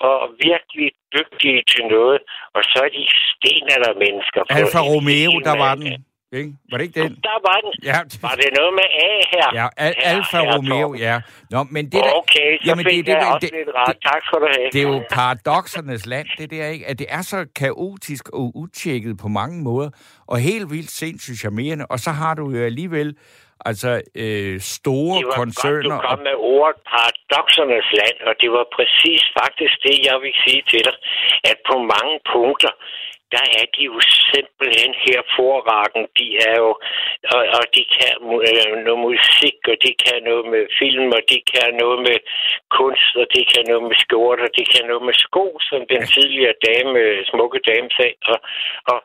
og 0.00 0.16
virkelig 0.48 0.88
dygtige 1.16 1.60
til 1.72 1.84
noget, 1.96 2.18
og 2.56 2.62
så 2.70 2.78
er 2.86 2.90
de 2.98 3.04
stenalder 3.30 3.92
mennesker. 4.04 4.40
Alfa 4.58 4.80
Romeo, 4.92 5.32
der 5.48 5.56
var 5.64 5.74
den. 5.74 6.04
Ikke? 6.32 6.52
Var 6.70 6.76
det 6.78 6.84
ikke 6.84 7.00
den? 7.02 7.12
Der 7.30 7.38
var 7.48 7.58
den. 7.64 7.72
Ja. 7.90 7.98
Var 8.28 8.34
det 8.42 8.48
noget 8.58 8.72
med 8.80 8.86
A 9.08 9.10
her? 9.34 9.46
Ja, 9.60 9.66
Al- 9.76 9.94
her, 9.98 10.10
Alfa 10.10 10.38
her, 10.40 10.56
Romeo, 10.56 10.94
ja. 10.94 11.20
Nå, 11.50 11.62
men 11.62 11.84
det 11.84 11.92
der, 11.92 12.12
Okay, 12.20 12.58
så 12.58 12.62
jamen, 12.66 12.84
det, 12.84 13.06
det, 13.06 13.12
jeg 13.12 13.20
det, 13.20 13.28
også 13.34 13.38
det, 13.46 13.50
lidt 13.58 13.68
ret. 13.74 13.96
Tak 14.02 14.20
skal 14.26 14.38
du 14.40 14.48
have. 14.56 14.68
det 14.72 14.78
er 14.78 14.88
jo 14.94 15.02
paradoksernes 15.10 16.06
land, 16.06 16.26
det 16.38 16.50
der, 16.50 16.66
ikke? 16.66 16.86
At 16.86 16.98
det 16.98 17.06
er 17.10 17.22
så 17.22 17.46
kaotisk 17.56 18.28
og 18.28 18.52
utjekket 18.56 19.18
på 19.18 19.28
mange 19.28 19.62
måder, 19.62 19.90
og 20.26 20.38
helt 20.38 20.70
vildt 20.70 20.90
sindssygt 20.90 21.38
charmerende, 21.38 21.86
og 21.86 21.98
så 22.00 22.10
har 22.10 22.34
du 22.34 22.50
jo 22.50 22.64
alligevel 22.64 23.16
altså 23.70 23.90
øh, 24.22 24.60
store 24.76 25.18
det 25.18 25.26
var 25.26 25.38
koncerner. 25.42 25.96
godt, 25.96 26.02
du 26.02 26.08
kom 26.08 26.18
med 26.28 26.36
ordet 26.54 26.78
paradoksernes 26.92 27.88
land, 28.00 28.18
og 28.28 28.34
det 28.40 28.50
var 28.56 28.66
præcis 28.78 29.22
faktisk 29.40 29.74
det, 29.86 29.96
jeg 30.08 30.16
vil 30.24 30.34
sige 30.44 30.62
til 30.70 30.82
dig, 30.88 30.96
at 31.50 31.56
på 31.70 31.76
mange 31.94 32.16
punkter, 32.34 32.72
der 33.34 33.44
er 33.60 33.66
de 33.74 33.82
jo 33.90 33.98
simpelthen 34.32 34.92
her 35.06 35.20
forrakken. 35.36 36.02
De 36.18 36.28
er 36.48 36.56
jo, 36.64 36.70
og, 37.34 37.42
og 37.58 37.64
de 37.76 37.82
kan 37.96 38.14
øh, 38.48 38.72
noget 38.86 39.00
musik, 39.08 39.58
og 39.72 39.76
de 39.84 39.92
kan 40.04 40.18
noget 40.28 40.44
med 40.52 40.62
film, 40.80 41.08
og 41.18 41.22
de 41.32 41.38
kan 41.52 41.68
noget 41.82 41.98
med 42.08 42.18
kunst, 42.78 43.12
og 43.22 43.26
de 43.34 43.42
kan 43.52 43.64
noget 43.70 43.84
med 43.90 43.96
skjort, 44.04 44.40
og 44.46 44.50
de 44.58 44.64
kan 44.72 44.84
noget 44.90 45.04
med 45.08 45.16
sko, 45.24 45.46
som 45.68 45.80
den 45.92 46.02
tidligere 46.14 46.56
dame, 46.68 46.98
smukke 47.30 47.60
dame 47.70 47.88
sagde. 47.98 48.18
Og, 48.32 48.38
og 48.92 48.98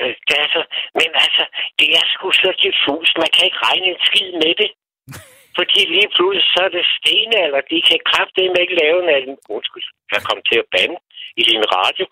øh, 0.00 0.14
det 0.28 0.34
er 0.42 0.48
så, 0.54 0.60
men 1.00 1.10
altså, 1.24 1.44
det 1.78 1.88
er 1.98 2.04
sgu 2.14 2.26
så 2.42 2.50
diffus. 2.64 3.08
Man 3.22 3.30
kan 3.34 3.44
ikke 3.48 3.62
regne 3.66 3.86
en 3.92 4.00
skid 4.08 4.30
med 4.42 4.52
det. 4.62 4.70
Fordi 5.58 5.80
lige 5.96 6.10
pludselig 6.16 6.44
så 6.54 6.60
er 6.68 6.72
det 6.76 6.84
stenalder. 6.96 7.60
De 7.72 7.78
kan 7.88 7.98
kraftedeme 8.10 8.58
ikke 8.64 8.76
lave 8.84 8.98
en... 9.28 9.32
Undskyld, 9.56 9.86
jeg 10.14 10.22
kom 10.28 10.38
til 10.48 10.58
at 10.62 10.70
bande 10.74 10.96
i 11.40 11.42
din 11.50 11.64
radio. 11.78 12.06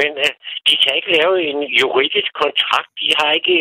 Men 0.00 0.10
øh, 0.24 0.32
de 0.66 0.74
kan 0.82 0.92
ikke 0.98 1.12
lave 1.18 1.34
en 1.50 1.58
juridisk 1.80 2.30
kontrakt. 2.42 2.90
De 3.00 3.08
har 3.18 3.30
ikke... 3.38 3.56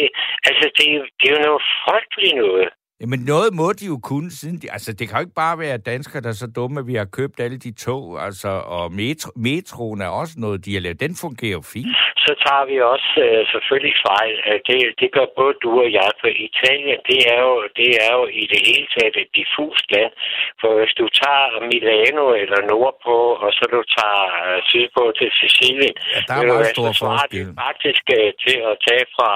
Altså, 0.47 0.65
det, 0.77 0.85
er 0.91 0.95
jo- 0.99 1.11
det 1.19 1.25
er 1.27 1.35
jo 1.37 1.41
noget 1.47 1.63
frygteligt 1.85 2.35
noget. 2.43 2.67
Jamen 3.01 3.19
noget 3.33 3.49
må 3.61 3.67
de 3.79 3.85
jo 3.93 3.97
kunne, 4.09 4.29
siden 4.39 4.57
de, 4.61 4.65
altså 4.75 4.89
det 4.97 5.03
kan 5.07 5.15
jo 5.17 5.23
ikke 5.25 5.41
bare 5.45 5.57
være 5.65 5.77
danskere, 5.91 6.21
der 6.25 6.29
er 6.29 6.39
så 6.45 6.49
dumme, 6.57 6.75
at 6.81 6.87
vi 6.91 6.95
har 7.01 7.07
købt 7.19 7.37
alle 7.45 7.57
de 7.65 7.71
tog, 7.85 8.03
altså, 8.27 8.51
og 8.77 8.85
metro, 9.01 9.29
metroen 9.47 9.99
er 10.07 10.11
også 10.21 10.35
noget, 10.45 10.57
de 10.65 10.73
har 10.75 10.81
lavet. 10.85 10.99
Den 11.05 11.13
fungerer 11.23 11.57
jo 11.59 11.63
fint. 11.75 11.93
Så 12.25 12.31
tager 12.45 12.65
vi 12.71 12.75
også 12.93 13.11
øh, 13.27 13.41
selvfølgelig 13.53 13.95
fejl. 14.09 14.35
Øh, 14.49 14.59
Det, 14.69 14.77
det 15.01 15.09
gør 15.15 15.27
både 15.39 15.53
du 15.63 15.71
og 15.83 15.89
jeg, 15.99 16.09
for 16.21 16.29
Italien, 16.49 16.99
det 17.11 17.19
er, 17.33 17.39
jo, 17.49 17.55
det 17.79 17.89
er 18.05 18.11
jo 18.19 18.23
i 18.41 18.43
det 18.51 18.59
hele 18.67 18.87
taget 18.95 19.15
et 19.23 19.29
diffust 19.39 19.85
land. 19.95 20.13
For 20.61 20.69
hvis 20.79 20.93
du 20.99 21.05
tager 21.21 21.45
Milano 21.71 22.25
eller 22.41 22.59
nordpå, 22.73 23.15
og 23.43 23.49
så 23.57 23.63
du 23.75 23.81
tager 23.97 24.23
øh, 24.45 24.57
sydpå 24.71 25.03
til 25.19 25.29
Sicilien, 25.39 25.95
Ja, 26.15 26.19
der 26.27 26.33
er 26.39 26.43
meget 26.53 26.67
stor 26.77 26.89
forskel. 27.03 27.39
det 27.47 27.55
faktisk 27.67 28.03
øh, 28.17 28.29
til 28.45 28.57
at 28.71 28.75
tage 28.87 29.05
fra, 29.17 29.29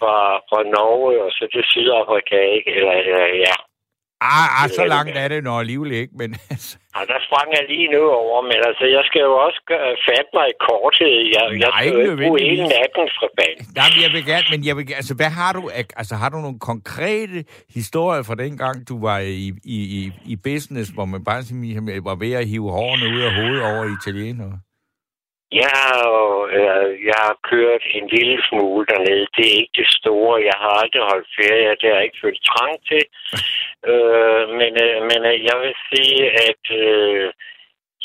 fra, 0.00 0.14
fra 0.48 0.60
Norge 0.76 1.14
og 1.24 1.30
så 1.36 1.44
til 1.54 1.62
Sydafrika, 1.72 2.38
ikke? 2.56 2.68
Eller, 2.78 2.92
eller 3.02 3.26
ja. 3.46 3.56
Ah, 4.34 4.48
ah, 4.62 4.68
så 4.78 4.84
langt 4.94 5.14
er 5.22 5.28
det 5.28 5.44
når 5.44 5.56
alligevel 5.62 5.92
ikke, 5.92 6.14
men 6.20 6.30
Ja, 6.96 7.00
der 7.12 7.18
sprang 7.26 7.48
jeg 7.56 7.64
lige 7.72 7.88
nu 7.96 8.02
over, 8.22 8.38
men 8.50 8.58
altså, 8.68 8.84
jeg 8.96 9.02
skal 9.08 9.20
jo 9.28 9.34
også 9.46 9.60
fatte 10.08 10.30
mig 10.38 10.46
i 10.52 10.56
korthed. 10.68 11.16
Jeg, 11.36 11.42
jeg 11.62 11.70
Nej, 11.76 11.82
skal 11.82 11.92
jo 11.94 12.00
ikke 12.00 12.16
bruge 12.24 12.40
hele 12.50 12.62
natten 12.76 13.04
fra 13.18 13.28
banen. 13.38 13.64
nej, 13.78 13.88
men 13.92 14.00
jeg 14.04 14.10
vil 14.16 14.24
gerne, 14.32 14.46
men 14.52 14.60
jeg 14.68 14.74
vil, 14.76 14.84
gerne- 14.86 15.00
altså, 15.02 15.14
hvad 15.20 15.30
har 15.40 15.52
du, 15.58 15.62
altså, 16.00 16.14
har 16.22 16.28
du 16.34 16.38
nogle 16.46 16.58
konkrete 16.70 17.38
historier 17.78 18.22
fra 18.28 18.34
dengang, 18.44 18.88
du 18.88 18.94
var 19.08 19.18
i, 19.18 19.46
i, 19.76 19.78
i, 19.98 20.00
i 20.32 20.34
business, 20.48 20.90
hvor 20.96 21.04
man 21.14 21.24
bare 21.24 21.42
simpelthen 21.42 22.04
var 22.10 22.14
ved 22.24 22.32
at 22.40 22.48
hive 22.52 22.70
hårene 22.78 23.06
ud 23.14 23.20
af 23.28 23.32
hovedet 23.38 23.62
over 23.70 23.82
italienere? 23.98 24.54
Jeg 25.60 25.70
har, 25.82 26.00
øh, 26.58 27.04
jeg 27.08 27.18
har 27.26 27.36
kørt 27.52 27.82
en 27.96 28.06
lille 28.08 28.38
smule 28.48 28.86
dernede. 28.86 29.26
Det 29.36 29.44
er 29.46 29.58
ikke 29.60 29.78
det 29.80 29.90
store. 29.98 30.44
Jeg 30.50 30.56
har 30.62 30.72
aldrig 30.82 31.02
holdt 31.10 31.28
ferie. 31.38 31.78
Det 31.80 31.88
har 31.88 31.96
jeg 31.98 32.04
ikke 32.04 32.22
følt 32.24 32.42
trang 32.50 32.74
til. 32.90 33.04
øh, 33.90 34.44
men, 34.60 34.72
øh, 34.84 34.98
men 35.10 35.20
øh, 35.30 35.36
jeg 35.48 35.56
vil 35.62 35.74
sige, 35.90 36.20
at 36.48 36.62
øh, 36.82 37.26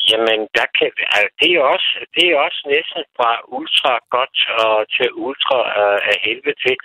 jamen, 0.10 0.40
der 0.58 0.68
kan, 0.78 0.90
altså, 1.18 1.32
det, 1.42 1.50
er 1.56 1.62
også, 1.76 1.92
det 2.16 2.24
er 2.28 2.44
også 2.48 2.62
næsten 2.76 3.04
fra 3.18 3.32
ultra 3.58 3.94
godt 4.16 4.38
og 4.66 4.78
til 4.96 5.10
ultra 5.28 5.60
øh, 5.82 6.00
af 6.12 6.18
helvede 6.26 6.58
til. 6.66 6.76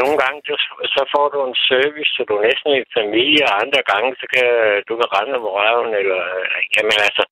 Nogle 0.00 0.16
gange, 0.22 0.38
du, 0.48 0.54
så 0.94 1.02
får 1.14 1.26
du 1.34 1.38
en 1.50 1.58
service, 1.70 2.10
så 2.16 2.20
du 2.28 2.32
er 2.36 2.46
næsten 2.48 2.70
en 2.72 2.90
familie, 2.98 3.44
og 3.50 3.54
andre 3.64 3.82
gange, 3.92 4.10
så 4.20 4.26
kan 4.34 4.48
du 4.88 4.92
kan 5.00 5.08
rende 5.16 5.34
om 5.40 5.46
røven, 5.56 5.92
eller, 6.00 6.20
øh, 6.36 6.60
jamen 6.74 6.98
altså, 7.08 7.24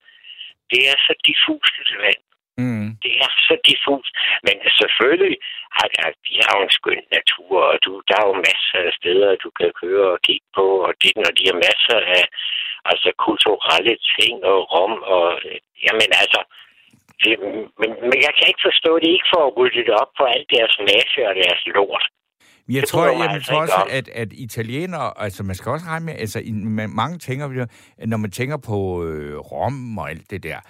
det 0.71 0.81
er 0.93 0.97
så 1.07 1.13
diffust 1.29 1.75
et 1.85 1.93
land 2.05 2.23
Mm. 2.61 2.89
det 3.05 3.15
er 3.25 3.31
så 3.49 3.55
diffus. 3.69 4.09
Men 4.47 4.57
selvfølgelig 4.81 5.37
har 5.77 5.87
de, 5.93 5.97
de 6.29 6.35
har 6.45 6.53
jo 6.59 6.63
en 6.69 6.77
skøn 6.79 7.03
natur, 7.17 7.57
og 7.73 7.77
du, 7.85 7.91
der 8.09 8.17
er 8.23 8.27
jo 8.31 8.35
masser 8.49 8.79
af 8.89 8.93
steder, 9.01 9.31
du 9.45 9.49
kan 9.59 9.71
køre 9.83 10.07
og 10.15 10.19
kigge 10.27 10.49
på, 10.59 10.67
og 10.87 10.93
det, 11.03 11.13
når 11.23 11.33
de 11.39 11.45
har 11.51 11.59
masser 11.69 11.99
af 12.19 12.25
altså, 12.91 13.09
kulturelle 13.27 13.95
ting 14.17 14.35
og 14.53 14.59
rom, 14.73 14.95
og 15.17 15.27
jamen 15.87 16.11
altså, 16.23 16.41
det, 17.23 17.33
men, 17.81 17.91
men 18.11 18.19
jeg 18.27 18.33
kan 18.37 18.47
ikke 18.51 18.67
forstå, 18.71 18.91
at 18.97 19.03
de 19.05 19.11
ikke 19.17 19.31
får 19.35 19.47
ryddet 19.59 19.89
op 20.03 20.11
på 20.19 20.25
alt 20.35 20.49
deres 20.57 20.75
masse 20.91 21.19
og 21.31 21.35
deres 21.43 21.63
lort. 21.77 22.07
Jeg 22.69 22.81
Det 22.83 22.89
tror, 22.89 23.07
mig 23.07 23.19
jeg, 23.25 23.31
altså 23.31 23.51
tror 23.53 23.61
også, 23.61 23.87
at, 23.99 24.09
at 24.23 24.29
italienere, 24.33 25.13
altså 25.25 25.43
man 25.43 25.55
skal 25.55 25.71
også 25.73 25.87
regne 25.87 26.07
med, 26.07 26.15
altså 26.25 26.39
man- 26.53 26.91
mange 27.03 27.19
tænker, 27.19 27.67
når 28.07 28.17
man 28.17 28.31
tænker 28.31 28.57
på 28.71 28.79
øh, 29.07 29.37
Rom 29.39 29.99
og 29.99 30.11
alt 30.11 30.31
det 30.31 30.43
der, 30.43 30.57
øh, 30.57 30.63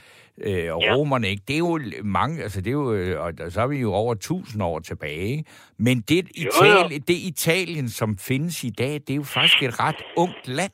romerne, 0.46 1.28
ikke? 1.28 1.42
Det 1.48 1.54
er 1.54 1.58
jo 1.58 1.80
mange, 2.04 2.42
altså 2.42 2.60
det 2.60 2.66
er 2.66 2.72
jo, 2.72 2.92
øh, 2.92 3.20
og 3.20 3.52
så 3.52 3.60
er 3.60 3.66
vi 3.66 3.78
jo 3.78 3.92
over 3.92 4.14
tusind 4.14 4.62
år 4.62 4.78
tilbage. 4.78 5.44
Men 5.78 6.00
det, 6.00 6.28
Italien, 6.34 7.02
det 7.08 7.14
Italien, 7.14 7.88
som 7.88 8.18
findes 8.18 8.64
i 8.64 8.70
dag, 8.70 8.92
det 8.92 9.10
er 9.10 9.14
jo 9.14 9.22
faktisk 9.22 9.62
et 9.62 9.80
ret 9.80 10.02
ungt 10.16 10.48
land. 10.48 10.72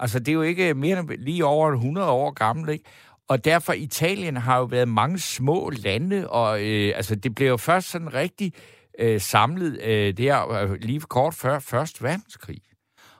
Altså, 0.00 0.18
det 0.18 0.28
er 0.28 0.32
jo 0.32 0.42
ikke 0.42 0.74
mere 0.74 0.98
end 0.98 1.10
lige 1.18 1.44
over 1.44 1.72
100 1.72 2.10
år 2.10 2.30
gammelt, 2.30 2.70
ikke? 2.70 2.84
Og 3.28 3.44
derfor, 3.44 3.72
Italien 3.72 4.36
har 4.36 4.58
jo 4.58 4.64
været 4.64 4.88
mange 4.88 5.18
små 5.18 5.70
lande, 5.70 6.30
og 6.30 6.62
øh, 6.62 6.92
altså, 6.96 7.14
det 7.14 7.34
blev 7.34 7.48
jo 7.48 7.56
først 7.56 7.90
sådan 7.90 8.14
rigtig 8.14 8.52
øh, 8.98 9.20
samlet 9.20 9.82
øh, 9.82 10.16
der 10.16 10.50
øh, 10.50 10.72
lige 10.80 11.00
kort 11.00 11.34
før 11.34 11.58
Første 11.58 12.02
Verdenskrig. 12.02 12.60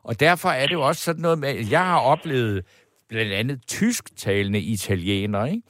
Og 0.03 0.21
derfor 0.21 0.49
er 0.49 0.67
det 0.67 0.73
jo 0.73 0.83
også 0.83 1.03
sådan 1.03 1.23
noget 1.23 1.39
med, 1.39 1.67
jeg 1.71 1.85
har 1.85 1.99
oplevet 1.99 2.65
blandt 3.15 3.33
andet 3.33 3.67
tysktalende 3.67 4.61
italienere, 4.61 5.51
ikke? 5.51 5.63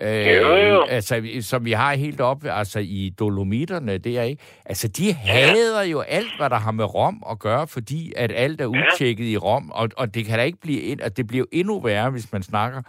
Øh, 0.00 0.36
jo, 0.36 0.56
jo. 0.56 0.84
Altså, 0.84 1.22
som 1.40 1.64
vi 1.64 1.72
har 1.72 1.94
helt 1.94 2.20
op 2.20 2.44
altså 2.44 2.78
i 2.78 3.14
Dolomitterne, 3.18 3.98
det 3.98 4.18
er 4.18 4.22
ikke. 4.22 4.42
Altså, 4.64 4.88
de 4.88 5.12
hader 5.12 5.82
jo 5.82 6.00
alt, 6.00 6.36
hvad 6.38 6.50
der 6.50 6.56
har 6.56 6.70
med 6.70 6.94
Rom 6.94 7.22
at 7.30 7.38
gøre, 7.38 7.66
fordi 7.66 8.12
at 8.16 8.32
alt 8.34 8.60
er 8.60 8.66
udtjekket 8.66 9.24
ja. 9.24 9.30
i 9.30 9.36
Rom, 9.36 9.70
og, 9.70 9.88
og 9.96 10.14
det 10.14 10.24
kan 10.24 10.38
da 10.38 10.44
ikke 10.44 10.60
blive, 10.60 11.02
at 11.02 11.16
det 11.16 11.26
bliver 11.26 11.44
endnu 11.52 11.80
værre, 11.80 12.10
hvis 12.10 12.32
man 12.32 12.42
snakker 12.42 12.82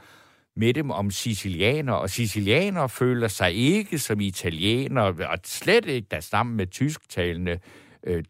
med 0.56 0.74
dem 0.74 0.92
om 0.92 1.12
sicilianer, 1.12 1.94
og 1.94 2.10
sicilianer 2.10 2.88
føler 2.88 3.28
sig 3.28 3.54
ikke 3.54 4.00
som 4.00 4.20
italienere, 4.20 5.06
og 5.06 5.38
slet 5.46 5.86
ikke 5.86 6.08
der 6.12 6.20
sammen 6.20 6.58
med 6.58 6.68
tysktalende 6.68 7.60
øh, 8.08 8.24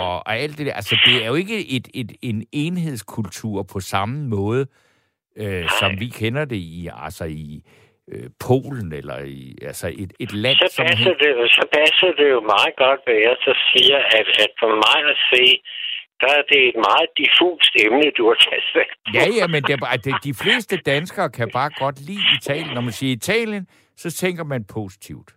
og, 0.00 0.16
og 0.26 0.36
alt 0.36 0.58
det 0.58 0.66
der. 0.66 0.72
Altså, 0.72 0.98
det 1.06 1.24
er 1.24 1.26
jo 1.26 1.34
ikke 1.34 1.76
et, 1.76 1.88
et, 1.94 2.12
en 2.22 2.46
enhedskultur 2.52 3.62
på 3.62 3.80
samme 3.80 4.28
måde, 4.28 4.66
øh, 5.36 5.68
som 5.80 6.00
vi 6.00 6.06
kender 6.06 6.44
det 6.44 6.56
i, 6.56 6.88
altså 7.06 7.24
i 7.24 7.62
øh, 8.12 8.30
Polen, 8.46 8.92
eller 8.92 9.18
i 9.18 9.58
altså 9.62 9.86
et, 10.02 10.12
et 10.18 10.32
land, 10.32 10.56
så 10.56 10.82
passer 10.82 11.04
som... 11.04 11.14
Det, 11.20 11.50
så 11.58 11.64
passer 11.72 12.10
det 12.18 12.30
jo 12.30 12.40
meget 12.40 12.74
godt, 12.76 13.00
hvad 13.04 13.18
jeg 13.28 13.36
så 13.46 13.52
siger, 13.72 13.98
at, 14.18 14.26
at 14.44 14.52
for 14.60 14.70
mig 14.86 15.00
at 15.12 15.18
se, 15.32 15.44
der 16.20 16.32
er 16.38 16.44
det 16.52 16.60
et 16.68 16.78
meget 16.88 17.10
diffust 17.20 17.72
emne, 17.84 18.10
du 18.18 18.24
har 18.30 18.38
taget 18.46 18.66
fat 18.74 18.92
Ja, 19.14 19.24
ja, 19.38 19.46
men 19.46 19.62
det, 19.62 20.04
det, 20.04 20.14
de 20.24 20.34
fleste 20.42 20.76
danskere 20.76 21.30
kan 21.30 21.50
bare 21.52 21.70
godt 21.78 22.00
lide 22.00 22.24
Italien. 22.38 22.74
Når 22.74 22.80
man 22.80 22.92
siger 22.92 23.12
Italien, 23.12 23.66
så 23.96 24.10
tænker 24.10 24.44
man 24.44 24.64
positivt. 24.64 25.30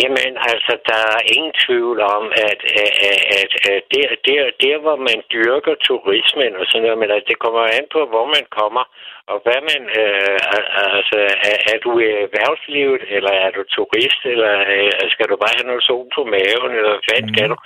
Jamen, 0.00 0.32
altså, 0.52 0.72
der 0.90 1.00
er 1.14 1.20
ingen 1.34 1.54
tvivl 1.64 1.98
om, 2.16 2.24
at, 2.48 2.60
at, 2.82 2.92
at, 3.40 3.52
at 3.72 3.82
der, 3.94 4.08
der, 4.26 4.42
der, 4.64 4.76
hvor 4.84 4.96
man 5.08 5.18
dyrker 5.34 5.74
turismen 5.86 6.52
og 6.60 6.64
sådan 6.68 6.82
noget, 6.82 6.98
men 6.98 7.10
altså, 7.10 7.26
det 7.30 7.38
kommer 7.44 7.62
an 7.78 7.86
på, 7.94 8.00
hvor 8.12 8.26
man 8.36 8.44
kommer, 8.58 8.84
og 9.32 9.38
hvad 9.44 9.60
man, 9.70 9.82
øh, 10.00 10.38
altså, 10.96 11.18
er, 11.50 11.56
er 11.72 11.78
du 11.84 11.90
i 12.06 12.08
erhvervslivet, 12.26 13.02
eller 13.16 13.32
er 13.44 13.50
du 13.56 13.62
turist, 13.76 14.20
eller 14.32 14.54
øh, 14.74 14.92
skal 15.14 15.26
du 15.30 15.36
bare 15.42 15.56
have 15.56 15.70
noget 15.70 15.84
sol 15.88 16.06
på 16.16 16.22
maven, 16.34 16.72
eller 16.78 16.96
hvad 17.06 17.20
mm. 17.22 17.28
skal 17.32 17.46
du, 17.52 17.56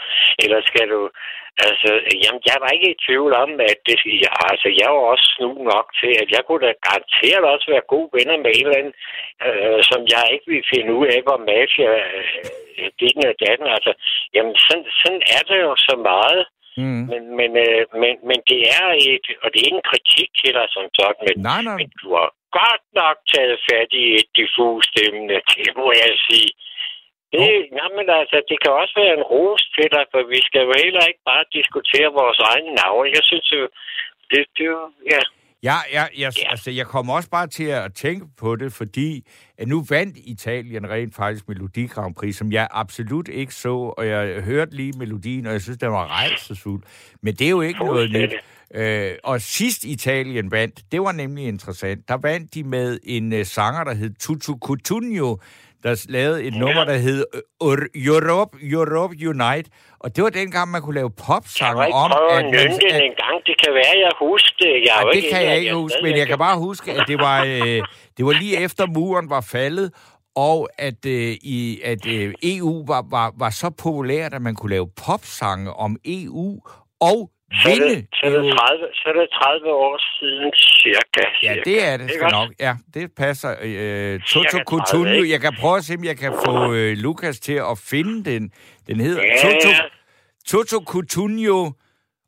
eller 0.44 0.60
skal 0.70 0.86
du, 0.94 1.00
altså, 1.66 1.90
jamen, 2.22 2.42
jeg 2.50 2.58
var 2.62 2.70
ikke 2.76 2.90
i 2.92 3.00
tvivl 3.06 3.32
om, 3.44 3.50
at 3.70 3.78
det, 3.86 3.96
ja, 4.24 4.32
altså, 4.52 4.68
jeg 4.80 4.88
var 4.94 5.04
også 5.12 5.26
snu 5.36 5.48
nok 5.72 5.86
til, 6.00 6.12
at 6.22 6.28
jeg 6.34 6.42
kunne 6.44 6.64
da 6.66 6.72
garanteret 6.86 7.44
også 7.54 7.66
være 7.74 7.90
gode 7.94 8.10
venner 8.16 8.36
med 8.44 8.52
en 8.54 8.66
eller 8.66 8.80
anden, 8.80 8.96
øh, 9.46 9.78
som 9.90 10.00
jeg 10.14 10.24
ikke 10.34 10.46
ville 10.52 10.70
finde 10.74 10.90
ud 11.00 11.06
af, 11.14 11.20
hvor 11.26 11.38
mafia, 11.50 11.92
øh, 12.16 12.88
det 13.00 13.12
og 13.32 13.36
datten, 13.46 13.68
altså, 13.76 13.92
jamen, 14.34 14.54
sådan, 14.66 14.86
sådan 15.00 15.22
er 15.36 15.42
det 15.50 15.58
jo 15.66 15.72
så 15.88 15.94
meget, 16.12 16.42
Mm. 16.76 17.04
Men, 17.10 17.22
men, 17.38 17.50
øh, 17.66 17.82
men, 18.02 18.14
men 18.28 18.38
det 18.50 18.60
er 18.80 18.86
et, 19.10 19.26
og 19.42 19.46
det 19.50 19.58
er 19.58 19.68
ikke 19.68 19.80
en 19.82 19.90
kritik 19.92 20.30
til 20.40 20.52
dig 20.58 20.66
som 20.74 20.84
sådan, 20.98 21.22
men, 21.26 21.36
nej, 21.50 21.60
nej. 21.68 21.76
men 21.78 21.88
du 22.00 22.08
har 22.18 22.30
godt 22.60 22.84
nok 23.00 23.16
taget 23.32 23.58
fat 23.68 23.90
i 24.02 24.04
et 24.20 24.28
diffus 24.38 24.86
emne, 25.06 25.36
det 25.56 25.70
må 25.80 25.88
jeg 26.02 26.12
sige. 26.28 26.52
Det, 27.32 27.52
oh. 27.56 27.62
jamen, 27.78 28.06
altså, 28.20 28.36
det 28.48 28.56
kan 28.62 28.72
også 28.80 28.94
være 29.02 29.14
en 29.18 29.28
ros 29.32 29.62
til 29.76 29.88
dig, 29.94 30.04
for 30.12 30.20
vi 30.34 30.40
skal 30.48 30.62
jo 30.66 30.72
heller 30.84 31.04
ikke 31.10 31.24
bare 31.32 31.52
diskutere 31.58 32.18
vores 32.20 32.40
egne 32.50 32.72
navne. 32.80 33.14
Jeg 33.16 33.24
synes 33.30 33.48
jo, 33.56 33.62
det, 34.30 34.42
det 34.56 34.64
jo, 34.72 34.80
ja. 35.14 35.22
Ja, 35.62 35.76
ja, 35.92 36.06
jeg, 36.18 36.32
ja. 36.38 36.50
Altså, 36.50 36.70
jeg 36.70 36.86
kommer 36.86 37.14
også 37.14 37.30
bare 37.30 37.46
til 37.46 37.64
at 37.64 37.94
tænke 37.94 38.26
på 38.36 38.56
det, 38.56 38.72
fordi 38.72 39.26
at 39.58 39.68
nu 39.68 39.84
vandt 39.88 40.16
Italien 40.24 40.90
rent 40.90 41.14
faktisk 41.14 41.48
Melodi 41.48 41.86
Grand 41.86 42.14
Prix, 42.14 42.36
som 42.36 42.52
jeg 42.52 42.68
absolut 42.70 43.28
ikke 43.28 43.54
så, 43.54 43.74
og 43.74 44.06
jeg 44.06 44.42
hørte 44.42 44.76
lige 44.76 44.92
melodien, 44.98 45.46
og 45.46 45.52
jeg 45.52 45.62
synes, 45.62 45.78
den 45.78 45.90
var 45.90 46.06
rejsesfuld. 46.06 46.82
Men 47.22 47.34
det 47.34 47.46
er 47.46 47.50
jo 47.50 47.60
ikke 47.60 47.78
noget 47.78 48.10
nyt. 48.10 48.32
Øh, 48.74 49.14
og 49.24 49.40
sidst 49.40 49.84
Italien 49.84 50.50
vandt, 50.50 50.80
det 50.92 51.02
var 51.02 51.12
nemlig 51.12 51.44
interessant. 51.44 52.08
Der 52.08 52.14
vandt 52.14 52.54
de 52.54 52.64
med 52.64 52.98
en 53.04 53.32
uh, 53.32 53.42
sanger, 53.42 53.84
der 53.84 53.94
hed 53.94 54.14
Tutu 54.20 54.58
Cutugno, 54.58 55.36
der 55.82 56.06
lavede 56.08 56.44
et 56.44 56.54
ja. 56.54 56.58
nummer, 56.58 56.84
der 56.84 56.96
hed 56.96 57.24
uh, 57.60 57.76
Europe, 57.94 58.58
Europe 58.62 59.14
Unite. 59.28 59.70
Og 60.00 60.16
det 60.16 60.24
var 60.24 60.30
dengang, 60.30 60.70
man 60.70 60.82
kunne 60.82 60.94
lave 60.94 61.10
popsange 61.10 61.94
om... 61.94 62.12
at, 62.12 62.44
man, 62.44 62.54
at, 62.54 63.02
en 63.02 63.14
gang. 63.22 63.36
Det 63.46 63.56
kan 63.64 63.74
være, 63.74 63.94
jeg 64.06 64.12
husker 64.20 64.56
det. 64.58 64.74
Jeg 64.86 65.02
ja, 65.04 65.10
det 65.16 65.22
kan 65.32 65.42
jeg 65.48 65.58
ikke 65.58 65.74
huske, 65.74 65.98
men 66.02 66.16
jeg 66.16 66.26
kan 66.26 66.38
bare 66.38 66.58
huske, 66.58 66.92
at 66.92 67.04
det 67.08 67.18
var, 67.18 67.44
øh, 67.44 67.82
det 68.16 68.26
var 68.26 68.32
lige 68.32 68.56
efter 68.56 68.86
muren 68.86 69.30
var 69.30 69.40
faldet, 69.40 69.92
og 70.36 70.68
at, 70.78 71.06
øh, 71.06 71.36
i, 71.42 71.80
at 71.84 72.06
øh, 72.06 72.34
EU 72.42 72.86
var, 72.86 73.04
var, 73.10 73.32
var 73.38 73.50
så 73.50 73.70
populært, 73.70 74.34
at 74.34 74.42
man 74.42 74.54
kunne 74.54 74.70
lave 74.70 74.88
popsange 75.06 75.72
om 75.72 75.96
EU 76.04 76.60
og 77.00 77.30
så 77.60 77.68
er, 77.70 77.88
det, 77.88 78.06
så, 78.14 78.26
er 78.26 78.30
det 78.30 78.42
30, 78.58 78.86
så 78.94 79.04
er 79.08 79.12
det 79.12 79.28
30 79.30 79.70
år 79.86 79.96
siden 80.18 80.52
cirka. 80.56 81.22
Ja, 81.42 81.54
det 81.64 81.84
er 81.88 81.96
det, 81.96 82.08
det 82.08 82.32
nok. 82.32 82.48
Ja, 82.60 82.74
det 82.94 83.12
passer. 83.16 83.50
Øh, 83.62 84.20
Toto 84.20 84.58
Coutinho. 84.66 85.24
Jeg 85.24 85.40
kan 85.40 85.54
prøve 85.60 85.76
at 85.76 85.84
se, 85.84 85.94
om 85.94 86.04
jeg 86.04 86.16
kan 86.18 86.32
få 86.46 86.72
øh, 86.72 86.92
Lukas 86.96 87.40
til 87.40 87.58
at 87.72 87.76
finde 87.90 88.30
den. 88.30 88.52
Den 88.86 89.00
hedder 89.00 89.22
ja, 89.22 89.36
Toto. 89.42 89.68
Toto 90.46 90.84
Coutinho, 90.84 91.70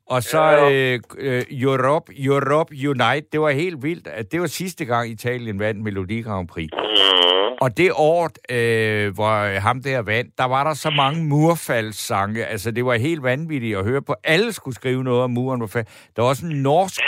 og 0.07 0.23
så 0.23 0.41
ja. 0.41 0.71
øh, 0.71 0.99
øh, 1.17 1.43
Europe, 1.51 2.13
Europe 2.19 2.75
Unite. 2.89 3.27
Det 3.31 3.41
var 3.41 3.49
helt 3.49 3.83
vildt. 3.83 4.31
Det 4.31 4.41
var 4.41 4.47
sidste 4.47 4.85
gang 4.85 5.11
Italien 5.11 5.59
vandt 5.59 5.83
Melodi 5.83 6.21
Grand 6.21 6.47
Prix. 6.47 6.69
Mm. 6.73 7.34
Og 7.61 7.77
det 7.77 7.91
år, 7.95 8.29
øh, 8.49 9.13
hvor 9.15 9.59
ham 9.59 9.81
der 9.83 10.01
vandt, 10.01 10.37
der 10.37 10.45
var 10.45 10.63
der 10.63 10.73
så 10.73 10.89
mange 10.89 11.23
murfaldssange. 11.23 12.45
Altså, 12.45 12.71
det 12.71 12.85
var 12.85 12.93
helt 12.93 13.23
vanvittigt 13.23 13.77
at 13.77 13.83
høre 13.83 14.01
på. 14.01 14.15
Alle 14.23 14.53
skulle 14.53 14.75
skrive 14.75 15.03
noget 15.03 15.23
om 15.23 15.31
muren. 15.31 15.61
Der 15.61 16.21
var 16.21 16.29
også 16.29 16.45
en 16.45 16.61
norsk 16.61 17.01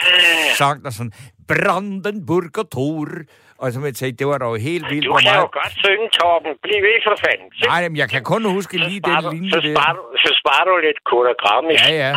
sang, 0.57 0.83
der 0.83 0.89
sådan, 0.89 1.11
Brandenburger 1.47 2.63
Tor. 2.75 3.07
Og 3.61 3.71
så 3.71 3.77
jeg 3.89 3.95
tænkte, 4.01 4.17
det 4.21 4.27
var 4.31 4.37
dog 4.45 4.53
helt 4.69 4.85
vildt. 4.93 5.05
Du 5.05 5.13
kan 5.13 5.23
meget... 5.29 5.43
jo 5.43 5.49
godt 5.59 5.73
synge, 5.85 6.07
Torben. 6.17 6.51
Bliv 6.63 6.79
ved 6.87 6.97
for 7.07 7.15
fanden. 7.25 7.47
Nej, 7.71 7.81
men 7.89 7.97
jeg 8.03 8.09
kan 8.13 8.23
kun 8.31 8.41
huske 8.57 8.73
lige 8.89 9.01
den 9.09 9.17
linje 9.33 9.51
så 9.55 9.59
sparer, 9.73 9.93
du, 9.99 10.03
så 10.23 10.29
sparer 10.41 10.65
du 10.69 10.73
lidt 10.87 10.99
kodagram. 11.11 11.65
Ja, 11.81 11.89
ja. 12.03 12.11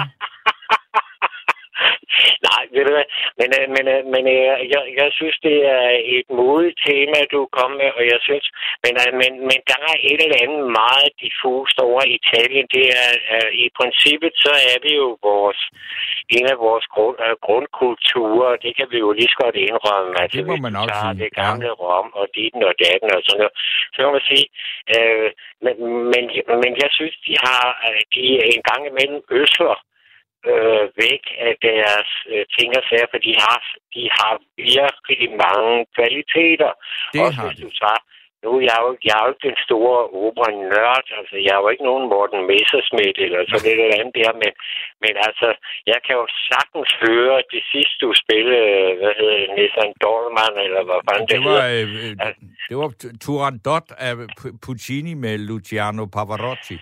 Nej, 2.48 2.62
ved 2.72 2.82
du 2.86 2.92
hvad? 2.96 3.08
Men, 3.40 3.48
øh, 3.58 3.66
men, 3.74 3.84
øh, 3.94 4.00
men 4.14 4.24
øh, 4.36 4.58
jeg, 4.74 4.82
jeg 5.00 5.08
synes, 5.18 5.36
det 5.48 5.56
er 5.76 5.88
et 6.16 6.28
modigt 6.38 6.78
tema, 6.86 7.18
du 7.34 7.40
kom 7.58 7.70
med, 7.80 7.90
og 7.98 8.02
jeg 8.12 8.20
synes, 8.28 8.46
men, 8.84 8.94
men, 9.20 9.32
men 9.48 9.58
der 9.70 9.78
er 9.90 9.96
et 10.10 10.20
eller 10.24 10.42
andet 10.44 10.64
meget 10.80 11.10
diffust 11.24 11.76
over 11.86 12.02
Italien. 12.18 12.66
Det 12.76 12.86
er, 13.02 13.12
i 13.64 13.66
princippet, 13.78 14.32
så 14.44 14.52
er 14.72 14.78
det 14.84 14.94
jo 15.02 15.08
vores, 15.28 15.60
en 16.36 16.46
af 16.52 16.58
vores 16.66 16.86
grund, 16.94 17.16
grundkulturer, 17.46 18.52
det 18.64 18.72
kan 18.78 18.86
vi 18.92 18.98
jo 19.04 19.10
lige 19.18 19.32
så 19.32 19.38
godt 19.44 19.56
indrømme. 19.66 20.10
Ja, 20.20 20.26
det 20.36 20.46
må 20.50 20.56
man 20.66 20.72
nok 20.80 20.90
sige. 21.00 21.18
det 21.22 21.30
gamle 21.42 21.70
ja. 21.72 21.78
Rom, 21.82 22.08
og 22.20 22.26
ditten 22.34 22.62
og 22.70 22.74
datten 22.84 23.08
og 23.16 23.20
sådan 23.26 23.40
noget. 23.42 23.54
Så 23.92 23.98
kan 24.02 24.12
man 24.16 24.26
sige, 24.30 24.46
øh, 24.94 25.28
men, 25.64 25.74
men, 26.12 26.22
men 26.62 26.72
jeg 26.82 26.90
synes, 26.98 27.14
de 27.26 27.34
har 27.46 27.64
de 28.14 28.24
en 28.54 28.62
gang 28.70 28.82
imellem 28.90 29.20
øsler 29.40 29.76
øh, 30.50 30.84
væk 31.04 31.24
af 31.48 31.54
deres 31.68 32.10
øh, 32.32 32.44
ting 32.56 32.68
og 32.78 32.84
sager, 32.88 33.08
for 33.12 33.20
de 33.26 33.32
har, 33.44 33.58
de 33.96 34.04
har 34.18 34.34
virkelig 34.56 35.28
mange 35.44 35.74
kvaliteter. 35.96 36.70
Det 37.12 37.20
Også 37.20 37.40
har 37.40 37.46
hvis 37.48 37.60
du 37.66 37.70
tager, 37.80 38.00
nu 38.44 38.50
er 38.58 38.62
jeg 38.70 38.78
jo, 38.84 38.90
jeg 39.06 39.14
er 39.16 39.22
jo 39.24 39.30
ikke 39.32 39.48
den 39.50 39.60
store 39.66 39.98
opera-nørd, 40.22 41.06
altså 41.18 41.36
jeg 41.46 41.52
er 41.56 41.62
jo 41.64 41.68
ikke 41.72 41.88
nogen 41.90 42.04
Morten 42.12 42.42
Messersmith 42.50 43.18
eller 43.24 43.40
så 43.50 43.56
det 43.64 43.72
eller 43.72 43.98
andet 43.98 44.14
der, 44.20 44.30
men, 44.42 44.52
men 45.04 45.14
altså, 45.26 45.48
jeg 45.90 45.98
kan 46.06 46.14
jo 46.20 46.26
sagtens 46.50 46.90
høre 47.04 47.36
det 47.54 47.62
sidste, 47.72 47.96
du 48.04 48.10
spillede, 48.24 48.64
hvad 49.00 49.12
hedder 49.18 49.36
det, 49.42 49.50
Nissan 49.56 49.92
Dorman, 50.02 50.54
eller 50.66 50.82
hvad 50.88 51.00
fanden 51.06 51.26
det, 51.28 51.36
det 51.36 51.40
var, 51.50 51.64
øh, 51.76 51.86
øh, 52.04 52.32
det 52.70 52.76
var 52.82 52.88
Turandot 53.24 53.88
af 54.08 54.12
Puccini 54.64 55.14
med 55.24 55.34
Luciano 55.48 56.04
Pavarotti. 56.16 56.76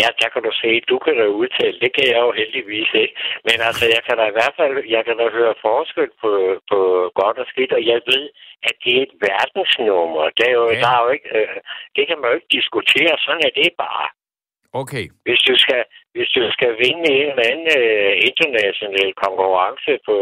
Ja, 0.00 0.08
der 0.20 0.28
kan 0.32 0.42
du 0.46 0.52
se, 0.62 0.70
du 0.90 0.96
kan 1.04 1.14
da 1.20 1.26
udtale, 1.40 1.76
det 1.84 1.90
kan 1.96 2.06
jeg 2.12 2.20
jo 2.26 2.32
heldigvis 2.40 2.90
ikke. 3.02 3.14
Men 3.48 3.58
altså, 3.68 3.84
jeg 3.94 4.02
kan 4.06 4.16
da 4.18 4.24
i 4.28 4.36
hvert 4.38 4.54
fald, 4.60 4.74
jeg 4.96 5.02
kan 5.06 5.16
da 5.20 5.36
høre 5.38 5.54
forskel 5.68 6.08
på, 6.22 6.32
på 6.70 6.80
godt 7.20 7.38
og 7.42 7.46
skidt, 7.52 7.72
og 7.78 7.82
jeg 7.92 8.00
ved, 8.10 8.24
at 8.68 8.74
det 8.84 8.92
er 8.96 9.02
et 9.02 9.14
verdensnummer. 9.28 10.24
Det, 10.36 10.46
er 10.50 10.54
jo, 10.60 10.66
ja. 10.70 10.80
der 10.82 10.90
er 10.96 11.00
jo 11.04 11.10
ikke, 11.16 11.30
øh, 11.38 11.58
det 11.96 12.04
kan 12.08 12.18
man 12.18 12.28
jo 12.30 12.34
ikke 12.38 12.54
diskutere, 12.58 13.14
sådan 13.24 13.44
er 13.48 13.52
det 13.60 13.72
bare. 13.84 14.08
Okay. 14.82 15.04
Hvis 15.26 15.40
du 15.48 15.54
skal, 15.64 15.82
hvis 16.14 16.30
du 16.36 16.42
skal 16.56 16.72
vinde 16.84 17.04
en 17.18 17.28
eller 17.30 17.46
anden 17.50 17.68
uh, 17.80 18.12
international 18.30 19.10
konkurrence 19.24 19.92
på 20.08 20.16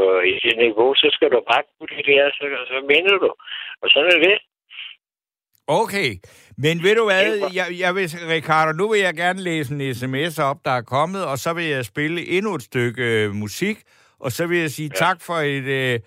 dit 0.45 0.59
niveau, 0.65 0.89
så 1.03 1.09
skal 1.17 1.29
du 1.35 1.41
bare 1.51 1.63
kunne 1.67 1.93
det 1.97 2.07
der, 2.11 2.25
så, 2.37 2.45
så 2.73 2.79
vinder 2.91 3.17
du. 3.25 3.31
Og 3.83 3.87
sådan 3.93 4.13
er 4.17 4.21
det. 4.29 4.39
Okay, 5.69 6.11
men 6.59 6.83
ved 6.83 6.97
du 6.97 7.05
hvad, 7.05 7.51
jeg, 7.55 7.67
jeg 7.79 7.95
vil, 7.95 8.09
Ricardo, 8.37 8.73
nu 8.73 8.89
vil 8.93 9.01
jeg 9.01 9.15
gerne 9.15 9.41
læse 9.41 9.75
en 9.75 9.95
sms 9.95 10.39
op, 10.39 10.57
der 10.65 10.71
er 10.71 10.83
kommet, 10.83 11.25
og 11.27 11.39
så 11.39 11.53
vil 11.53 11.65
jeg 11.65 11.85
spille 11.85 12.29
endnu 12.29 12.55
et 12.55 12.63
stykke 12.63 13.03
øh, 13.03 13.31
musik, 13.35 13.77
og 14.21 14.33
så 14.33 14.47
vil 14.47 14.59
jeg 14.59 14.71
sige 14.71 14.91
ja. 14.93 14.99
tak 15.05 15.17
for 15.27 15.35
et, 15.35 15.65
øh, 15.65 16.01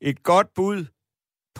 et 0.00 0.22
godt 0.22 0.46
bud 0.56 0.84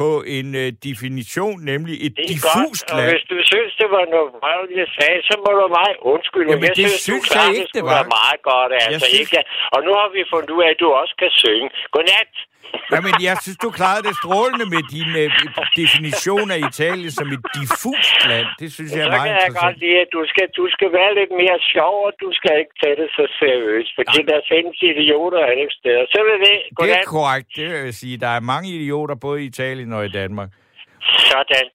på 0.00 0.10
en 0.36 0.48
uh, 0.62 0.68
definition, 0.88 1.56
nemlig 1.72 1.94
et 2.06 2.14
diffust 2.32 2.86
land. 2.90 3.06
Og 3.06 3.12
hvis 3.12 3.26
du 3.32 3.36
synes, 3.52 3.70
det 3.82 3.88
var 3.96 4.04
noget 4.16 4.30
meget, 4.44 4.64
jeg 4.82 4.88
sagde, 4.98 5.18
så 5.28 5.34
må 5.44 5.50
du 5.58 5.66
mig 5.80 5.90
undskylde. 6.12 6.50
Jamen, 6.50 6.68
jeg 6.70 6.76
det 6.76 6.88
synes, 6.90 7.02
synes 7.08 7.26
jeg 7.38 7.46
ikke, 7.60 7.72
det 7.78 7.84
var. 7.92 8.02
meget 8.18 8.40
godt, 8.52 8.72
altså. 8.84 9.06
Synes... 9.06 9.20
Ikke? 9.20 9.38
Og 9.74 9.78
nu 9.86 9.90
har 10.00 10.08
vi 10.16 10.20
fundet 10.32 10.50
ud 10.56 10.62
af, 10.66 10.70
at 10.74 10.78
du 10.82 10.88
også 11.00 11.14
kan 11.22 11.30
synge. 11.42 11.66
Godnat! 11.94 12.32
Jamen, 12.94 13.14
jeg 13.28 13.36
synes, 13.44 13.58
du 13.66 13.70
klarede 13.78 14.02
det 14.08 14.14
strålende 14.22 14.66
med 14.74 14.82
din 14.96 15.10
uh, 15.24 15.28
definition 15.82 16.46
af 16.54 16.58
Italien 16.70 17.12
som 17.18 17.26
et 17.36 17.42
diffust 17.58 18.16
land. 18.30 18.48
Det 18.62 18.68
synes 18.76 18.90
jeg 18.96 19.02
er 19.06 19.10
meget 19.16 19.28
interessant. 19.28 19.42
Så 19.42 19.46
kan 19.46 19.54
jeg 19.54 19.66
godt 19.68 19.78
lide, 19.84 19.98
at 20.04 20.10
du 20.16 20.22
skal, 20.30 20.46
du 20.60 20.64
skal 20.74 20.90
være 20.98 21.12
lidt 21.20 21.32
mere 21.42 21.58
sjov, 21.72 21.94
og 22.06 22.12
du 22.24 22.28
skal 22.38 22.52
ikke 22.62 22.74
tage 22.82 22.96
det 23.00 23.08
så 23.18 23.24
seriøst. 23.42 23.90
Fordi 23.98 24.18
ja. 24.20 24.28
der 24.32 24.38
findes 24.52 24.76
idioter 24.92 25.40
alle 25.50 25.68
steder. 25.78 26.02
Så 26.10 26.16
er 26.34 26.38
det. 26.46 26.56
Godnat. 26.76 26.88
Det 26.88 26.94
er 27.02 27.10
korrekt, 27.16 27.48
det 27.56 27.64
vil 27.70 27.78
jeg 27.90 27.96
sige. 28.02 28.16
Der 28.24 28.30
er 28.38 28.40
mange 28.52 28.68
idioter 28.78 29.16
både 29.26 29.38
i 29.42 29.46
Italien 29.52 29.90
og 29.98 30.02
i 30.08 30.12
Danmark. 30.20 30.50
Sådan. 31.30 31.66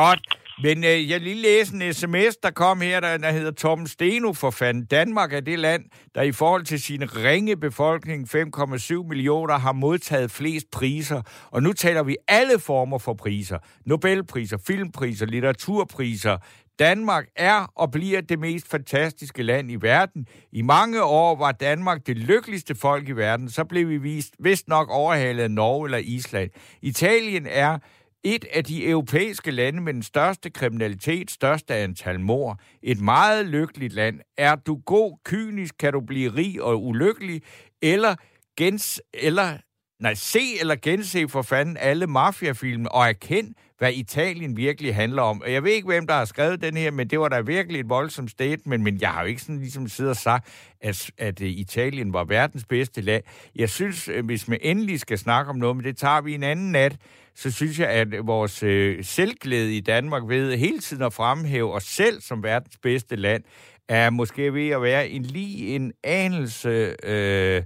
Godt. 0.00 0.22
Men 0.62 0.84
øh, 0.84 1.10
jeg 1.10 1.20
lige 1.20 1.42
læse 1.42 1.74
en 1.74 1.94
sms, 1.94 2.36
der 2.42 2.50
kom 2.50 2.80
her, 2.80 3.00
der, 3.00 3.16
der 3.16 3.30
hedder 3.30 3.50
Tom 3.50 3.86
Steno 3.86 4.32
for 4.32 4.50
fanden. 4.50 4.84
Danmark 4.84 5.32
er 5.32 5.40
det 5.40 5.58
land, 5.58 5.84
der 6.14 6.22
i 6.22 6.32
forhold 6.32 6.64
til 6.64 6.82
sin 6.82 7.16
ringe 7.16 7.56
befolkning, 7.56 8.28
5,7 8.36 9.08
millioner, 9.08 9.58
har 9.58 9.72
modtaget 9.72 10.30
flest 10.30 10.70
priser. 10.70 11.22
Og 11.50 11.62
nu 11.62 11.72
taler 11.72 12.02
vi 12.02 12.16
alle 12.28 12.58
former 12.58 12.98
for 12.98 13.14
priser. 13.14 13.58
Nobelpriser, 13.86 14.58
filmpriser, 14.66 15.26
litteraturpriser. 15.26 16.38
Danmark 16.78 17.24
er 17.36 17.72
og 17.76 17.90
bliver 17.90 18.20
det 18.20 18.38
mest 18.38 18.68
fantastiske 18.68 19.42
land 19.42 19.70
i 19.70 19.76
verden. 19.76 20.26
I 20.52 20.62
mange 20.62 21.02
år 21.02 21.36
var 21.36 21.52
Danmark 21.52 22.06
det 22.06 22.16
lykkeligste 22.16 22.74
folk 22.74 23.08
i 23.08 23.12
verden. 23.12 23.50
Så 23.50 23.64
blev 23.64 23.88
vi 23.88 23.96
vist, 23.96 24.34
vist 24.38 24.68
nok 24.68 24.90
overhalet 24.90 25.42
af 25.42 25.50
Norge 25.50 25.86
eller 25.86 25.98
Island. 25.98 26.50
Italien 26.82 27.46
er 27.46 27.78
et 28.24 28.44
af 28.52 28.64
de 28.64 28.88
europæiske 28.88 29.50
lande 29.50 29.80
med 29.80 29.94
den 29.94 30.02
største 30.02 30.50
kriminalitet, 30.50 31.30
største 31.30 31.74
antal 31.74 32.20
mord. 32.20 32.60
Et 32.82 33.00
meget 33.00 33.46
lykkeligt 33.46 33.92
land. 33.92 34.20
Er 34.38 34.54
du 34.54 34.80
god, 34.86 35.18
kynisk, 35.24 35.74
kan 35.78 35.92
du 35.92 36.00
blive 36.00 36.34
rig 36.34 36.62
og 36.62 36.84
ulykkelig, 36.84 37.42
eller 37.82 38.14
gens, 38.56 39.00
eller 39.14 39.58
Nej, 40.02 40.14
se 40.14 40.40
eller 40.60 40.76
gense 40.82 41.28
for 41.28 41.42
fanden 41.42 41.76
alle 41.76 42.06
mafiafilm 42.06 42.86
og 42.86 43.08
erkend, 43.08 43.54
hvad 43.78 43.92
Italien 43.92 44.56
virkelig 44.56 44.94
handler 44.94 45.22
om. 45.22 45.42
Og 45.42 45.52
jeg 45.52 45.64
ved 45.64 45.72
ikke, 45.72 45.86
hvem 45.86 46.06
der 46.06 46.14
har 46.14 46.24
skrevet 46.24 46.62
den 46.62 46.76
her, 46.76 46.90
men 46.90 47.08
det 47.08 47.20
var 47.20 47.28
da 47.28 47.40
virkelig 47.40 47.80
et 47.80 47.88
voldsomt 47.88 48.30
statement, 48.30 48.82
men 48.82 49.00
jeg 49.00 49.10
har 49.10 49.22
jo 49.22 49.28
ikke 49.28 49.42
sådan 49.42 49.58
ligesom 49.58 49.88
siddet 49.88 50.10
og 50.10 50.16
sagt, 50.16 50.48
at, 50.80 51.10
at 51.18 51.40
øh, 51.40 51.48
Italien 51.48 52.12
var 52.12 52.24
verdens 52.24 52.64
bedste 52.64 53.00
land. 53.00 53.22
Jeg 53.56 53.70
synes, 53.70 54.08
øh, 54.08 54.24
hvis 54.24 54.48
man 54.48 54.58
endelig 54.62 55.00
skal 55.00 55.18
snakke 55.18 55.50
om 55.50 55.56
noget, 55.56 55.76
men 55.76 55.84
det 55.84 55.96
tager 55.96 56.20
vi 56.20 56.34
en 56.34 56.42
anden 56.42 56.72
nat, 56.72 56.96
så 57.34 57.50
synes 57.50 57.78
jeg, 57.78 57.88
at 57.88 58.08
vores 58.26 58.62
øh, 58.62 59.04
selvglæde 59.04 59.76
i 59.76 59.80
Danmark 59.80 60.22
ved 60.28 60.56
hele 60.56 60.78
tiden 60.78 61.02
at 61.02 61.12
fremhæve 61.12 61.72
os 61.72 61.84
selv 61.84 62.20
som 62.20 62.42
verdens 62.42 62.78
bedste 62.82 63.16
land, 63.16 63.42
er 63.88 64.10
måske 64.10 64.54
ved 64.54 64.68
at 64.68 64.82
være 64.82 65.08
en 65.08 65.22
lige 65.22 65.74
en 65.74 65.92
anelse, 66.04 66.96
øh, 67.02 67.62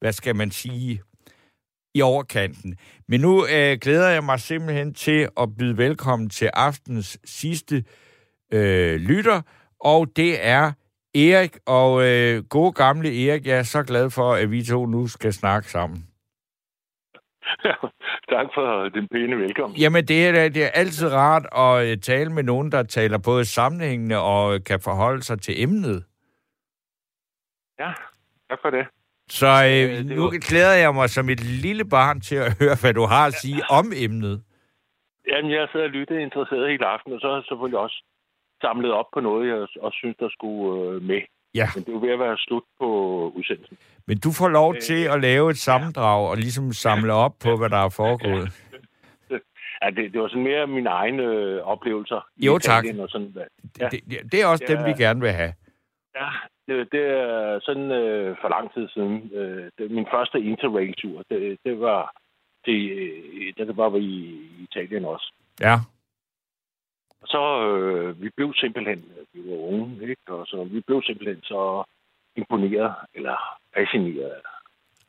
hvad 0.00 0.12
skal 0.12 0.36
man 0.36 0.50
sige, 0.50 1.02
i 1.94 2.00
overkanten. 2.00 2.76
Men 3.08 3.20
nu 3.20 3.46
øh, 3.46 3.78
glæder 3.80 4.08
jeg 4.08 4.24
mig 4.24 4.40
simpelthen 4.40 4.94
til 4.94 5.28
at 5.40 5.56
byde 5.58 5.76
velkommen 5.76 6.30
til 6.30 6.50
aftens 6.54 7.18
sidste 7.24 7.84
øh, 8.52 9.00
lytter, 9.00 9.42
og 9.80 10.06
det 10.16 10.46
er 10.46 10.72
Erik, 11.14 11.56
og 11.66 12.04
øh, 12.04 12.44
god 12.44 12.72
gamle 12.72 13.28
Erik, 13.28 13.46
jeg 13.46 13.58
er 13.58 13.62
så 13.62 13.82
glad 13.82 14.10
for, 14.10 14.34
at 14.34 14.50
vi 14.50 14.64
to 14.64 14.86
nu 14.86 15.06
skal 15.06 15.32
snakke 15.32 15.70
sammen. 15.70 16.07
tak 18.34 18.46
for 18.54 18.88
den 18.88 19.08
pæne 19.08 19.38
velkommen. 19.38 19.78
Jamen, 19.78 20.04
det 20.04 20.28
er, 20.28 20.48
det 20.48 20.64
er 20.64 20.68
altid 20.68 21.08
rart 21.12 21.46
at 21.64 21.90
øh, 21.90 21.98
tale 21.98 22.30
med 22.32 22.42
nogen, 22.42 22.72
der 22.72 22.82
taler 22.82 23.18
både 23.18 23.44
sammenhængende 23.44 24.18
og 24.18 24.64
kan 24.64 24.80
forholde 24.80 25.22
sig 25.22 25.40
til 25.40 25.62
emnet. 25.62 26.04
Ja, 27.78 27.92
tak 28.50 28.58
for 28.62 28.70
det. 28.70 28.86
Så 29.28 29.46
øh, 29.46 30.16
nu 30.16 30.22
var... 30.22 30.48
glæder 30.48 30.74
jeg 30.74 30.94
mig 30.94 31.08
som 31.10 31.28
et 31.28 31.40
lille 31.40 31.84
barn 31.84 32.20
til 32.20 32.36
at 32.36 32.52
høre, 32.60 32.76
hvad 32.80 32.94
du 32.94 33.04
har 33.04 33.26
at 33.26 33.34
sige 33.34 33.62
om 33.70 33.86
emnet. 33.96 34.42
Jamen, 35.28 35.50
jeg 35.50 35.68
sidder 35.72 35.86
og 35.86 35.92
lytter 35.92 36.18
interesseret 36.18 36.70
hele 36.70 36.86
aften, 36.86 37.12
og 37.12 37.20
så 37.20 37.26
har 37.28 37.34
jeg 37.34 37.44
selvfølgelig 37.48 37.78
også 37.78 38.04
samlet 38.60 38.92
op 38.92 39.08
på 39.14 39.20
noget, 39.20 39.48
jeg 39.48 39.56
også 39.86 39.98
synes, 40.02 40.16
der 40.20 40.28
skulle 40.28 40.90
øh, 40.90 41.02
med. 41.02 41.20
Ja. 41.54 41.66
Men 41.74 41.84
det 41.84 41.88
er 41.88 41.92
jo 41.92 42.04
ved 42.06 42.12
at 42.12 42.18
være 42.18 42.38
slut 42.38 42.66
på 42.80 42.88
udsendelsen. 43.36 43.78
Men 44.08 44.16
du 44.24 44.30
får 44.38 44.48
lov 44.48 44.74
til 44.88 45.00
at 45.14 45.20
lave 45.20 45.50
et 45.50 45.58
sammendrag 45.58 46.30
og 46.30 46.36
ligesom 46.36 46.72
samle 46.72 47.12
op 47.12 47.34
på, 47.44 47.56
hvad 47.56 47.70
der 47.70 47.80
er 47.84 47.88
foregået. 47.88 48.48
Ja, 49.82 49.90
det, 49.90 50.12
det 50.12 50.20
var 50.20 50.28
sådan 50.28 50.42
mere 50.42 50.66
mine 50.66 50.90
egne 50.90 51.22
øh, 51.22 51.62
oplevelser. 51.62 52.20
Jo, 52.36 52.58
tak. 52.58 52.84
Og 52.98 53.08
sådan, 53.08 53.34
ja. 53.80 53.88
det, 53.88 54.00
det, 54.10 54.32
det 54.32 54.42
er 54.42 54.46
også 54.46 54.64
ja. 54.68 54.74
dem, 54.74 54.84
vi 54.86 55.02
gerne 55.02 55.20
vil 55.20 55.30
have. 55.30 55.52
Ja, 56.16 56.28
det, 56.66 56.92
det 56.92 57.00
er 57.00 57.60
sådan 57.62 57.90
øh, 57.90 58.36
for 58.40 58.48
lang 58.48 58.74
tid 58.74 58.88
siden. 58.88 59.30
Øh, 59.34 59.70
det, 59.78 59.90
min 59.90 60.06
første 60.14 60.40
interrail-tur, 60.40 61.22
det, 61.30 61.58
det 61.64 61.80
var 61.80 62.14
det, 62.66 62.90
øh, 62.90 63.52
det 63.56 63.76
var 63.76 63.88
vi 63.88 63.98
i 63.98 64.48
Italien 64.62 65.04
også. 65.04 65.32
Ja. 65.60 65.76
Så 67.24 67.42
øh, 67.66 68.22
vi 68.22 68.30
blev 68.36 68.54
simpelthen, 68.54 69.04
vi 69.32 69.50
var 69.50 69.56
unge, 69.56 70.08
ikke? 70.10 70.22
Og 70.28 70.46
så 70.46 70.64
vi 70.64 70.80
blev 70.80 71.02
simpelthen 71.02 71.42
så 71.42 71.84
imponeret, 72.40 72.94
eller 73.14 73.36
fascineret. 73.74 74.40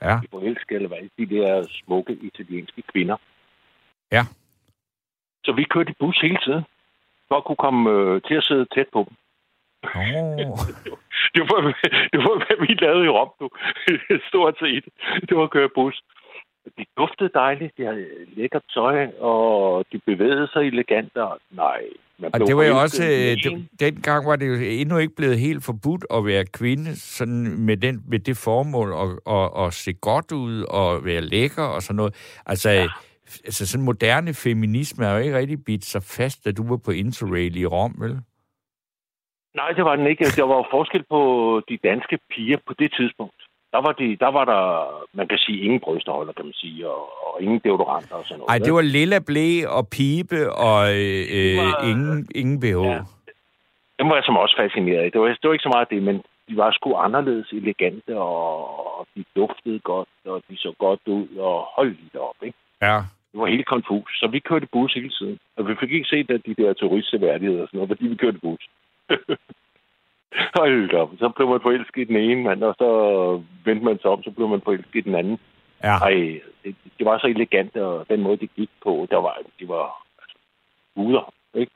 Ja. 0.01 0.19
Vi 0.21 0.27
forelskede, 0.31 0.75
eller 0.75 0.87
hvad, 0.87 1.09
de 1.19 1.35
der 1.35 1.67
smukke 1.79 2.13
italienske 2.21 2.81
kvinder. 2.91 3.17
Ja. 4.11 4.23
Så 5.43 5.51
vi 5.51 5.63
kørte 5.63 5.91
i 5.91 5.99
bus 5.99 6.17
hele 6.21 6.39
tiden, 6.45 6.63
for 7.27 7.35
at 7.35 7.45
kunne 7.45 7.63
komme 7.65 7.81
øh, 7.91 8.21
til 8.27 8.35
at 8.35 8.43
sidde 8.43 8.65
tæt 8.75 8.89
på 8.93 9.01
dem. 9.07 9.15
Oh. 9.83 10.57
det, 11.35 11.43
var, 11.49 11.59
det 12.13 12.19
var, 12.25 12.35
hvad 12.45 12.57
vi 12.67 12.73
lavede 12.85 13.05
i 13.05 13.09
Rom, 13.09 13.31
du. 13.39 13.49
Stort 14.29 14.55
set. 14.59 14.85
Det 15.27 15.37
var 15.37 15.43
at 15.43 15.55
køre 15.57 15.69
bus. 15.75 16.03
De 16.77 16.85
duftede 16.97 17.29
dejligt, 17.33 17.77
de 17.77 17.85
havde 17.85 18.05
lækkert 18.35 18.63
tøj, 18.73 19.07
og 19.19 19.85
de 19.91 19.99
bevægede 20.05 20.47
sig 20.53 20.61
elegant. 20.61 21.17
Og 21.17 21.39
nej, 21.51 21.81
man 22.19 22.33
og 22.33 22.39
det 22.39 22.55
var 22.55 22.63
jo 22.63 22.79
også, 22.79 23.03
øh, 23.03 23.51
det, 23.51 23.67
dengang 23.79 24.25
var 24.27 24.35
det 24.35 24.47
jo 24.47 24.53
endnu 24.53 24.97
ikke 24.97 25.15
blevet 25.15 25.39
helt 25.39 25.63
forbudt 25.63 26.05
at 26.13 26.25
være 26.25 26.45
kvinde, 26.45 26.95
sådan 26.95 27.65
med, 27.67 27.77
den, 27.77 28.03
med 28.07 28.19
det 28.19 28.37
formål 28.37 28.89
at, 29.03 29.35
at, 29.35 29.65
at 29.65 29.73
se 29.73 29.93
godt 29.93 30.31
ud 30.31 30.63
og 30.63 31.05
være 31.05 31.21
lækker 31.21 31.63
og 31.63 31.81
sådan 31.81 31.95
noget. 31.95 32.41
Altså, 32.45 32.69
ja. 32.69 32.87
altså 33.45 33.67
sådan 33.67 33.85
moderne 33.85 34.33
feminisme 34.33 35.05
er 35.05 35.11
jo 35.11 35.23
ikke 35.23 35.37
rigtig 35.37 35.65
bidt 35.65 35.85
så 35.85 35.99
fast, 36.17 36.45
da 36.45 36.51
du 36.51 36.63
var 36.69 36.77
på 36.85 36.91
Interrail 36.91 37.57
i 37.57 37.65
Rom, 37.65 37.95
vel? 37.99 38.19
Nej, 39.55 39.71
det 39.71 39.83
var 39.85 39.95
den 39.95 40.07
ikke. 40.07 40.25
Der 40.25 40.43
var 40.43 40.67
forskel 40.71 41.03
på 41.09 41.21
de 41.69 41.77
danske 41.83 42.19
piger 42.31 42.57
på 42.67 42.73
det 42.79 42.93
tidspunkt. 42.97 43.48
Der 43.73 43.81
var, 43.85 43.91
de, 43.91 44.15
der 44.23 44.31
var 44.37 44.45
der, 44.45 44.63
man 45.13 45.27
kan 45.27 45.37
sige, 45.37 45.59
ingen 45.65 45.79
brysterholder, 45.79 46.33
kan 46.33 46.45
man 46.45 46.53
sige, 46.53 46.89
og, 46.89 47.01
og 47.27 47.41
ingen 47.41 47.59
deodoranter 47.63 48.15
og 48.15 48.25
sådan 48.25 48.39
noget. 48.39 48.49
Nej, 48.49 48.57
det 48.65 48.73
var 48.73 48.81
lilla 48.81 49.19
blæ 49.27 49.47
og 49.77 49.87
pibe 49.95 50.39
og 50.67 50.79
øh, 51.01 51.23
øh 51.37 51.57
var, 51.57 51.83
ingen, 51.89 52.27
ingen 52.35 52.59
BH. 52.59 52.81
Ja. 52.93 52.99
Dem 53.99 54.09
var 54.09 54.15
jeg 54.15 54.23
som 54.25 54.37
også 54.37 54.55
fascineret 54.57 55.03
af. 55.03 55.11
Det 55.11 55.21
var, 55.21 55.27
det 55.27 55.47
var 55.47 55.53
ikke 55.53 55.67
så 55.69 55.73
meget 55.75 55.89
det, 55.89 56.03
men 56.03 56.15
de 56.49 56.57
var 56.57 56.71
sgu 56.71 56.95
anderledes 56.95 57.49
elegante, 57.51 58.17
og, 58.17 58.99
og 58.99 59.07
de 59.15 59.23
duftede 59.35 59.79
godt, 59.79 60.09
og 60.25 60.41
de 60.49 60.57
så 60.57 60.73
godt 60.79 61.01
ud, 61.05 61.27
og 61.37 61.65
hold 61.75 61.95
lidt 62.03 62.15
op, 62.15 62.39
ikke? 62.43 62.57
Ja. 62.81 62.97
Det 63.31 63.39
var 63.39 63.47
helt 63.47 63.67
konfus. 63.67 64.19
Så 64.19 64.27
vi 64.27 64.39
kørte 64.39 64.67
bus 64.71 64.93
hele 64.93 65.09
tiden. 65.09 65.39
Og 65.57 65.67
vi 65.67 65.75
fik 65.79 65.91
ikke 65.91 66.09
set 66.09 66.27
de 66.45 66.55
der 66.61 66.73
turistseværdigheder 66.73 67.61
og 67.61 67.67
sådan 67.67 67.77
noget, 67.77 67.89
fordi 67.89 68.07
vi 68.07 68.15
kørte 68.15 68.39
bus. 68.39 68.63
Hold 70.59 70.93
op. 70.93 71.09
Så 71.19 71.29
blev 71.35 71.47
man 71.49 71.59
forelsket 71.61 72.01
i 72.01 72.09
den 72.11 72.15
ene 72.15 72.43
mand, 72.43 72.63
og 72.63 72.75
så 72.77 72.89
vendte 73.65 73.85
man 73.85 73.99
sig 74.01 74.09
om, 74.11 74.23
så 74.23 74.31
blev 74.31 74.47
man 74.47 74.61
forelsket 74.63 74.95
i 74.95 75.01
den 75.01 75.15
anden. 75.15 75.37
Ja. 75.83 75.97
Ej, 75.97 76.41
det, 76.63 76.75
det, 76.97 77.05
var 77.05 77.17
så 77.19 77.27
elegant, 77.27 77.75
og 77.75 78.05
den 78.09 78.21
måde, 78.21 78.37
det 78.37 78.49
gik 78.55 78.69
på, 78.83 79.07
der 79.11 79.17
var, 79.17 79.37
det 79.59 79.67
var 79.67 80.05
altså, 80.21 80.37
uder, 80.95 81.33
ikke? 81.53 81.71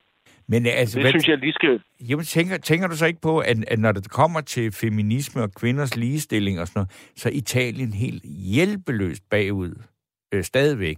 Men 0.47 0.65
altså, 0.65 0.95
det 0.95 1.03
hvad, 1.03 1.11
synes 1.11 1.27
jeg 1.27 1.37
lige 1.37 1.53
skal... 1.53 1.81
Jamen, 2.09 2.25
tænker, 2.25 2.57
tænker 2.57 2.87
du 2.87 2.95
så 2.95 3.05
ikke 3.05 3.21
på, 3.21 3.39
at, 3.39 3.57
at 3.67 3.79
når 3.79 3.91
det 3.91 4.09
kommer 4.09 4.41
til 4.41 4.71
feminisme 4.71 5.41
og 5.41 5.51
kvinders 5.53 5.95
ligestilling 5.95 6.59
og 6.59 6.67
sådan 6.67 6.79
noget, 6.79 7.11
så 7.15 7.29
er 7.29 7.33
Italien 7.33 7.93
helt 7.93 8.23
hjælpeløst 8.23 9.23
bagud 9.29 9.75
øh, 10.33 10.43
stadigvæk. 10.43 10.97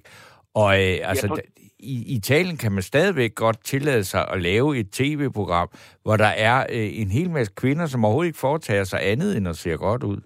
Og 0.56 0.70
øh, 0.84 1.10
altså, 1.10 1.28
ja, 1.28 1.42
i 1.80 2.16
Italien 2.16 2.58
kan 2.58 2.72
man 2.72 2.82
stadigvæk 2.82 3.36
godt 3.36 3.60
tillade 3.64 4.04
sig 4.04 4.28
at 4.34 4.42
lave 4.42 4.78
et 4.80 4.90
tv-program, 4.92 5.70
hvor 6.04 6.18
der 6.18 6.32
er 6.50 6.58
øh, 6.76 6.90
en 7.02 7.12
hel 7.12 7.30
masse 7.30 7.54
kvinder, 7.58 7.86
som 7.86 8.06
overhovedet 8.06 8.30
ikke 8.30 8.40
foretager 8.40 8.84
sig 8.84 9.00
andet 9.12 9.38
end 9.38 9.48
at 9.48 9.56
se 9.56 9.70
godt 9.70 10.04
ud. 10.04 10.22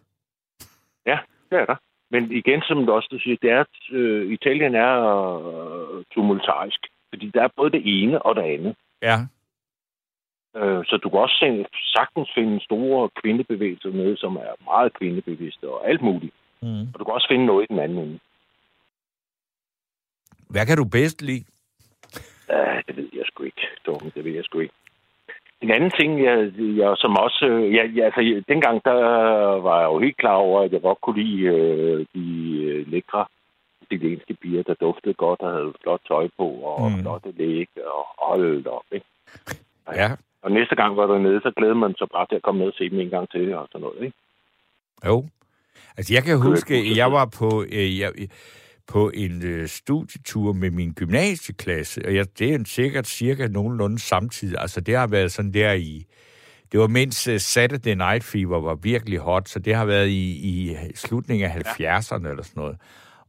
Ja, 1.05 1.17
det 1.49 1.57
er 1.59 1.65
der. 1.65 1.75
Men 2.11 2.31
igen, 2.31 2.61
som 2.61 2.85
du 2.85 2.91
også 2.91 3.19
siger, 3.23 3.37
det 3.41 3.51
er, 3.51 3.63
øh, 3.91 4.31
Italien 4.31 4.75
er 4.75 4.93
øh, 5.47 6.03
tumultarisk. 6.13 6.79
Fordi 7.09 7.31
der 7.33 7.43
er 7.43 7.49
både 7.55 7.71
det 7.71 7.81
ene 7.85 8.21
og 8.21 8.35
det 8.35 8.41
andet. 8.41 8.75
Ja. 9.01 9.17
Øh, 10.57 10.85
så 10.85 10.97
du 11.03 11.09
kan 11.09 11.19
også 11.19 11.37
se, 11.39 11.65
sagtens 11.95 12.29
finde 12.35 12.63
store 12.63 13.09
kvindebevægelser 13.21 13.91
med, 13.91 14.17
som 14.17 14.35
er 14.35 14.63
meget 14.63 14.93
kvindebevidste 14.93 15.69
og 15.69 15.89
alt 15.89 16.01
muligt. 16.01 16.33
Mm. 16.61 16.81
Og 16.93 16.99
du 16.99 17.03
kan 17.03 17.13
også 17.13 17.27
finde 17.31 17.45
noget 17.45 17.63
i 17.63 17.73
den 17.73 17.79
anden 17.79 17.97
ende. 17.97 18.19
Hvad 20.49 20.65
kan 20.65 20.77
du 20.77 20.85
bedst 20.85 21.21
lide? 21.21 21.45
Ja, 22.49 22.81
det 22.87 22.97
ved 22.97 23.09
jeg 23.13 23.25
sgu 23.25 23.43
ikke, 23.43 23.67
Torben. 23.85 24.11
Det 24.15 24.25
ved 24.25 24.31
jeg 24.31 24.43
sgu 24.43 24.59
ikke. 24.59 24.73
En 25.61 25.71
anden 25.71 25.91
ting, 25.99 26.23
jeg, 26.23 26.37
jeg 26.81 26.93
som 26.97 27.17
også... 27.25 27.45
Jeg, 27.77 27.91
jeg, 27.95 28.05
altså, 28.05 28.43
dengang 28.47 28.81
der 28.85 28.99
var 29.67 29.79
jeg 29.81 29.87
jo 29.93 29.99
helt 29.99 30.17
klar 30.17 30.33
over, 30.33 30.61
at 30.61 30.71
jeg 30.73 30.81
godt 30.81 31.01
kunne 31.01 31.23
lide 31.23 31.41
øh, 31.43 32.05
de 32.15 32.27
øh, 32.63 32.91
lækre 32.91 33.25
italienske 33.81 34.33
piger, 34.41 34.63
der 34.63 34.73
duftede 34.73 35.13
godt 35.13 35.39
og 35.39 35.51
havde 35.51 35.73
flot 35.83 36.01
tøj 36.07 36.27
på 36.37 36.47
og 36.71 36.91
mm. 36.91 37.01
flotte 37.01 37.31
læg 37.37 37.69
og 37.95 38.05
holdt 38.27 38.67
op. 38.67 38.87
Ikke? 38.91 39.05
Ja. 39.95 40.09
Og 40.41 40.51
næste 40.51 40.75
gang 40.75 40.97
var 40.97 41.07
der 41.07 41.19
nede, 41.19 41.41
så 41.41 41.51
glæder 41.57 41.73
man 41.73 41.95
sig 41.97 42.07
bare 42.13 42.25
til 42.29 42.35
at 42.35 42.41
komme 42.41 42.59
ned 42.59 42.67
og 42.67 42.73
se 42.77 42.89
dem 42.89 42.99
en 42.99 43.09
gang 43.09 43.29
til 43.29 43.53
og 43.53 43.67
sådan 43.71 43.81
noget. 43.81 44.03
Ikke? 44.03 44.17
Jo. 45.05 45.25
Altså, 45.97 46.13
jeg 46.13 46.23
kan 46.23 46.41
huske, 46.41 46.97
jeg 46.97 47.11
var 47.11 47.25
på... 47.39 47.63
Øh, 47.63 47.99
jeg, 47.99 48.09
på 48.89 49.09
en 49.13 49.43
øh, 49.43 49.67
studietur 49.67 50.53
med 50.53 50.71
min 50.71 50.93
gymnasieklasse, 50.93 52.01
og 52.05 52.15
jeg, 52.15 52.25
det 52.39 52.51
er 52.51 52.55
en 52.55 52.65
sikkert 52.65 53.07
cirka 53.07 53.47
nogenlunde 53.47 53.99
samtidig. 53.99 54.55
Altså, 54.59 54.81
det 54.81 54.95
har 54.95 55.07
været 55.07 55.31
sådan 55.31 55.53
der 55.53 55.73
i... 55.73 56.05
Det 56.71 56.79
var 56.79 56.87
mens 56.87 57.27
uh, 57.27 57.37
Saturday 57.37 57.95
Night 57.95 58.23
Fever 58.23 58.61
var 58.61 58.75
virkelig 58.75 59.19
hot, 59.19 59.49
så 59.49 59.59
det 59.59 59.75
har 59.75 59.85
været 59.85 60.07
i, 60.07 60.29
i 60.29 60.75
slutningen 60.95 61.51
af 61.51 61.55
70'erne 61.55 61.79
ja. 61.79 62.29
eller 62.29 62.43
sådan 62.43 62.53
noget. 62.55 62.77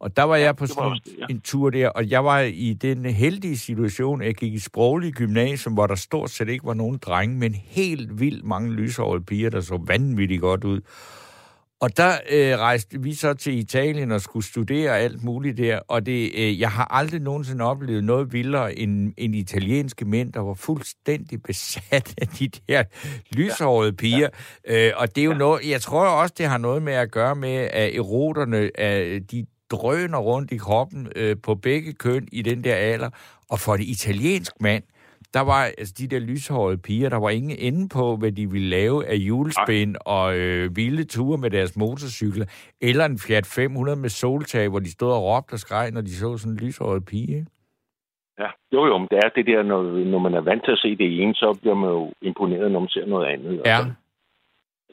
Og 0.00 0.16
der 0.16 0.22
var 0.22 0.36
jeg 0.36 0.56
på 0.56 0.66
sådan 0.66 0.92
en, 0.92 1.00
ja. 1.18 1.26
en 1.30 1.40
tur 1.40 1.70
der, 1.70 1.88
og 1.88 2.10
jeg 2.10 2.24
var 2.24 2.40
i 2.40 2.72
den 2.72 3.04
heldige 3.04 3.58
situation, 3.58 4.20
at 4.20 4.26
jeg 4.26 4.34
gik 4.34 4.54
i 4.54 4.58
sproglig 4.58 5.12
gymnasium, 5.14 5.74
hvor 5.74 5.86
der 5.86 5.94
stort 5.94 6.30
set 6.30 6.48
ikke 6.48 6.66
var 6.66 6.74
nogen 6.74 6.98
drenge, 6.98 7.36
men 7.36 7.54
helt 7.54 8.20
vildt 8.20 8.44
mange 8.44 8.72
lysårede 8.72 9.24
piger, 9.24 9.50
der 9.50 9.60
så 9.60 9.84
vanvittigt 9.86 10.40
godt 10.40 10.64
ud. 10.64 10.80
Og 11.80 11.96
der 11.96 12.12
øh, 12.30 12.58
rejste 12.58 13.02
vi 13.02 13.14
så 13.14 13.34
til 13.34 13.58
Italien 13.58 14.12
og 14.12 14.20
skulle 14.20 14.46
studere 14.46 14.98
alt 14.98 15.24
muligt 15.24 15.58
der, 15.58 15.80
og 15.88 16.06
det, 16.06 16.30
øh, 16.34 16.60
jeg 16.60 16.70
har 16.70 16.84
aldrig 16.84 17.20
nogensinde 17.20 17.64
oplevet 17.64 18.04
noget 18.04 18.32
vildere 18.32 18.78
end, 18.78 19.12
end 19.16 19.34
italienske 19.34 20.04
mænd, 20.04 20.32
der 20.32 20.40
var 20.40 20.54
fuldstændig 20.54 21.42
besat 21.42 22.14
af 22.22 22.28
de 22.28 22.48
der 22.48 22.84
lyshårede 23.32 23.92
piger. 23.92 24.28
Ja. 24.68 24.88
Øh, 24.88 24.92
og 24.96 25.16
det 25.16 25.20
er 25.20 25.24
jo 25.24 25.32
ja. 25.32 25.38
noget, 25.38 25.70
jeg 25.70 25.80
tror 25.80 26.06
også, 26.06 26.34
det 26.38 26.46
har 26.46 26.58
noget 26.58 26.82
med 26.82 26.92
at 26.92 27.10
gøre 27.10 27.36
med, 27.36 27.68
at 27.72 27.96
eroterne, 27.96 28.70
øh, 28.80 29.20
de 29.30 29.46
drøner 29.70 30.18
rundt 30.18 30.52
i 30.52 30.56
kroppen 30.56 31.08
øh, 31.16 31.36
på 31.42 31.54
begge 31.54 31.92
køn 31.92 32.28
i 32.32 32.42
den 32.42 32.64
der 32.64 32.74
alder, 32.74 33.10
og 33.48 33.60
for 33.60 33.76
det 33.76 33.84
italiensk 33.84 34.52
mand, 34.60 34.82
der 35.34 35.40
var 35.40 35.62
altså 35.78 35.94
de 35.98 36.08
der 36.08 36.18
lyshårede 36.18 36.78
piger, 36.78 37.08
der 37.08 37.20
var 37.20 37.30
ingen 37.30 37.56
ende 37.58 37.88
på, 37.88 38.16
hvad 38.16 38.32
de 38.32 38.50
ville 38.50 38.68
lave 38.68 39.06
af 39.06 39.14
julespind 39.14 39.96
og 40.06 40.38
øh, 40.38 40.76
vilde 40.76 41.04
ture 41.04 41.38
med 41.38 41.50
deres 41.50 41.76
motorcykler, 41.76 42.46
eller 42.80 43.04
en 43.04 43.18
Fiat 43.18 43.46
500 43.46 43.96
med 43.96 44.08
soltag, 44.08 44.68
hvor 44.68 44.78
de 44.78 44.92
stod 44.92 45.12
og 45.12 45.22
råbte 45.22 45.52
og 45.52 45.58
skreg, 45.58 45.90
når 45.90 46.00
de 46.00 46.14
så 46.14 46.36
sådan 46.36 46.52
en 46.52 46.58
lyshåret 46.66 47.04
pige. 47.04 47.46
Ja, 48.38 48.50
jo 48.72 48.86
jo, 48.86 48.98
men 48.98 49.08
det 49.10 49.18
er 49.24 49.28
det 49.28 49.46
der, 49.46 49.62
når, 49.62 49.82
når 50.04 50.18
man 50.18 50.34
er 50.34 50.40
vant 50.40 50.64
til 50.64 50.72
at 50.72 50.78
se 50.78 50.96
det 50.96 51.22
ene, 51.22 51.34
så 51.34 51.58
bliver 51.60 51.74
man 51.74 51.90
jo 51.90 52.12
imponeret, 52.22 52.72
når 52.72 52.80
man 52.80 52.88
ser 52.88 53.06
noget 53.06 53.26
andet. 53.26 53.62
Ja. 53.64 53.76
Altså. 53.76 53.92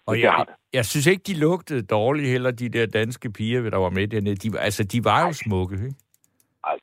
Og 0.06 0.22
jeg, 0.22 0.46
jeg 0.74 0.86
synes 0.86 1.08
ikke, 1.08 1.24
de 1.28 1.40
lugtede 1.40 1.82
dårligt 1.82 2.30
heller, 2.30 2.52
de 2.52 2.70
der 2.70 2.86
danske 2.86 3.32
piger, 3.32 3.70
der 3.70 3.78
var 3.78 3.90
med 3.90 4.08
dernede. 4.08 4.36
De, 4.36 4.60
altså, 4.60 4.84
de 4.84 5.04
var 5.04 5.28
jo 5.28 5.34
smukke, 5.34 5.76
ikke? 5.76 5.96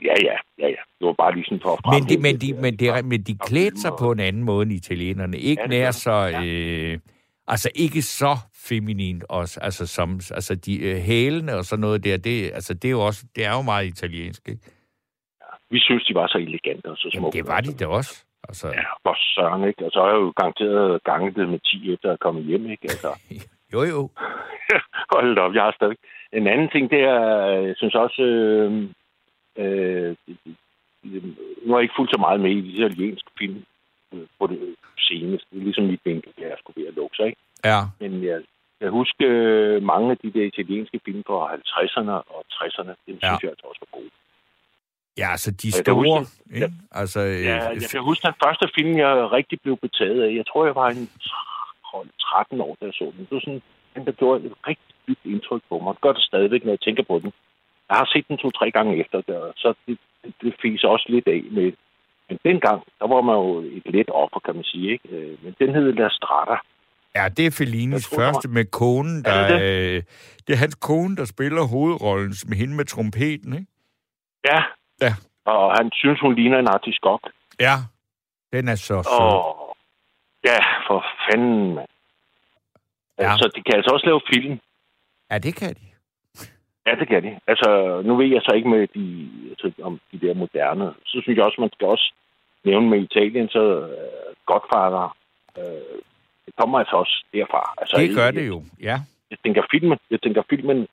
Ja, 0.03 0.15
ja, 0.29 0.37
ja, 0.59 0.69
ja. 0.69 0.83
Det 1.05 1.09
var 1.09 1.25
bare 1.25 1.35
lige 1.35 1.45
sådan 1.45 1.61
for 1.61 1.73
at 1.73 1.81
men, 1.95 2.03
det, 2.11 2.19
men, 2.27 2.35
de, 2.43 2.49
men, 2.65 2.73
det, 2.81 3.05
men 3.05 3.21
de 3.23 3.35
klædte 3.49 3.81
sig 3.81 3.93
på 3.99 4.13
en 4.13 4.21
anden 4.21 4.45
måde 4.45 4.63
end 4.63 4.73
italienerne. 4.73 5.37
Ikke 5.39 5.63
ja, 5.63 5.69
nær 5.69 5.91
så... 5.91 6.11
Ja. 6.11 6.45
Øh, 6.45 6.99
altså 7.47 7.69
ikke 7.75 8.03
så 8.03 8.35
feminint 8.69 9.25
også. 9.29 9.61
Altså, 9.63 9.87
som, 9.87 10.09
altså 10.39 10.55
de 10.55 10.75
øh, 10.89 10.97
hælene 10.97 11.53
og 11.55 11.65
sådan 11.65 11.81
noget 11.81 12.05
der, 12.05 12.17
det, 12.17 12.51
altså, 12.59 12.75
det, 12.75 12.89
er 12.89 12.91
jo 12.91 13.01
også, 13.01 13.27
det 13.37 13.45
er 13.47 13.53
jo 13.57 13.63
meget 13.63 13.87
italiensk, 13.87 14.49
ikke? 14.49 14.63
Ja, 15.41 15.51
vi 15.71 15.79
synes, 15.79 16.05
de 16.05 16.15
var 16.15 16.27
så 16.27 16.39
elegante 16.39 16.87
og 16.87 16.97
så 16.97 17.09
smukke. 17.13 17.39
Jamen, 17.39 17.47
det 17.47 17.53
var 17.55 17.61
de 17.61 17.85
da 17.85 17.87
også. 17.87 18.25
Altså... 18.49 18.67
Ja, 18.69 18.85
for 19.03 19.17
søren, 19.35 19.69
ikke? 19.69 19.85
Og 19.87 19.91
så 19.93 20.01
har 20.01 20.09
jeg 20.09 20.17
jo 20.17 20.33
garanteret 20.37 21.05
ganget 21.05 21.37
det 21.37 21.49
med 21.49 21.59
10 21.59 21.93
efter 21.93 22.13
at 22.13 22.21
komme 22.21 22.41
hjem, 22.41 22.71
ikke? 22.71 22.83
Altså... 22.83 23.11
jo, 23.75 23.83
jo. 23.83 24.11
Hold 25.15 25.39
op, 25.39 25.55
jeg 25.55 25.63
har 25.63 25.75
stadig... 25.77 25.97
En 26.33 26.47
anden 26.47 26.69
ting, 26.69 26.91
det 26.91 27.01
er, 27.01 27.21
jeg 27.69 27.75
synes 27.77 27.95
også, 27.95 28.23
øh, 28.23 28.89
Øh, 29.59 30.17
nu 31.65 31.69
har 31.71 31.79
jeg 31.79 31.83
ikke 31.83 31.99
fulgt 31.99 32.15
så 32.15 32.21
meget 32.27 32.41
med 32.41 32.51
i 32.51 32.61
de 32.61 32.73
italienske 32.79 33.31
film 33.39 33.65
øh, 34.13 34.27
på 34.39 34.47
det 34.47 34.59
seneste. 34.99 35.47
Det 35.51 35.59
er 35.61 35.65
ligesom 35.65 35.85
mit 35.85 36.01
vinkel, 36.05 36.33
jeg 36.39 36.57
skulle 36.59 36.81
ved 36.81 36.89
at 36.89 36.95
lukke 36.95 37.17
sig, 37.17 37.27
ikke? 37.27 37.41
Ja. 37.65 37.81
Men 38.01 38.25
jeg, 38.25 38.39
jeg 38.81 38.91
husker 38.91 39.29
øh, 39.31 39.83
mange 39.83 40.11
af 40.11 40.19
de 40.19 40.31
der 40.33 40.45
italienske 40.53 41.01
film 41.05 41.23
fra 41.27 41.55
50'erne 41.55 42.15
og 42.35 42.45
60'erne. 42.53 42.93
Dem 43.07 43.19
ja. 43.23 43.29
synes 43.29 43.43
jeg 43.43 43.51
altså 43.51 43.67
også 43.71 43.81
var 43.85 43.99
gode. 43.99 44.11
Ja, 45.19 45.29
altså 45.31 45.51
de 45.51 45.73
store, 45.73 46.19
huske, 46.19 46.55
ikke? 46.55 46.61
Ja, 46.61 46.69
altså, 47.01 47.21
øh, 47.21 47.45
ja, 47.45 47.57
jeg 47.83 47.89
kan 47.91 48.03
huske 48.03 48.27
den 48.27 48.35
første 48.45 48.67
film, 48.77 48.99
jeg 48.99 49.33
rigtig 49.39 49.61
blev 49.61 49.77
betaget 49.77 50.23
af. 50.23 50.31
Jeg 50.41 50.47
tror, 50.47 50.65
jeg 50.65 50.75
var 50.75 50.89
en 50.89 51.09
13 52.21 52.61
år, 52.61 52.77
da 52.81 52.85
jeg 52.87 52.95
så 52.95 53.05
den. 53.17 53.21
Det 53.27 53.35
var 53.39 53.41
sådan, 53.41 53.63
den, 53.95 54.07
der 54.07 54.13
gjorde 54.13 54.47
et 54.47 54.53
rigtig 54.69 54.95
dybt 55.09 55.25
indtryk 55.25 55.63
på 55.69 55.79
mig. 55.79 55.95
Det 55.95 56.01
gør 56.01 56.13
det 56.13 56.23
stadigvæk, 56.23 56.65
når 56.65 56.73
jeg 56.73 56.81
tænker 56.81 57.03
på 57.03 57.19
den. 57.19 57.33
Jeg 57.89 57.97
har 57.97 58.09
set 58.13 58.29
den 58.29 58.39
to-tre 58.39 58.71
gange 58.71 59.01
efter, 59.01 59.21
der, 59.21 59.53
så 59.57 59.75
det, 59.87 59.99
det, 60.25 60.35
det 60.43 60.55
fiser 60.63 60.89
også 60.89 61.07
lidt 61.09 61.29
af 61.29 61.43
med. 61.51 61.73
Men 62.29 62.39
dengang, 62.45 62.83
der 62.99 63.07
var 63.09 63.21
man 63.21 63.35
jo 63.35 63.59
et 63.61 63.87
let 63.87 64.11
offer, 64.11 64.41
kan 64.45 64.55
man 64.55 64.65
sige. 64.65 64.93
Ikke? 64.93 65.09
Øh, 65.09 65.45
men 65.45 65.55
den 65.61 65.75
hed 65.75 65.93
La 65.93 66.09
Strada. 66.09 66.57
Ja, 67.17 67.29
det 67.29 67.47
er 67.47 67.51
Fellinis 67.51 68.09
tror, 68.09 68.17
første 68.17 68.49
med 68.49 68.65
konen, 68.65 69.25
der... 69.25 69.33
Er 69.33 69.49
det, 69.49 69.61
det? 69.61 69.97
Øh, 69.97 70.03
det 70.47 70.53
er 70.53 70.57
hans 70.57 70.75
kone, 70.75 71.17
der 71.17 71.25
spiller 71.25 71.63
hovedrollen 71.63 72.35
med 72.49 72.57
hende 72.57 72.75
med 72.75 72.85
trompeten, 72.85 73.53
ikke? 73.53 73.67
Ja. 74.45 74.63
Ja. 75.01 75.13
Og 75.45 75.77
han 75.77 75.91
synes, 75.93 76.21
hun 76.21 76.35
ligner 76.35 76.59
en 76.59 76.69
artiskok. 76.69 77.21
Ja, 77.61 77.77
den 78.53 78.69
er 78.69 78.75
så 78.75 79.03
sød. 79.03 79.21
Og... 79.21 79.77
Ja, 80.45 80.59
for 80.87 81.05
fanden, 81.27 81.75
mand. 81.75 81.89
Ja. 83.19 83.37
Så 83.37 83.51
de 83.57 83.63
kan 83.63 83.75
altså 83.75 83.91
også 83.95 84.07
lave 84.07 84.21
film. 84.35 84.61
Ja, 85.31 85.39
det 85.39 85.55
kan 85.57 85.75
de. 85.75 85.87
Ja, 86.87 86.95
det 86.95 87.09
kan 87.09 87.23
de. 87.23 87.41
Altså, 87.47 88.01
nu 88.05 88.17
ved 88.17 88.27
jeg 88.27 88.43
så 88.45 88.53
ikke 88.55 88.69
med 88.69 88.87
de, 88.95 89.31
altså, 89.51 89.83
om 89.83 90.01
de 90.13 90.19
der 90.27 90.35
moderne. 90.35 90.95
Så 91.05 91.21
synes 91.23 91.37
jeg 91.37 91.45
også, 91.45 91.61
man 91.61 91.73
skal 91.73 91.87
også 91.87 92.13
nævne 92.65 92.91
med 92.91 93.01
Italien, 93.03 93.49
så 93.49 93.79
uh, 93.79 94.35
Godfather, 94.47 95.17
uh, 95.59 95.99
det 96.47 96.55
kommer 96.59 96.79
altså 96.79 96.97
også 96.97 97.25
derfra. 97.33 97.75
Altså, 97.79 97.97
det 97.97 98.17
gør 98.17 98.25
jeg, 98.25 98.35
det 98.35 98.49
jo, 98.49 98.63
ja. 98.81 98.97
Jeg 99.31 99.39
tænker 99.45 99.63
filmen, 99.71 99.99
jeg 100.11 100.21
tænker 100.23 100.43
filmen 100.51 100.89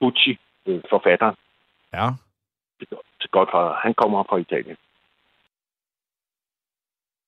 Bucci, 0.00 0.38
øh, 0.66 0.80
forfatteren. 0.90 1.36
Ja. 1.92 2.08
Til 3.20 3.30
Godfather, 3.30 3.74
han 3.82 3.94
kommer 3.94 4.22
fra 4.22 4.36
Italien. 4.36 4.76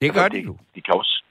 Det 0.00 0.14
gør 0.14 0.20
altså, 0.20 0.38
de 0.38 0.44
jo. 0.44 0.56
De 0.74 0.80
kan 0.82 0.94
også, 0.94 1.24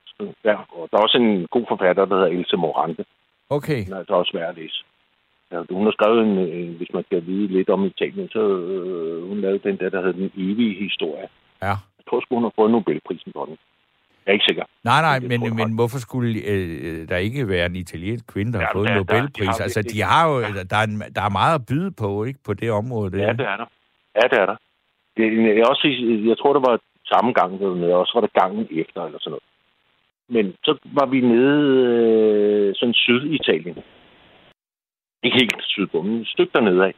ja, 0.44 0.56
og 0.70 0.90
der 0.92 0.98
er 0.98 1.02
også 1.02 1.18
en 1.18 1.48
god 1.48 1.66
forfatter, 1.68 2.06
der 2.06 2.16
hedder 2.16 2.38
Else 2.38 2.58
Morante. 2.58 3.06
Okay. 3.50 3.86
Den 3.86 3.94
er 3.94 3.98
altså 3.98 4.14
også 4.14 4.32
værd 4.34 4.50
at 4.50 4.56
læse. 4.56 4.84
Ja, 5.52 5.58
hun 5.72 5.86
har 5.86 5.92
skrevet 5.92 6.20
en, 6.28 6.38
en, 6.38 6.74
hvis 6.78 6.94
man 6.94 7.04
skal 7.04 7.26
vide 7.26 7.48
lidt 7.48 7.70
om 7.70 7.86
Italien, 7.86 8.30
så 8.30 8.42
øh, 8.58 9.28
hun 9.30 9.42
lavede 9.42 9.70
den 9.70 9.78
der, 9.78 9.90
der 9.90 10.02
hedder 10.02 10.20
Den 10.20 10.32
evige 10.38 10.84
historie. 10.84 11.28
Ja. 11.62 11.76
Jeg 11.98 12.06
tror 12.10 12.22
sgu, 12.22 12.36
hun 12.36 12.44
har 12.44 12.54
fået 12.56 12.72
Nobelprisen 12.72 13.32
for 13.36 13.46
den. 13.46 13.58
Jeg 14.26 14.32
er 14.32 14.34
ikke 14.34 14.50
sikker. 14.50 14.64
Nej, 14.84 15.02
nej, 15.02 15.20
men, 15.20 15.40
men, 15.44 15.56
men 15.56 15.76
hvorfor 15.76 16.00
skulle 16.00 16.30
øh, 16.54 17.08
der 17.10 17.18
ikke 17.18 17.48
være 17.48 17.66
en 17.66 17.76
italiensk 17.76 18.26
kvinde, 18.34 18.54
der 18.54 18.60
ja, 18.60 18.66
har 18.66 18.74
fået 18.74 18.90
en 18.90 18.96
Nobelpris? 18.96 19.48
Der, 19.48 19.54
de 19.54 19.64
altså, 19.64 19.82
de 19.94 20.02
har 20.02 20.24
jo, 20.30 20.36
der, 20.72 20.78
er 20.82 20.86
en, 20.90 21.04
der 21.16 21.22
er 21.28 21.38
meget 21.40 21.56
at 21.60 21.66
byde 21.70 21.92
på, 21.92 22.24
ikke, 22.24 22.40
på 22.46 22.54
det 22.54 22.72
område. 22.72 23.18
Ja, 23.26 23.34
det 23.34 23.46
er 23.54 23.58
der. 23.62 23.70
Ja, 24.16 24.26
det 24.32 24.38
er 24.44 24.46
der. 24.52 24.58
Det, 25.18 25.24
jeg, 25.58 25.66
også, 25.74 25.88
jeg 26.30 26.38
tror, 26.38 26.54
det 26.54 26.64
var 26.70 26.80
samme 27.14 27.32
gang, 27.40 27.60
der 27.60 27.68
var 27.68 27.76
nede, 27.76 27.96
og 27.96 28.06
så 28.08 28.12
var 28.16 28.22
det 28.22 28.34
gangen 28.42 28.68
efter, 28.82 29.00
eller 29.06 29.20
sådan 29.20 29.32
noget. 29.32 29.48
Men 30.36 30.46
så 30.64 30.78
var 30.98 31.06
vi 31.06 31.20
nede 31.22 31.60
øh, 31.94 32.76
sådan 32.76 32.94
syd-Italien. 32.94 33.78
Ikke 35.24 35.38
helt 35.38 35.56
sydpå, 35.76 36.02
men 36.02 36.22
et 36.22 36.28
stykke 36.28 36.52
dernede 36.56 36.86
af. 36.86 36.94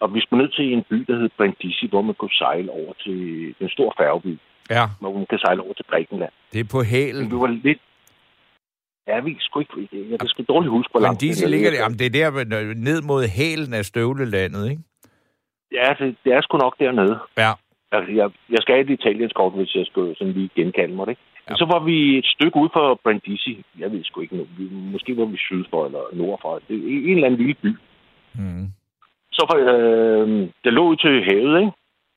Og 0.00 0.14
vi 0.14 0.20
skulle 0.20 0.42
ned 0.42 0.52
til 0.52 0.72
en 0.72 0.82
by, 0.90 0.96
der 1.08 1.16
hed 1.20 1.30
Brindisi, 1.36 1.86
hvor 1.88 2.02
man 2.02 2.14
kunne 2.14 2.36
sejle 2.44 2.70
over 2.70 2.92
til 3.04 3.18
den 3.60 3.68
store 3.68 3.92
færgeby. 4.00 4.38
Ja. 4.70 4.84
Hvor 5.00 5.12
man 5.18 5.26
kan 5.30 5.38
sejle 5.38 5.62
over 5.62 5.72
til 5.72 5.84
Grækenland. 5.90 6.32
Det 6.52 6.60
er 6.60 6.68
på 6.76 6.82
hælen. 6.82 7.30
Vi 7.30 7.36
var 7.36 7.46
lidt... 7.66 7.80
Ja, 9.08 9.20
vi 9.20 9.36
sgu 9.40 9.60
ikke... 9.60 9.88
Jeg 10.10 10.18
kan 10.20 10.28
sgu 10.28 10.42
dårligt 10.48 10.70
huske, 10.70 10.90
hvor 10.90 11.00
langt 11.00 11.20
Brindisi 11.20 11.46
ligger 11.46 11.70
det. 11.70 11.78
Jamen, 11.78 11.98
det 11.98 12.06
er 12.06 12.30
der 12.30 12.74
ned 12.74 13.02
mod 13.02 13.22
hælen 13.38 13.74
af 13.74 13.84
støvlelandet, 13.84 14.70
ikke? 14.70 14.82
Ja, 15.72 15.88
det, 15.98 16.16
det 16.24 16.32
er 16.32 16.40
sgu 16.42 16.58
nok 16.58 16.74
dernede. 16.78 17.18
Ja. 17.38 17.52
Altså, 17.92 18.12
jeg, 18.12 18.30
jeg 18.50 18.58
skal 18.60 18.74
have 18.74 18.84
et 18.84 18.98
italiensk 19.00 19.34
kort, 19.34 19.52
hvis 19.52 19.74
jeg 19.74 19.86
skulle 19.86 20.14
sådan 20.16 20.32
lige 20.32 20.50
genkalde 20.54 20.94
mig 20.94 21.06
det. 21.06 21.18
Ja. 21.52 21.56
Så 21.56 21.64
var 21.64 21.80
vi 21.84 22.18
et 22.18 22.26
stykke 22.34 22.56
ude 22.62 22.70
for 22.72 23.00
Brindisi. 23.04 23.64
Jeg 23.78 23.92
ved 23.92 24.04
sgu 24.04 24.20
ikke 24.20 24.36
nu. 24.36 24.46
Vi, 24.58 24.64
måske 24.94 25.16
var 25.16 25.24
vi 25.24 25.36
syd 25.36 25.64
for 25.70 25.86
eller 25.86 26.02
nord 26.12 26.38
for. 26.42 26.60
Det 26.68 26.76
er 26.76 26.86
en 27.08 27.14
eller 27.14 27.26
anden 27.26 27.40
lille 27.40 27.54
by. 27.62 27.72
Mm. 28.34 28.66
Så 29.32 29.42
var, 29.50 29.58
øh, 29.74 30.48
det 30.64 30.72
lå 30.72 30.82
ud 30.90 30.96
til 30.96 31.24
havet, 31.28 31.60
ikke? 31.60 31.72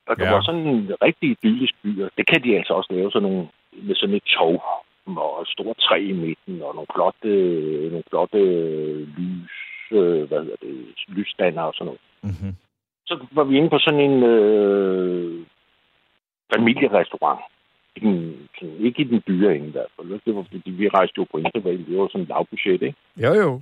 Og 0.08 0.16
det 0.18 0.26
Ja. 0.26 0.32
var 0.34 0.42
sådan 0.42 0.68
en 0.68 0.92
rigtig 1.02 1.30
idyllisk 1.30 1.76
by. 1.84 2.02
Og 2.04 2.10
det 2.18 2.26
kan 2.28 2.44
de 2.44 2.58
altså 2.58 2.74
også 2.74 2.94
lave 2.94 3.12
sådan 3.12 3.30
nogle, 3.30 3.48
med 3.88 3.96
sådan 3.96 4.16
et 4.16 4.24
tog 4.24 4.64
og 5.08 5.42
et 5.42 5.48
stort 5.48 5.78
træ 5.78 5.98
i 6.00 6.12
midten 6.12 6.62
og 6.62 6.76
nogle 6.76 6.88
flotte, 6.96 7.30
nogle 7.90 8.04
flotte 8.10 8.40
lys, 9.18 9.56
øh, 9.92 10.24
hvad 10.28 10.40
hedder 10.44 10.56
det, 10.62 10.76
lysstander 11.08 11.62
og 11.62 11.74
sådan 11.74 11.86
noget. 11.86 12.02
Mm-hmm. 12.24 12.54
Så 13.06 13.26
var 13.32 13.44
vi 13.44 13.58
inde 13.58 13.70
på 13.70 13.80
sådan 13.80 14.00
en 14.10 14.24
øh, 14.24 15.46
familierestaurant. 16.56 17.40
Ikke, 17.96 18.08
en, 18.08 18.50
sådan, 18.60 18.76
ikke 18.80 19.02
i 19.02 19.04
den 19.04 19.24
dyre 19.28 19.56
ende 19.56 19.68
i 19.68 19.72
hvert 19.72 19.92
fald. 19.96 20.20
Det 20.26 20.36
var 20.36 20.44
fordi, 20.44 20.70
vi 20.72 20.88
rejste 20.90 21.18
jo 21.18 21.26
på 21.32 21.38
interval. 21.38 21.86
Det 21.86 21.98
var 21.98 22.08
sådan 22.08 22.22
en 22.22 22.28
lavbudget, 22.28 22.82
ikke? 22.82 22.96
Jo, 23.18 23.34
jo. 23.34 23.62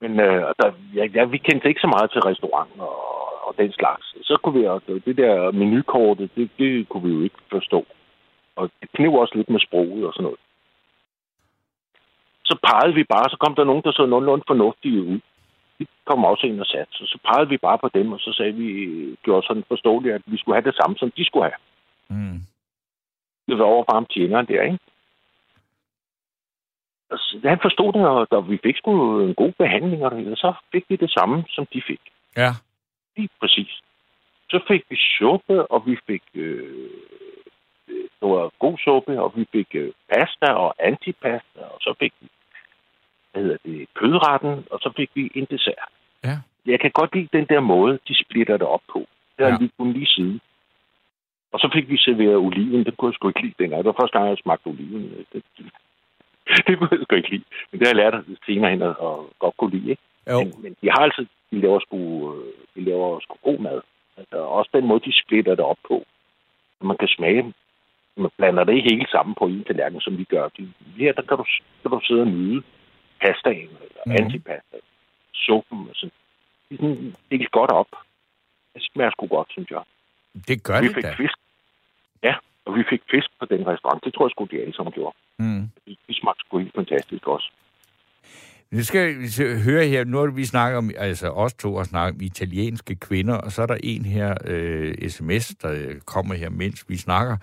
Men 0.00 0.20
øh, 0.20 0.42
der, 0.58 0.68
ja, 0.94 1.04
ja, 1.14 1.24
vi 1.24 1.38
kendte 1.38 1.68
ikke 1.68 1.84
så 1.84 1.90
meget 1.94 2.10
til 2.10 2.20
restaurant 2.30 2.70
og, 2.78 2.96
og 3.46 3.54
den 3.58 3.72
slags. 3.72 4.06
Så 4.28 4.38
kunne 4.42 4.60
vi 4.60 4.66
også, 4.66 5.00
det 5.06 5.16
der 5.16 5.50
menukortet, 5.50 6.30
det, 6.36 6.50
det 6.58 6.88
kunne 6.88 7.04
vi 7.08 7.14
jo 7.14 7.22
ikke 7.22 7.40
forstå. 7.50 7.86
Og 8.56 8.70
det 8.80 8.88
knev 8.92 9.12
også 9.14 9.34
lidt 9.36 9.50
med 9.50 9.60
sproget 9.60 10.04
og 10.06 10.12
sådan 10.12 10.24
noget. 10.24 10.40
Så 12.44 12.54
pegede 12.68 12.94
vi 12.94 13.04
bare, 13.04 13.30
så 13.30 13.36
kom 13.40 13.54
der 13.54 13.64
nogen, 13.64 13.82
der 13.82 13.92
så 13.92 14.06
nogenlunde 14.06 14.44
fornuftige 14.46 15.02
ud. 15.02 15.20
De 15.78 15.86
kom 16.04 16.24
også 16.24 16.46
ind 16.46 16.60
og 16.60 16.66
satte 16.66 16.92
sig. 16.94 17.06
Så 17.08 17.18
pegede 17.26 17.48
vi 17.48 17.56
bare 17.56 17.78
på 17.78 17.88
dem, 17.94 18.12
og 18.12 18.20
så 18.20 18.32
sagde 18.32 18.52
vi, 18.52 18.68
gjorde 19.22 19.46
sådan 19.46 19.64
forståeligt, 19.68 20.14
at 20.14 20.22
vi 20.26 20.36
skulle 20.38 20.56
have 20.56 20.68
det 20.70 20.76
samme, 20.76 20.96
som 20.98 21.10
de 21.16 21.24
skulle 21.24 21.44
have. 21.50 21.60
Mm. 22.08 22.38
Det 23.46 23.58
var 23.58 23.64
over 23.64 23.84
for 23.84 23.94
ham 23.94 24.06
tjeneren 24.06 24.46
der, 24.46 24.62
ikke? 24.62 24.78
Så, 27.10 27.40
han 27.44 27.58
forstod 27.62 27.92
det, 27.92 28.06
og 28.08 28.26
da 28.32 28.40
vi 28.40 28.58
fik 28.62 28.76
sgu 28.76 29.20
en 29.20 29.34
god 29.34 29.52
behandling, 29.58 30.02
og 30.04 30.36
så 30.36 30.52
fik 30.72 30.84
vi 30.88 30.96
det 30.96 31.10
samme, 31.10 31.44
som 31.48 31.66
de 31.72 31.82
fik. 31.86 32.00
Ja. 32.36 32.50
Lige 33.16 33.28
præcis. 33.40 33.80
Så 34.50 34.60
fik 34.68 34.82
vi 34.90 34.96
suppe, 35.18 35.70
og 35.70 35.86
vi 35.86 35.96
fik 36.06 36.22
øh, 36.34 36.90
øh, 37.88 38.04
noget 38.22 38.52
god 38.58 38.78
suppe, 38.78 39.22
og 39.22 39.32
vi 39.36 39.46
fik 39.52 39.66
øh, 39.74 39.92
pasta 40.12 40.46
og 40.52 40.74
antipasta, 40.78 41.60
og 41.60 41.78
så 41.80 41.94
fik 42.00 42.12
vi 42.20 42.28
hvad 43.32 43.42
hedder 43.42 43.58
det, 43.64 43.86
kødretten, 43.94 44.66
og 44.70 44.78
så 44.80 44.92
fik 44.96 45.10
vi 45.14 45.30
en 45.34 45.46
dessert. 45.50 45.88
Ja. 46.24 46.36
Jeg 46.66 46.80
kan 46.80 46.90
godt 46.90 47.14
lide 47.14 47.28
den 47.32 47.46
der 47.46 47.60
måde, 47.60 47.98
de 48.08 48.14
splitter 48.24 48.56
det 48.56 48.66
op 48.66 48.82
på. 48.92 49.06
Det 49.38 49.46
har 49.46 49.52
Ja. 49.52 49.58
lige 49.60 49.70
kun 49.78 49.92
lige 49.92 50.06
siden. 50.06 50.40
Og 51.52 51.58
så 51.60 51.70
fik 51.74 51.88
vi 51.88 51.96
serveret 51.96 52.36
oliven. 52.36 52.84
Det 52.84 52.96
kunne 52.96 53.10
jeg 53.10 53.14
sgu 53.14 53.28
ikke 53.28 53.42
lide 53.42 53.54
dengang. 53.58 53.78
Det 53.78 53.90
var 53.92 54.00
første 54.02 54.18
gang, 54.18 54.28
jeg 54.28 54.38
smagte 54.42 54.66
oliven. 54.66 55.02
Det, 55.32 55.42
det, 56.66 56.78
kunne 56.78 56.88
jeg 56.90 57.00
sgu 57.04 57.16
ikke 57.16 57.30
lide. 57.30 57.44
Men 57.70 57.78
det 57.78 57.86
har 57.86 57.94
jeg 57.94 58.02
lært 58.02 58.24
senere 58.46 58.70
hen 58.70 58.82
at, 58.82 58.96
godt 59.38 59.56
kunne 59.56 59.74
lide. 59.76 59.90
Ikke? 59.90 60.02
Jo. 60.30 60.38
Men, 60.38 60.52
men 60.62 60.76
de 60.82 60.86
har 60.90 61.02
altså, 61.08 61.26
de 61.50 61.60
laver 61.60 61.80
sgu, 61.80 61.98
øh, 62.34 62.52
de 62.74 62.80
laver 62.90 63.20
sgu 63.20 63.34
god 63.42 63.58
mad. 63.58 63.80
Altså, 64.16 64.36
også 64.36 64.70
den 64.74 64.86
måde, 64.86 65.00
de 65.04 65.20
splitter 65.22 65.54
det 65.54 65.64
op 65.64 65.80
på. 65.88 66.04
Man 66.80 66.96
kan 66.96 67.08
smage, 67.08 67.54
man 68.16 68.30
blander 68.36 68.64
det 68.64 68.74
ikke 68.74 68.94
helt 68.94 69.10
sammen 69.10 69.34
på 69.34 69.44
en 69.44 69.64
tallerken, 69.64 70.00
som 70.00 70.18
vi 70.18 70.24
gør. 70.24 70.48
De, 70.48 70.72
her, 70.96 71.12
der 71.12 71.22
kan 71.22 71.36
du, 71.36 71.44
kan 71.82 71.90
du 71.90 72.00
sidde 72.02 72.20
og 72.20 72.26
nyde 72.26 72.62
pastaen, 73.20 73.72
eller 73.86 74.02
mm. 74.06 74.12
antipasta, 74.12 74.76
suppen, 75.34 75.80
og 75.90 75.94
sådan. 75.94 76.12
Det 76.68 76.74
er 76.74 76.82
sådan 76.82 77.14
delt 77.30 77.50
godt 77.50 77.70
op. 77.70 77.90
Det 78.74 78.82
smager 78.92 79.10
sgu 79.10 79.26
godt, 79.26 79.48
synes 79.50 79.70
jeg. 79.70 79.82
Det 80.48 80.62
gør 80.64 80.80
vi 80.80 80.88
det 80.88 80.94
fik 80.94 81.04
da. 81.04 81.14
fisk. 81.16 81.38
Ja, 82.22 82.34
og 82.66 82.74
vi 82.76 82.82
fik 82.90 83.02
fisk 83.10 83.30
på 83.40 83.44
den 83.52 83.66
restaurant. 83.66 84.04
Det 84.04 84.14
tror 84.14 84.26
jeg 84.26 84.30
sgu, 84.30 84.44
de 84.50 84.60
alle 84.60 84.74
sammen 84.74 84.92
gjorde. 84.92 85.16
Mm. 85.38 85.64
Det, 85.86 86.16
smagte 86.20 86.40
sgu 86.40 86.58
helt 86.58 86.74
fantastisk 86.74 87.26
også. 87.26 87.48
Nu 88.72 88.82
skal 88.82 89.18
vi 89.18 89.26
høre 89.64 89.86
her, 89.86 90.04
nu 90.04 90.18
har 90.18 90.26
vi 90.26 90.44
snakket 90.44 90.78
om, 90.78 90.90
altså 90.96 91.28
os 91.28 91.54
to 91.54 91.76
har 91.76 91.84
snakket 91.84 92.14
om 92.14 92.20
italienske 92.20 92.96
kvinder, 92.96 93.34
og 93.34 93.52
så 93.52 93.62
er 93.62 93.66
der 93.66 93.76
en 93.82 94.04
her 94.04 94.34
øh, 94.44 95.08
sms, 95.08 95.48
der 95.62 95.72
øh, 95.72 96.00
kommer 96.00 96.34
her, 96.34 96.50
mens 96.50 96.84
vi 96.88 96.96
snakker, 96.96 97.36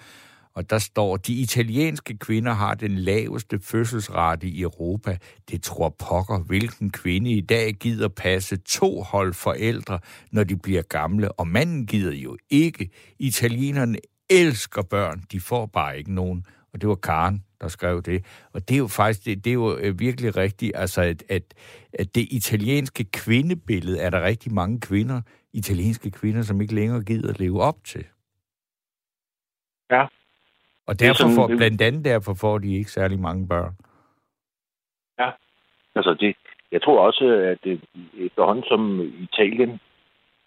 og 0.55 0.69
der 0.69 0.77
står, 0.77 1.17
de 1.17 1.33
italienske 1.33 2.17
kvinder 2.17 2.53
har 2.53 2.73
den 2.73 2.95
laveste 2.95 3.59
fødselsrate 3.63 4.47
i 4.47 4.61
Europa. 4.61 5.17
Det 5.51 5.63
tror 5.63 5.95
pokker, 6.09 6.39
hvilken 6.47 6.91
kvinde 6.91 7.31
i 7.31 7.41
dag 7.41 7.73
gider 7.73 8.07
passe 8.07 8.57
to 8.57 9.01
hold 9.01 9.33
forældre, 9.33 9.99
når 10.31 10.43
de 10.43 10.57
bliver 10.57 10.81
gamle, 10.81 11.31
og 11.31 11.47
manden 11.47 11.87
gider 11.87 12.13
jo 12.13 12.37
ikke. 12.49 12.89
Italienerne 13.19 13.97
elsker 14.29 14.83
børn, 14.83 15.19
de 15.31 15.39
får 15.39 15.65
bare 15.65 15.97
ikke 15.97 16.13
nogen. 16.13 16.45
Og 16.73 16.81
det 16.81 16.89
var 16.89 16.95
Karen, 16.95 17.45
der 17.61 17.67
skrev 17.67 18.01
det. 18.01 18.25
Og 18.53 18.69
det 18.69 18.73
er 18.75 18.79
jo 18.79 18.87
faktisk, 18.87 19.25
det, 19.25 19.43
det 19.45 19.49
er 19.49 19.53
jo 19.53 19.77
øh, 19.77 19.99
virkelig 19.99 20.37
rigtigt, 20.37 20.71
altså 20.75 21.01
at, 21.01 21.23
at, 21.29 21.43
at 21.93 22.15
det 22.15 22.27
italienske 22.31 23.03
kvindebillede 23.03 23.99
er 23.99 24.09
der 24.09 24.23
rigtig 24.23 24.53
mange 24.53 24.81
kvinder, 24.81 25.21
italienske 25.53 26.11
kvinder, 26.11 26.41
som 26.41 26.61
ikke 26.61 26.75
længere 26.75 27.03
gider 27.03 27.29
at 27.29 27.39
leve 27.39 27.61
op 27.61 27.77
til. 27.83 28.05
Ja. 29.91 30.01
Og 30.87 30.93
er 30.93 30.93
derfor 30.93 31.15
sådan- 31.15 31.35
får, 31.35 31.47
blandt 31.47 31.81
andet 31.81 32.05
derfor 32.05 32.33
får 32.33 32.57
de 32.57 32.75
ikke 32.77 32.91
særlig 32.91 33.19
mange 33.19 33.47
børn. 33.47 33.75
Altså, 35.95 36.13
det, 36.13 36.35
jeg 36.71 36.81
tror 36.81 37.05
også, 37.07 37.25
at 37.25 37.57
det, 37.63 37.81
efterhånden 38.17 38.63
som 38.63 39.01
Italien 39.01 39.79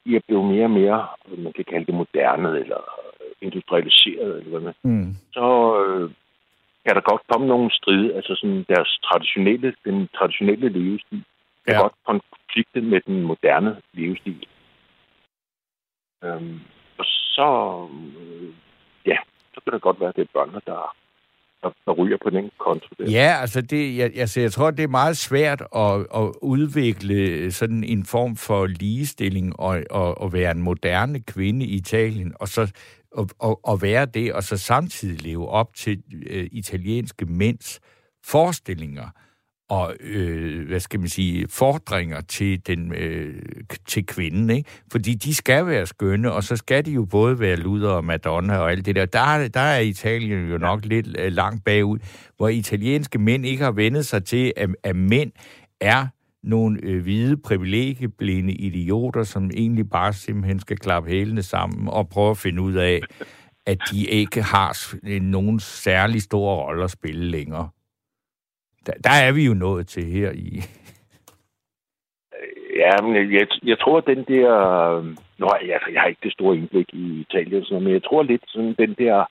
I 0.05 0.14
er 0.14 0.20
blevet 0.26 0.45
mere 0.53 0.64
og 0.64 0.70
mere, 0.70 1.09
man 1.39 1.53
kan 1.53 1.64
kalde 1.64 1.87
det 1.87 1.95
moderne, 1.95 2.49
eller 2.61 2.80
industrialiseret, 3.43 4.38
eller 4.38 4.51
hvad 4.51 4.61
man 4.61 4.74
Mm. 4.84 5.16
så 5.32 5.47
øh, 5.84 6.11
kan 6.86 6.95
der 6.97 7.11
godt 7.11 7.22
komme 7.32 7.47
nogle 7.47 7.70
strid, 7.78 8.12
altså 8.12 8.32
sådan 8.40 8.64
deres 8.68 8.99
traditionelle, 9.05 9.74
den 9.84 10.09
traditionelle 10.16 10.68
levestil, 10.68 11.22
kan 11.66 11.74
Ja. 11.74 11.80
godt 11.82 11.97
konflikte 12.07 12.80
med 12.80 13.01
den 13.07 13.22
moderne 13.22 13.76
levestil. 13.95 14.47
Øhm, 16.24 16.61
og 16.99 17.05
så, 17.05 17.49
øh, 18.20 18.49
ja, 19.07 19.16
så 19.55 19.61
kan 19.64 19.72
det 19.72 19.82
godt 19.82 20.01
være, 20.01 20.09
at 20.09 20.16
det 20.16 20.22
er 20.22 20.32
børnene, 20.34 20.61
der, 20.66 20.95
der, 21.62 21.70
der 21.86 21.93
ryger 21.93 22.16
på 22.22 22.30
den 22.30 22.51
konto 22.59 22.88
der. 22.99 23.11
Ja, 23.11 23.36
altså 23.40 23.61
det, 23.62 23.97
jeg, 23.97 24.11
altså 24.16 24.40
jeg 24.40 24.53
tror, 24.53 24.70
det 24.70 24.84
er 24.84 24.88
meget 24.88 25.16
svært 25.16 25.61
at, 25.76 25.95
at 26.20 26.32
udvikle 26.43 27.51
sådan 27.53 27.84
en 27.84 28.05
form 28.05 28.36
for 28.36 28.66
ligestilling 28.66 29.61
og, 29.61 29.82
og, 29.90 30.18
og 30.20 30.32
være 30.32 30.51
en 30.51 30.62
moderne 30.62 31.20
kvinde 31.20 31.66
i 31.66 31.74
Italien, 31.76 32.32
og 32.40 32.49
så 32.49 32.72
og, 33.15 33.29
og, 33.39 33.61
og 33.65 33.83
være 33.83 34.07
det, 34.07 34.33
og 34.33 34.43
så 34.43 34.57
samtidig 34.57 35.23
leve 35.23 35.49
op 35.49 35.75
til 35.77 36.03
øh, 36.27 36.49
italienske 36.53 37.27
mænds 37.27 37.81
forestillinger 38.25 39.09
og, 39.71 39.97
øh, 40.01 40.69
hvad 40.69 40.81
skal 40.81 41.01
man 41.01 41.09
sige, 41.09 41.49
fordringer 41.49 42.21
til, 42.21 42.67
den, 42.67 42.95
øh, 42.95 43.43
til 43.89 44.07
kvinden, 44.07 44.51
ikke? 44.51 44.71
Fordi 44.93 45.15
de 45.15 45.35
skal 45.35 45.67
være 45.67 45.87
skønne, 45.87 46.33
og 46.33 46.45
så 46.45 46.57
skal 46.57 46.85
de 46.87 46.91
jo 46.91 47.05
både 47.05 47.39
være 47.41 47.57
Luther 47.57 47.89
og 47.89 48.05
Madonna 48.05 48.57
og 48.59 48.71
alt 48.71 48.87
det 48.87 48.95
der. 48.97 49.07
Der, 49.07 49.21
er- 49.21 49.49
der 49.49 49.61
er 49.61 49.81
Italien 49.81 50.49
jo 50.51 50.59
nok 50.59 50.85
lidt 50.85 51.17
øh, 51.19 51.33
langt 51.33 51.65
bagud, 51.65 51.99
hvor 52.37 52.49
italienske 52.49 53.19
mænd 53.19 53.47
ikke 53.47 53.65
har 53.65 53.71
vendet 53.73 54.07
sig 54.07 54.25
til, 54.25 54.53
at, 54.57 54.71
at 54.83 54.97
mænd 54.97 55.33
er 55.81 56.07
nogle 56.43 56.80
øh, 56.82 57.03
hvide, 57.03 57.36
privilegieblinde 57.36 58.53
idioter, 58.53 59.22
som 59.22 59.51
egentlig 59.55 59.90
bare 59.90 60.12
simpelthen 60.12 60.61
skal 60.61 60.76
klappe 60.76 61.11
hælene 61.11 61.43
sammen 61.43 61.88
og 61.88 62.09
prøve 62.09 62.30
at 62.30 62.36
finde 62.36 62.62
ud 62.62 62.74
af, 62.74 63.01
at 63.66 63.78
de 63.93 64.07
ikke 64.07 64.43
har 64.43 64.95
øh, 65.05 65.22
nogen 65.22 65.61
særlig 65.61 66.22
store 66.22 66.57
roller 66.57 66.84
at 66.84 66.90
spille 66.90 67.24
længere. 67.24 67.68
Der, 68.86 68.93
der 68.93 69.11
er 69.11 69.32
vi 69.32 69.47
jo 69.47 69.55
nået 69.55 69.86
til 69.86 70.05
her 70.05 70.32
i... 70.32 70.62
Ja, 72.76 73.03
men 73.03 73.32
jeg, 73.32 73.47
jeg 73.62 73.78
tror, 73.78 73.99
at 73.99 74.07
den 74.07 74.24
der... 74.24 74.51
Nå, 75.38 75.51
jeg, 75.66 75.80
jeg 75.93 76.01
har 76.01 76.09
ikke 76.09 76.20
det 76.22 76.32
store 76.32 76.57
indblik 76.57 76.86
i 76.93 77.20
Italien, 77.20 77.64
sådan 77.64 77.84
men 77.84 77.93
jeg 77.93 78.03
tror 78.05 78.22
lidt 78.22 78.43
sådan 78.47 78.74
den 78.78 78.95
der 78.99 79.24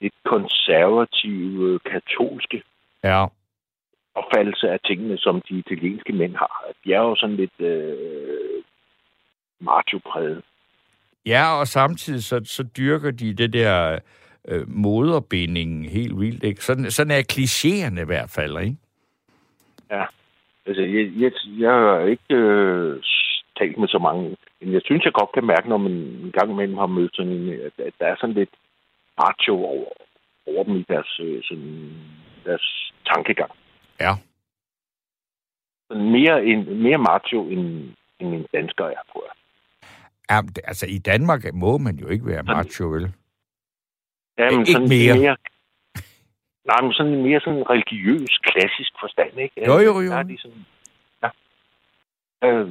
lidt 0.00 0.14
konservative, 0.24 1.78
katolske 1.78 2.62
Ja, 3.04 3.26
opfattelse 4.18 4.70
af 4.70 4.80
tingene, 4.84 5.18
som 5.18 5.42
de 5.48 5.54
italienske 5.54 6.12
mænd 6.12 6.34
har. 6.36 6.64
De 6.84 6.92
er 6.92 7.00
jo 7.00 7.14
sådan 7.16 7.36
lidt 7.36 7.60
øh, 7.60 8.62
macho-præget. 9.60 10.42
ja 11.26 11.60
og 11.60 11.66
samtidig 11.66 12.22
så, 12.24 12.40
så 12.44 12.62
dyrker 12.76 13.10
de 13.10 13.34
det 13.34 13.52
der 13.52 13.98
øh, 14.48 14.68
moderbinding 14.68 15.90
helt 15.90 16.20
vildt. 16.20 16.44
Ikke? 16.44 16.64
Sådan, 16.64 16.90
sådan 16.90 17.10
er 17.10 17.32
klichéerne 17.32 18.00
i 18.00 18.06
hvert 18.06 18.30
fald, 18.30 18.58
ikke? 18.58 18.76
Altså, 20.68 20.82
jeg, 20.82 21.04
jeg, 21.22 21.32
jeg 21.58 21.70
har 21.70 22.00
ikke 22.14 22.34
øh, 22.34 23.02
talt 23.58 23.78
med 23.78 23.88
så 23.88 23.98
mange, 23.98 24.36
men 24.60 24.72
jeg 24.72 24.80
synes, 24.84 25.04
jeg 25.04 25.12
godt 25.12 25.32
kan 25.34 25.46
mærke, 25.46 25.68
når 25.68 25.76
man 25.76 25.92
en 26.26 26.32
gang 26.38 26.50
imellem 26.50 26.78
har 26.78 26.86
mødt 26.86 27.16
sådan 27.16 27.32
en, 27.32 27.48
at, 27.48 27.76
at 27.88 27.94
der 28.00 28.06
er 28.06 28.16
sådan 28.20 28.34
lidt 28.34 28.54
macho 29.20 29.54
over, 29.64 29.90
over 30.46 30.64
dem 30.64 30.76
i 30.76 30.84
deres, 30.88 31.20
øh, 31.22 31.42
sådan, 31.42 31.92
deres 32.44 32.92
tankegang. 33.06 33.52
Ja. 34.00 34.12
Sådan 35.88 36.10
Mere, 36.10 36.44
en, 36.44 36.82
mere 36.82 36.98
macho, 36.98 37.48
end, 37.48 37.94
end 38.20 38.34
en 38.34 38.46
dansker 38.54 38.84
er, 38.84 39.02
tror 39.12 39.24
jeg. 39.28 39.34
Ja, 40.30 40.40
altså, 40.64 40.86
i 40.86 40.98
Danmark 40.98 41.54
må 41.54 41.78
man 41.78 41.96
jo 41.96 42.08
ikke 42.08 42.26
være 42.26 42.42
macho, 42.42 42.84
vel? 42.84 43.12
Ja, 44.38 44.50
men 44.50 44.60
Ikke 44.60 44.72
sådan 44.72 44.88
mere. 44.88 45.18
mere 45.18 45.36
nej, 46.70 46.80
men 46.82 46.92
sådan 46.92 47.22
mere 47.22 47.40
sådan 47.40 47.70
religiøs, 47.70 48.38
klassisk 48.48 48.92
forstand, 49.00 49.38
ikke? 49.38 49.66
Jo, 49.66 49.78
jo, 49.78 50.00
jo. 50.00 50.10
Der 50.10 50.16
er 50.16 50.22
de 50.22 50.38
sådan, 50.38 50.64
ja. 51.22 51.28
Øh, 52.44 52.68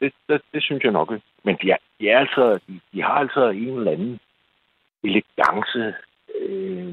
det, 0.00 0.12
det, 0.28 0.42
det, 0.52 0.62
synes 0.62 0.82
jeg 0.84 0.92
nok. 0.92 1.08
Men 1.44 1.56
de, 1.62 1.70
er, 1.70 1.76
de, 2.00 2.08
er 2.08 2.18
altså, 2.18 2.58
de, 2.68 2.80
de 2.92 3.02
har 3.02 3.16
altså 3.24 3.48
en 3.48 3.78
eller 3.78 3.92
anden 3.92 4.20
elegance. 5.04 5.94
Øh, 6.40 6.92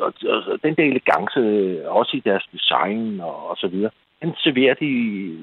og, 0.00 0.12
og 0.50 0.58
den 0.62 0.74
der 0.76 0.84
elegance, 0.92 1.40
også 1.88 2.12
i 2.16 2.22
deres 2.28 2.48
design 2.52 3.20
og, 3.20 3.48
og 3.50 3.56
så 3.56 3.68
videre, 3.68 3.90
den 4.22 4.30
serverer 4.44 4.74
de, 4.74 4.90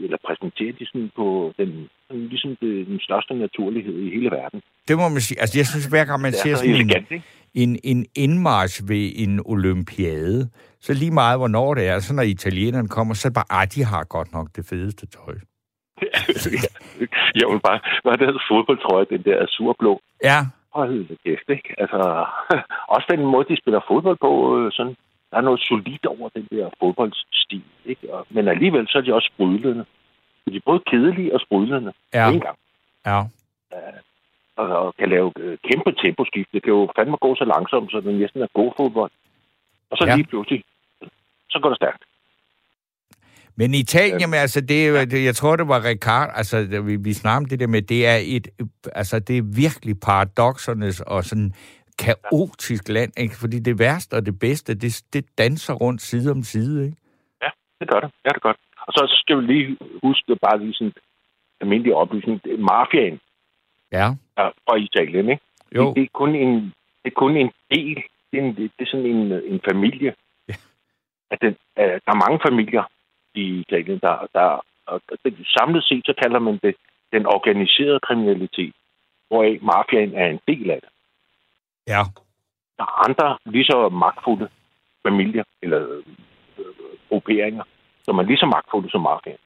eller 0.04 0.18
præsenterer 0.28 0.74
de 0.80 0.86
sådan 0.86 1.12
på 1.16 1.54
den, 1.58 1.90
sådan 2.08 2.28
ligesom 2.28 2.56
det, 2.62 2.88
den 2.88 3.00
største 3.00 3.34
naturlighed 3.34 3.96
i 4.00 4.10
hele 4.10 4.30
verden. 4.32 4.62
Det 4.88 4.98
må 4.98 5.10
man 5.10 5.22
sige. 5.22 5.42
Altså, 5.42 5.60
jeg 5.60 5.68
synes, 5.68 5.86
hver 5.86 6.06
gang 6.06 6.22
man 6.22 6.34
ser 6.34 6.52
er 6.52 6.56
så 6.56 6.60
sådan 6.60 6.76
en, 6.76 6.82
elegant, 6.82 7.12
ikke? 7.12 7.26
en, 7.54 7.80
en 7.84 8.06
indmarsch 8.16 8.90
ved 8.90 9.12
en 9.16 9.42
olympiade, 9.46 10.50
så 10.82 10.94
lige 10.94 11.12
meget, 11.12 11.40
hvornår 11.40 11.74
det 11.74 11.88
er, 11.88 12.00
så 12.00 12.14
når 12.14 12.24
italienerne 12.24 12.88
kommer, 12.88 13.14
så 13.14 13.28
er 13.28 13.30
det 13.30 13.36
bare, 13.42 13.60
ej, 13.60 13.66
de 13.76 13.84
har 13.84 14.04
godt 14.04 14.34
nok 14.34 14.48
det 14.56 14.66
fedeste 14.70 15.06
tøj. 15.08 15.36
jeg 17.40 17.48
vil 17.52 17.60
bare, 17.70 17.80
hvad 18.04 18.18
det 18.18 18.26
hedder 18.28 18.46
fodboldtrøje, 18.52 19.06
den 19.10 19.24
der 19.24 19.46
surblå. 19.50 20.00
Ja, 20.24 20.40
Hold 20.76 21.18
kæft, 21.26 21.50
ikke? 21.50 21.70
Altså, 21.78 22.26
også 22.96 23.08
den 23.12 23.26
måde, 23.26 23.46
de 23.50 23.58
spiller 23.62 23.82
fodbold 23.88 24.18
på, 24.22 24.32
øh, 24.60 24.72
sådan, 24.72 24.96
der 25.32 25.38
er 25.38 25.42
noget 25.42 25.60
solidt 25.60 26.06
over 26.06 26.30
den 26.30 26.48
der 26.52 26.70
fodboldstil, 26.80 27.64
ikke? 27.86 28.14
Og, 28.14 28.26
men 28.30 28.48
alligevel 28.48 28.88
så 28.88 28.98
er 28.98 29.02
de 29.02 29.14
også 29.14 29.30
sprudlende. 29.34 29.86
De 30.50 30.56
er 30.56 30.60
både 30.66 30.80
kedelige 30.92 31.34
og 31.34 31.40
sprudlende 31.42 31.94
Ja. 32.14 32.30
en 32.32 32.40
gang. 32.40 32.58
ja. 33.06 33.22
Og, 34.56 34.68
og 34.68 34.96
kan 35.00 35.10
lave 35.10 35.32
øh, 35.40 35.58
kæmpe 35.72 35.92
temposkift. 36.04 36.50
Det 36.54 36.64
kan 36.64 36.74
jo 36.74 36.92
fandme 36.96 37.18
gå 37.18 37.36
så 37.36 37.46
langsomt, 37.46 37.92
så 37.92 38.00
det 38.00 38.14
næsten 38.16 38.42
er 38.42 38.48
god 38.54 38.72
fodbold. 38.78 39.12
Og 39.90 39.98
så 39.98 40.04
Ja. 40.06 40.10
ja. 40.12 40.16
lige 40.16 40.28
pludselig, 40.28 40.64
så 41.50 41.60
går 41.62 41.70
det 41.70 41.76
stærkt. 41.78 42.04
Men 43.56 43.74
Italien, 43.74 44.20
jamen, 44.20 44.40
altså, 44.40 44.62
det, 44.62 45.12
det, 45.12 45.26
jeg 45.26 45.36
tror, 45.36 45.56
det 45.56 45.68
var 45.68 45.86
Ricard, 45.86 46.30
altså, 46.36 46.82
vi, 46.86 46.96
vi 46.96 47.14
snakker 47.14 47.38
om 47.38 47.46
det 47.46 47.60
der 47.60 47.68
med, 47.68 47.82
det 47.82 48.08
er 48.08 48.20
et, 48.24 48.48
altså, 48.96 49.20
det 49.20 49.38
er 49.38 49.42
virkelig 49.56 49.96
paradoxernes 50.00 51.02
og 51.02 51.24
sådan 51.24 51.54
kaotisk 52.00 52.90
land, 52.90 53.12
ikke? 53.18 53.36
Fordi 53.42 53.60
det 53.60 53.80
værste 53.80 54.14
og 54.14 54.26
det 54.26 54.40
bedste, 54.40 54.76
det, 54.76 55.04
det 55.14 55.26
danser 55.38 55.74
rundt 55.74 56.02
side 56.02 56.32
om 56.32 56.44
side, 56.44 56.86
ikke? 56.86 56.98
Ja, 57.42 57.50
det 57.80 57.90
gør 57.92 58.00
det. 58.00 58.12
Ja, 58.26 58.30
det 58.30 58.42
gør 58.42 58.52
det. 58.52 58.62
Og 58.88 58.94
så 58.94 59.04
skal 59.22 59.38
vi 59.38 59.42
lige 59.54 59.78
huske 60.04 60.36
bare 60.36 60.60
lige 60.60 60.74
sådan 60.74 60.94
almindelig 61.62 61.94
oplysning. 61.96 62.42
Mafiaen 62.60 63.20
Ja, 63.92 64.08
er 64.38 64.52
fra 64.66 64.76
Italien, 64.76 65.30
ikke? 65.30 65.44
jo. 65.76 65.88
Det, 65.88 65.96
det, 65.96 66.04
er 66.04 66.08
kun 66.14 66.36
en, 66.36 66.54
det 67.04 67.10
er 67.12 67.20
kun 67.24 67.38
en 67.38 67.52
del. 67.72 68.04
Det 68.32 68.40
er, 68.40 68.44
en, 68.44 68.56
det 68.56 68.72
er 68.80 68.86
sådan 68.86 69.06
en, 69.06 69.32
en 69.32 69.62
familie. 69.70 70.14
Ja. 70.50 70.54
At 71.32 71.38
den, 71.42 71.56
uh, 71.80 71.96
der 72.06 72.12
er 72.16 72.24
mange 72.26 72.40
familier 72.48 72.84
i 73.36 73.60
Italien, 73.60 74.00
der, 74.00 74.28
der 74.34 74.62
og 74.86 75.02
det, 75.24 75.34
samlet 75.58 75.84
set, 75.84 76.06
så 76.06 76.14
kalder 76.24 76.40
man 76.40 76.60
det 76.64 76.76
den 77.12 77.26
organiserede 77.26 78.00
kriminalitet, 78.00 78.74
hvoraf 79.28 79.60
mafiaen 79.62 80.14
er 80.16 80.28
en 80.28 80.40
del 80.48 80.70
af 80.72 80.80
det. 80.82 80.90
Ja, 81.88 82.02
Der 82.78 82.84
er 82.84 83.10
andre 83.10 83.38
lige 83.46 83.66
så 83.66 83.90
magtfulde 83.90 84.50
familier 85.08 85.44
eller 85.62 85.82
øh, 86.58 86.66
grupperinger, 87.10 87.64
som 88.06 88.18
er 88.18 88.24
lige 88.24 88.38
så 88.38 88.46
magtfulde 88.46 88.90
som 88.92 89.02
mafiaen. 89.02 89.44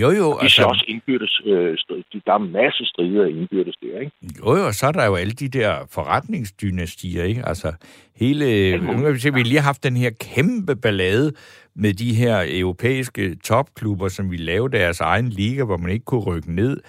Jo, 0.00 0.10
jo. 0.10 0.32
De 0.32 0.42
altså, 0.42 0.64
også 0.64 0.84
indbyrdes, 0.88 1.40
øh, 1.44 1.78
strid. 1.78 2.02
Der 2.26 2.32
er 2.32 2.38
masser 2.38 2.84
af 2.84 2.86
strider 2.86 3.26
indbyrdes 3.26 3.76
der, 3.82 4.00
ikke? 4.00 4.12
Jo, 4.38 4.56
jo, 4.56 4.66
og 4.66 4.74
så 4.74 4.86
er 4.86 4.92
der 4.92 5.06
jo 5.06 5.14
alle 5.14 5.32
de 5.32 5.48
der 5.48 5.86
forretningsdynastier, 5.90 7.24
ikke? 7.24 7.42
Altså, 7.48 7.72
hele... 8.16 8.78
Nu 8.78 8.92
kan 8.92 9.14
vi 9.14 9.18
se, 9.18 9.32
vi 9.32 9.40
har 9.40 9.46
lige 9.46 9.60
haft 9.60 9.84
den 9.84 9.96
her 9.96 10.10
kæmpe 10.20 10.76
ballade 10.76 11.32
med 11.74 11.94
de 11.94 12.14
her 12.14 12.44
europæiske 12.48 13.36
topklubber, 13.44 14.08
som 14.08 14.30
vi 14.30 14.36
lavede 14.36 14.76
deres 14.76 15.00
egen 15.00 15.28
liga, 15.28 15.64
hvor 15.64 15.76
man 15.76 15.90
ikke 15.90 16.04
kunne 16.04 16.20
rykke 16.20 16.54
ned. 16.54 16.80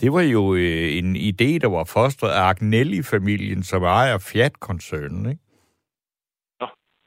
Det 0.00 0.12
var 0.12 0.20
jo 0.20 0.54
øh, 0.54 0.98
en 0.98 1.16
idé, 1.16 1.58
der 1.58 1.68
var 1.68 1.84
fostret 1.84 2.30
af 2.30 2.42
Agnelli-familien, 2.42 3.62
som 3.62 3.82
ejer 3.82 4.18
Fiat-koncernen, 4.18 5.30
ikke? 5.30 5.40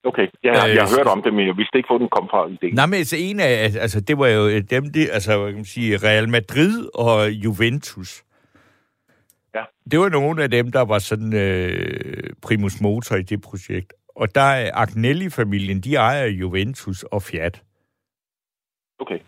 Okay, 0.10 0.28
jeg, 0.44 0.54
Øh, 0.64 0.70
øh, 0.70 0.76
jeg 0.76 0.84
har 0.84 0.98
hørt 0.98 1.08
om 1.08 1.22
det, 1.24 1.34
men 1.34 1.48
jeg 1.48 1.58
vidste 1.58 1.78
ikke, 1.78 1.90
hvor 1.90 1.98
den 1.98 2.10
kom 2.10 2.28
fra. 2.32 2.48
ideen. 2.48 2.76
Nej, 2.76 2.86
men 2.86 2.98
altså, 3.04 3.16
en 3.20 3.40
af, 3.40 3.54
altså, 3.86 4.00
det 4.02 4.18
var 4.18 4.28
jo 4.28 4.60
dem, 4.60 4.84
det, 4.92 5.10
altså, 5.12 5.38
hvad 5.38 5.48
kan 5.48 5.56
man 5.56 5.66
sige, 5.66 5.98
Real 5.98 6.30
Madrid 6.30 6.90
og 6.96 7.32
Juventus. 7.32 8.24
Ja. 9.56 9.64
Det 9.92 10.00
var 10.00 10.10
nogle 10.10 10.44
af 10.44 10.52
dem, 10.52 10.72
der 10.72 10.82
var 10.82 11.00
sådan 11.00 11.34
øh, 11.34 12.30
primus 12.42 12.82
motor 12.82 13.16
i 13.16 13.22
det 13.22 13.42
projekt. 13.42 13.94
Og 14.16 14.36
der 14.36 14.42
er 14.42 14.72
Agnelli-familien, 14.74 15.82
de 15.82 15.96
ejer 15.96 16.26
Juventus 16.26 17.04
og 17.04 17.24
Fiat. 17.24 17.64
Okay. 19.00 19.20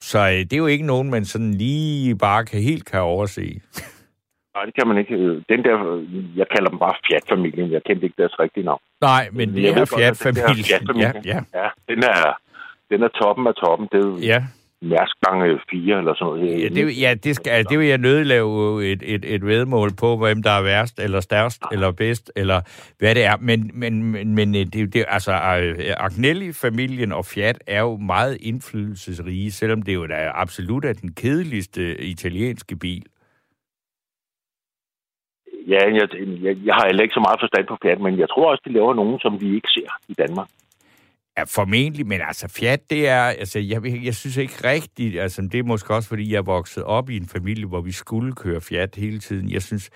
Så 0.00 0.18
øh, 0.18 0.32
det 0.32 0.52
er 0.52 0.56
jo 0.56 0.66
ikke 0.66 0.86
nogen, 0.86 1.10
man 1.10 1.24
sådan 1.24 1.54
lige 1.54 2.18
bare 2.18 2.44
kan 2.44 2.60
helt 2.60 2.84
kan 2.84 3.00
overse. 3.00 3.60
Nej, 4.54 4.64
det 4.64 4.74
kan 4.78 4.88
man 4.88 4.98
ikke. 4.98 5.14
Øh, 5.14 5.42
Den 5.48 5.64
der, 5.64 5.76
jeg 6.36 6.46
kalder 6.54 6.70
dem 6.70 6.78
bare 6.78 6.94
Fiat-familien. 7.06 7.72
Jeg 7.72 7.82
kendte 7.86 8.04
ikke 8.04 8.18
deres 8.22 8.38
rigtige 8.40 8.64
navn. 8.64 8.80
Nej, 9.00 9.28
men 9.32 9.54
det 9.54 9.62
Jeg 9.62 9.70
er 9.80 9.84
Fiat-familien. 9.84 10.56
Ja, 10.70 10.78
Fiat-familie- 10.78 11.22
ja, 11.24 11.38
Ja, 11.60 11.68
den 11.88 11.98
er, 12.02 12.38
den 12.90 13.02
er 13.02 13.08
toppen 13.08 13.46
af 13.46 13.54
toppen. 13.54 13.88
Det 13.92 14.00
er 14.04 14.18
ja. 14.34 14.44
Mærsk 14.82 15.16
gange 15.26 15.60
fire 15.70 15.98
eller 15.98 16.14
sådan 16.14 16.34
noget. 16.38 16.62
Ja, 16.62 16.68
det, 16.68 17.00
ja, 17.00 17.14
det, 17.24 17.36
skal, 17.36 17.50
altså, 17.50 17.70
det 17.70 17.78
vil 17.78 17.86
jeg 17.88 17.98
nødt 17.98 18.26
lave 18.26 18.84
et, 18.92 19.02
et, 19.06 19.24
et 19.34 19.46
vedmål 19.46 19.90
på, 20.00 20.16
hvem 20.16 20.42
der 20.42 20.50
er 20.50 20.62
værst, 20.62 20.98
eller 20.98 21.20
størst, 21.20 21.62
eller 21.72 21.90
bedst, 21.92 22.32
eller 22.36 22.60
hvad 22.98 23.14
det 23.14 23.24
er. 23.24 23.36
Men, 23.40 23.70
men, 23.74 24.02
men, 24.04 24.34
men 24.34 24.54
øh, 24.54 24.60
det, 24.60 24.94
det, 24.94 25.04
altså, 25.08 25.32
øh, 25.32 25.94
Agnelli-familien 25.96 27.12
og 27.12 27.24
Fiat 27.26 27.58
er 27.66 27.80
jo 27.80 27.96
meget 27.96 28.38
indflydelsesrige, 28.40 29.52
selvom 29.52 29.82
det 29.82 29.94
jo 29.94 30.06
da 30.06 30.30
absolut 30.34 30.84
er 30.84 30.92
den 30.92 31.12
kedeligste 31.12 32.00
italienske 32.04 32.76
bil. 32.76 33.02
Ja, 35.66 35.80
jeg, 35.98 36.08
jeg, 36.46 36.56
jeg 36.64 36.74
har 36.74 36.86
heller 36.86 37.02
ikke 37.02 37.18
så 37.18 37.24
meget 37.26 37.40
forstand 37.40 37.66
på 37.66 37.76
Fiat, 37.82 38.00
men 38.00 38.18
jeg 38.18 38.28
tror 38.28 38.50
også, 38.50 38.62
de 38.66 38.72
laver 38.72 38.94
nogen, 38.94 39.20
som 39.20 39.40
vi 39.40 39.54
ikke 39.54 39.68
ser 39.68 39.90
i 40.08 40.14
Danmark. 40.14 40.48
Ja, 41.38 41.42
formentlig, 41.42 42.06
men 42.06 42.20
altså 42.20 42.48
Fiat, 42.48 42.90
det 42.90 43.08
er, 43.08 43.22
altså 43.22 43.58
jeg, 43.58 44.04
jeg 44.04 44.14
synes 44.14 44.36
ikke 44.36 44.54
rigtigt, 44.64 45.20
altså 45.20 45.42
det 45.52 45.58
er 45.58 45.62
måske 45.62 45.94
også, 45.94 46.08
fordi 46.08 46.32
jeg 46.32 46.38
er 46.38 46.42
vokset 46.42 46.84
op 46.84 47.10
i 47.10 47.16
en 47.16 47.28
familie, 47.28 47.66
hvor 47.66 47.80
vi 47.80 47.92
skulle 47.92 48.32
køre 48.32 48.60
Fiat 48.60 48.94
hele 48.96 49.18
tiden. 49.18 49.50
Jeg 49.50 49.62
synes, 49.62 49.90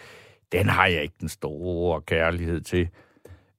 den 0.52 0.68
har 0.68 0.86
jeg 0.86 1.02
ikke 1.02 1.14
den 1.20 1.28
store 1.28 2.00
kærlighed 2.00 2.60
til. 2.60 2.88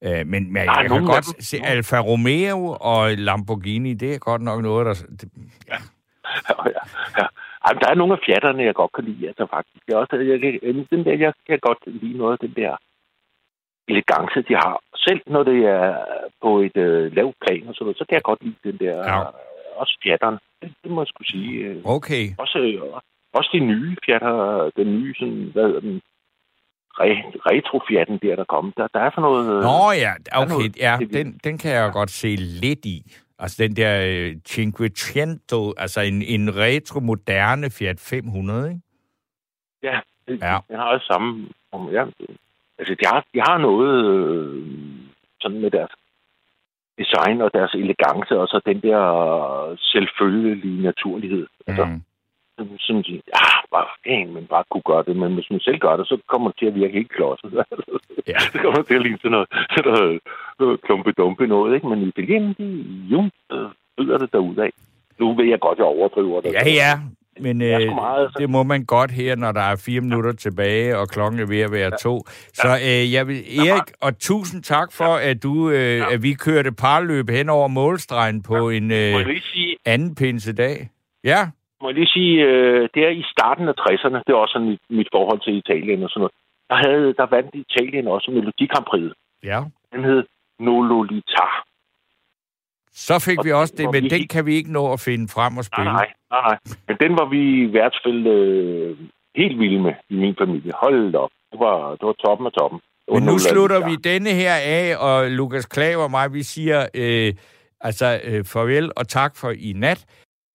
Øh, 0.04 0.28
men 0.28 0.54
men 0.54 0.56
jeg 0.56 0.86
kan 0.88 1.06
godt 1.06 1.26
dem. 1.26 1.42
se 1.42 1.58
Alfa 1.64 2.00
Romeo 2.00 2.78
og 2.82 3.12
Lamborghini, 3.12 3.94
det 3.94 4.14
er 4.14 4.18
godt 4.18 4.42
nok 4.42 4.62
noget, 4.62 4.86
der... 4.86 4.94
Det, 4.94 5.30
ja, 5.68 5.76
ja. 6.48 6.80
Ej, 7.18 7.28
men 7.68 7.80
der 7.82 7.90
er 7.92 7.96
nogle 8.02 8.14
af 8.14 8.20
fjatterne, 8.26 8.64
jeg 8.64 8.76
godt 8.82 8.92
kan 8.96 9.04
lide, 9.10 9.28
altså 9.28 9.46
faktisk. 9.56 9.84
Jeg, 9.88 9.96
også, 9.98 10.16
jeg, 10.32 10.40
kan- 10.42 10.88
den 10.94 11.06
der, 11.06 11.14
jeg 11.26 11.34
kan 11.48 11.60
godt 11.68 11.82
lide 11.86 12.18
noget 12.18 12.34
af 12.36 12.40
den 12.48 12.54
der 12.64 12.74
elegance, 13.88 14.38
de 14.48 14.54
har. 14.64 14.74
Selv 15.06 15.22
når 15.28 15.44
det 15.44 15.60
er 15.66 15.88
på 16.44 16.60
et 16.68 16.78
øh, 16.78 17.16
lavt 17.16 17.36
plan 17.44 17.68
og 17.68 17.74
sådan 17.76 17.86
noget, 17.86 17.98
så 17.98 18.06
kan 18.10 18.16
jeg 18.16 18.24
godt 18.30 18.44
lide 18.44 18.56
den 18.64 18.78
der, 18.84 18.96
Ja. 18.98 19.18
ja. 19.18 19.24
også 19.82 19.98
fjatterne. 20.04 20.40
Det, 20.62 20.74
det 20.84 20.92
må 20.92 21.02
jeg 21.02 21.08
skulle 21.08 21.28
sige. 21.36 21.54
Øh, 21.66 21.82
okay, 21.86 22.26
Også, 22.38 22.58
øh, 22.60 22.82
også 23.34 23.50
de 23.54 23.60
nye 23.60 23.96
fjatter, 24.06 24.36
den 24.78 24.88
nye, 25.00 25.14
sådan, 25.20 25.50
hvad 25.54 25.64
hedder 25.68 25.80
den, 25.80 26.02
re, 27.00 27.10
retro-fjatten 27.50 28.18
der, 28.22 28.36
der 28.36 28.44
kom. 28.44 28.74
Der, 28.78 28.88
der 28.94 29.00
er 29.00 29.10
sådan 29.12 29.22
noget... 29.22 29.46
øh, 29.56 29.62
Nå 29.70 29.80
ja, 30.06 30.14
okay, 30.42 30.50
noget- 30.54 30.78
ja, 30.86 30.98
den, 31.18 31.40
den 31.44 31.58
kan 31.58 31.72
jeg 31.72 31.92
godt 31.94 32.10
se 32.12 32.28
lidt 32.64 32.86
i. 32.86 32.98
Altså 33.40 33.64
den 33.64 33.76
der 33.76 33.94
øh, 34.08 34.36
Cinquecento, 34.48 35.74
altså 35.78 36.02
en, 36.02 36.22
en 36.22 36.56
retro-moderne 36.56 37.70
Fiat 37.70 38.00
500, 38.00 38.70
ikke? 38.70 38.82
Ja, 39.84 40.00
Ja. 40.28 40.58
den 40.70 40.76
har 40.76 40.84
også 40.86 41.06
samme... 41.06 41.48
Ja, 41.92 42.06
altså, 42.80 42.96
de 43.00 43.06
har, 43.06 43.26
de 43.34 43.40
har 43.48 43.58
noget 43.58 44.06
øh, 44.06 44.64
sådan 45.42 45.62
med 45.62 45.72
deres 45.72 45.92
design 46.98 47.42
og 47.42 47.52
deres 47.54 47.74
elegance, 47.74 48.40
og 48.40 48.48
så 48.48 48.62
den 48.66 48.82
der 48.82 49.02
selvfølgelige 49.80 50.82
naturlighed. 50.82 51.48
Altså, 51.68 51.86
Mm. 51.86 52.02
Sådan, 52.60 52.78
sådan, 52.80 53.22
ja, 53.36 53.48
bare 53.74 53.88
fan, 54.06 54.28
men 54.36 54.44
bare 54.54 54.64
kunne 54.72 54.88
gøre 54.92 55.04
det. 55.08 55.16
Men 55.22 55.34
hvis 55.34 55.50
man 55.52 55.60
selv 55.60 55.80
gør 55.86 55.96
det, 55.98 56.06
så 56.08 56.16
kommer 56.32 56.48
det 56.50 56.58
til 56.60 56.70
at 56.72 56.76
virke 56.80 56.98
helt 57.00 57.12
klodset. 57.18 57.52
Ja. 58.32 58.40
så 58.40 58.58
kommer 58.62 58.80
det 58.80 58.88
til 58.88 59.00
at 59.00 59.02
ligne 59.02 59.18
sådan 59.22 59.32
noget, 59.32 59.48
sådan 59.76 59.92
noget, 59.92 60.20
noget 60.60 60.82
klumpe-dumpe 60.86 61.48
noget, 61.48 61.76
ikke? 61.76 61.88
Men 61.88 62.00
i 62.00 62.08
Italien, 62.08 62.56
de, 62.60 62.66
jo, 63.14 63.20
byder 63.98 64.18
det 64.18 64.34
derud 64.34 64.58
af. 64.58 64.72
Nu 65.20 65.36
ved 65.36 65.46
jeg 65.46 65.60
godt, 65.60 65.78
jeg 65.78 65.86
overdriver 65.86 66.42
det. 66.42 66.54
Ja, 66.54 66.70
ja, 66.70 66.94
men 67.40 67.62
Det 67.62 67.82
øh, 67.82 67.96
meget, 67.96 68.24
altså. 68.24 68.40
det 68.40 68.50
må 68.50 68.64
man 68.64 68.86
godt 68.86 69.12
her, 69.12 69.36
når 69.36 69.52
der 69.52 69.62
er 69.62 69.76
fire 69.86 70.02
minutter 70.02 70.34
tilbage, 70.34 70.98
og 70.98 71.10
klokken 71.10 71.40
er 71.40 71.46
ved 71.46 71.60
at 71.60 71.72
være 71.72 71.92
to. 72.02 72.22
Så 72.54 72.68
øh, 72.68 73.14
jeg 73.14 73.28
vil, 73.28 73.38
Erik, 73.60 73.92
og 74.02 74.20
tusind 74.20 74.64
tak 74.64 74.92
for, 74.92 75.16
at 75.16 75.44
du, 75.44 75.70
øh, 75.70 76.14
at 76.14 76.24
vi 76.24 76.34
kørte 76.34 76.72
parløb 76.72 77.30
hen 77.30 77.50
over 77.50 77.68
målstregen 77.68 78.44
på 78.44 78.70
en 78.70 78.88
Må 78.88 78.94
jeg 78.94 79.28
øh, 79.28 79.42
sige, 79.42 79.78
anden 79.86 80.16
pinsedag. 80.16 80.90
Ja, 81.24 81.48
må 81.82 81.90
jeg 81.90 81.96
lige 81.96 82.14
sige, 82.18 82.34
øh, 82.48 82.90
det 82.94 83.02
er 83.08 83.10
i 83.10 83.24
starten 83.34 83.68
af 83.68 83.76
60'erne, 83.84 84.20
det 84.26 84.32
er 84.34 84.42
også 84.44 84.54
sådan 84.54 84.70
mit, 84.70 84.82
mit 84.90 85.10
forhold 85.16 85.40
til 85.42 85.54
Italien 85.62 86.04
og 86.04 86.10
sådan 86.10 86.22
noget. 86.22 86.36
Der, 86.72 86.78
havde, 86.86 87.14
der 87.20 87.26
vandt 87.36 87.56
Italien 87.66 88.08
også 88.08 88.32
Melodi 88.32 88.66
Grand 88.66 88.86
Prix. 88.86 89.12
Ja. 89.44 89.60
Den 89.94 90.04
hed 90.04 90.24
Nololita. 90.60 91.48
Så 92.92 93.16
fik 93.28 93.38
Og 93.40 93.46
vi 93.46 93.52
også 93.52 93.74
det, 93.78 93.86
men 93.94 94.04
vi 94.04 94.10
den 94.10 94.28
kan 94.28 94.46
vi 94.46 94.54
ikke 94.56 94.72
nå 94.72 94.94
at 94.94 95.00
finde 95.00 95.28
frem 95.28 95.58
og 95.58 95.66
spille. 95.66 95.92
nej, 95.92 96.08
nej, 96.32 96.42
nej. 96.50 96.58
Men 96.88 96.98
den 97.04 97.12
var 97.20 97.26
vi 97.26 97.42
i 97.64 97.74
værtsfælde 97.74 98.30
øh, 98.30 98.98
helt 99.36 99.60
vilde 99.60 99.80
med 99.80 99.94
i 100.10 100.16
min 100.16 100.36
familie. 100.42 100.72
Hold 100.84 101.16
op. 101.16 101.30
Det 101.52 101.60
var, 101.60 101.92
det 101.92 102.06
var 102.10 102.16
toppen 102.26 102.48
af 102.48 102.52
toppen. 102.52 102.80
Men 103.14 103.24
nu 103.24 103.38
slutter 103.38 103.90
vi 103.90 103.96
denne 103.96 104.30
her 104.30 104.56
af, 104.80 104.98
og 105.08 105.32
Lukas 105.32 105.66
Klav 105.66 106.00
og 106.00 106.12
mig, 106.12 106.34
vi 106.34 106.44
siger 106.44 106.88
øh, 106.96 107.34
altså 107.82 108.20
øh, 108.24 108.46
farvel 108.46 108.92
og 108.96 109.08
tak 109.08 109.32
for 109.36 109.50
i 109.52 109.74
nat. 109.76 110.06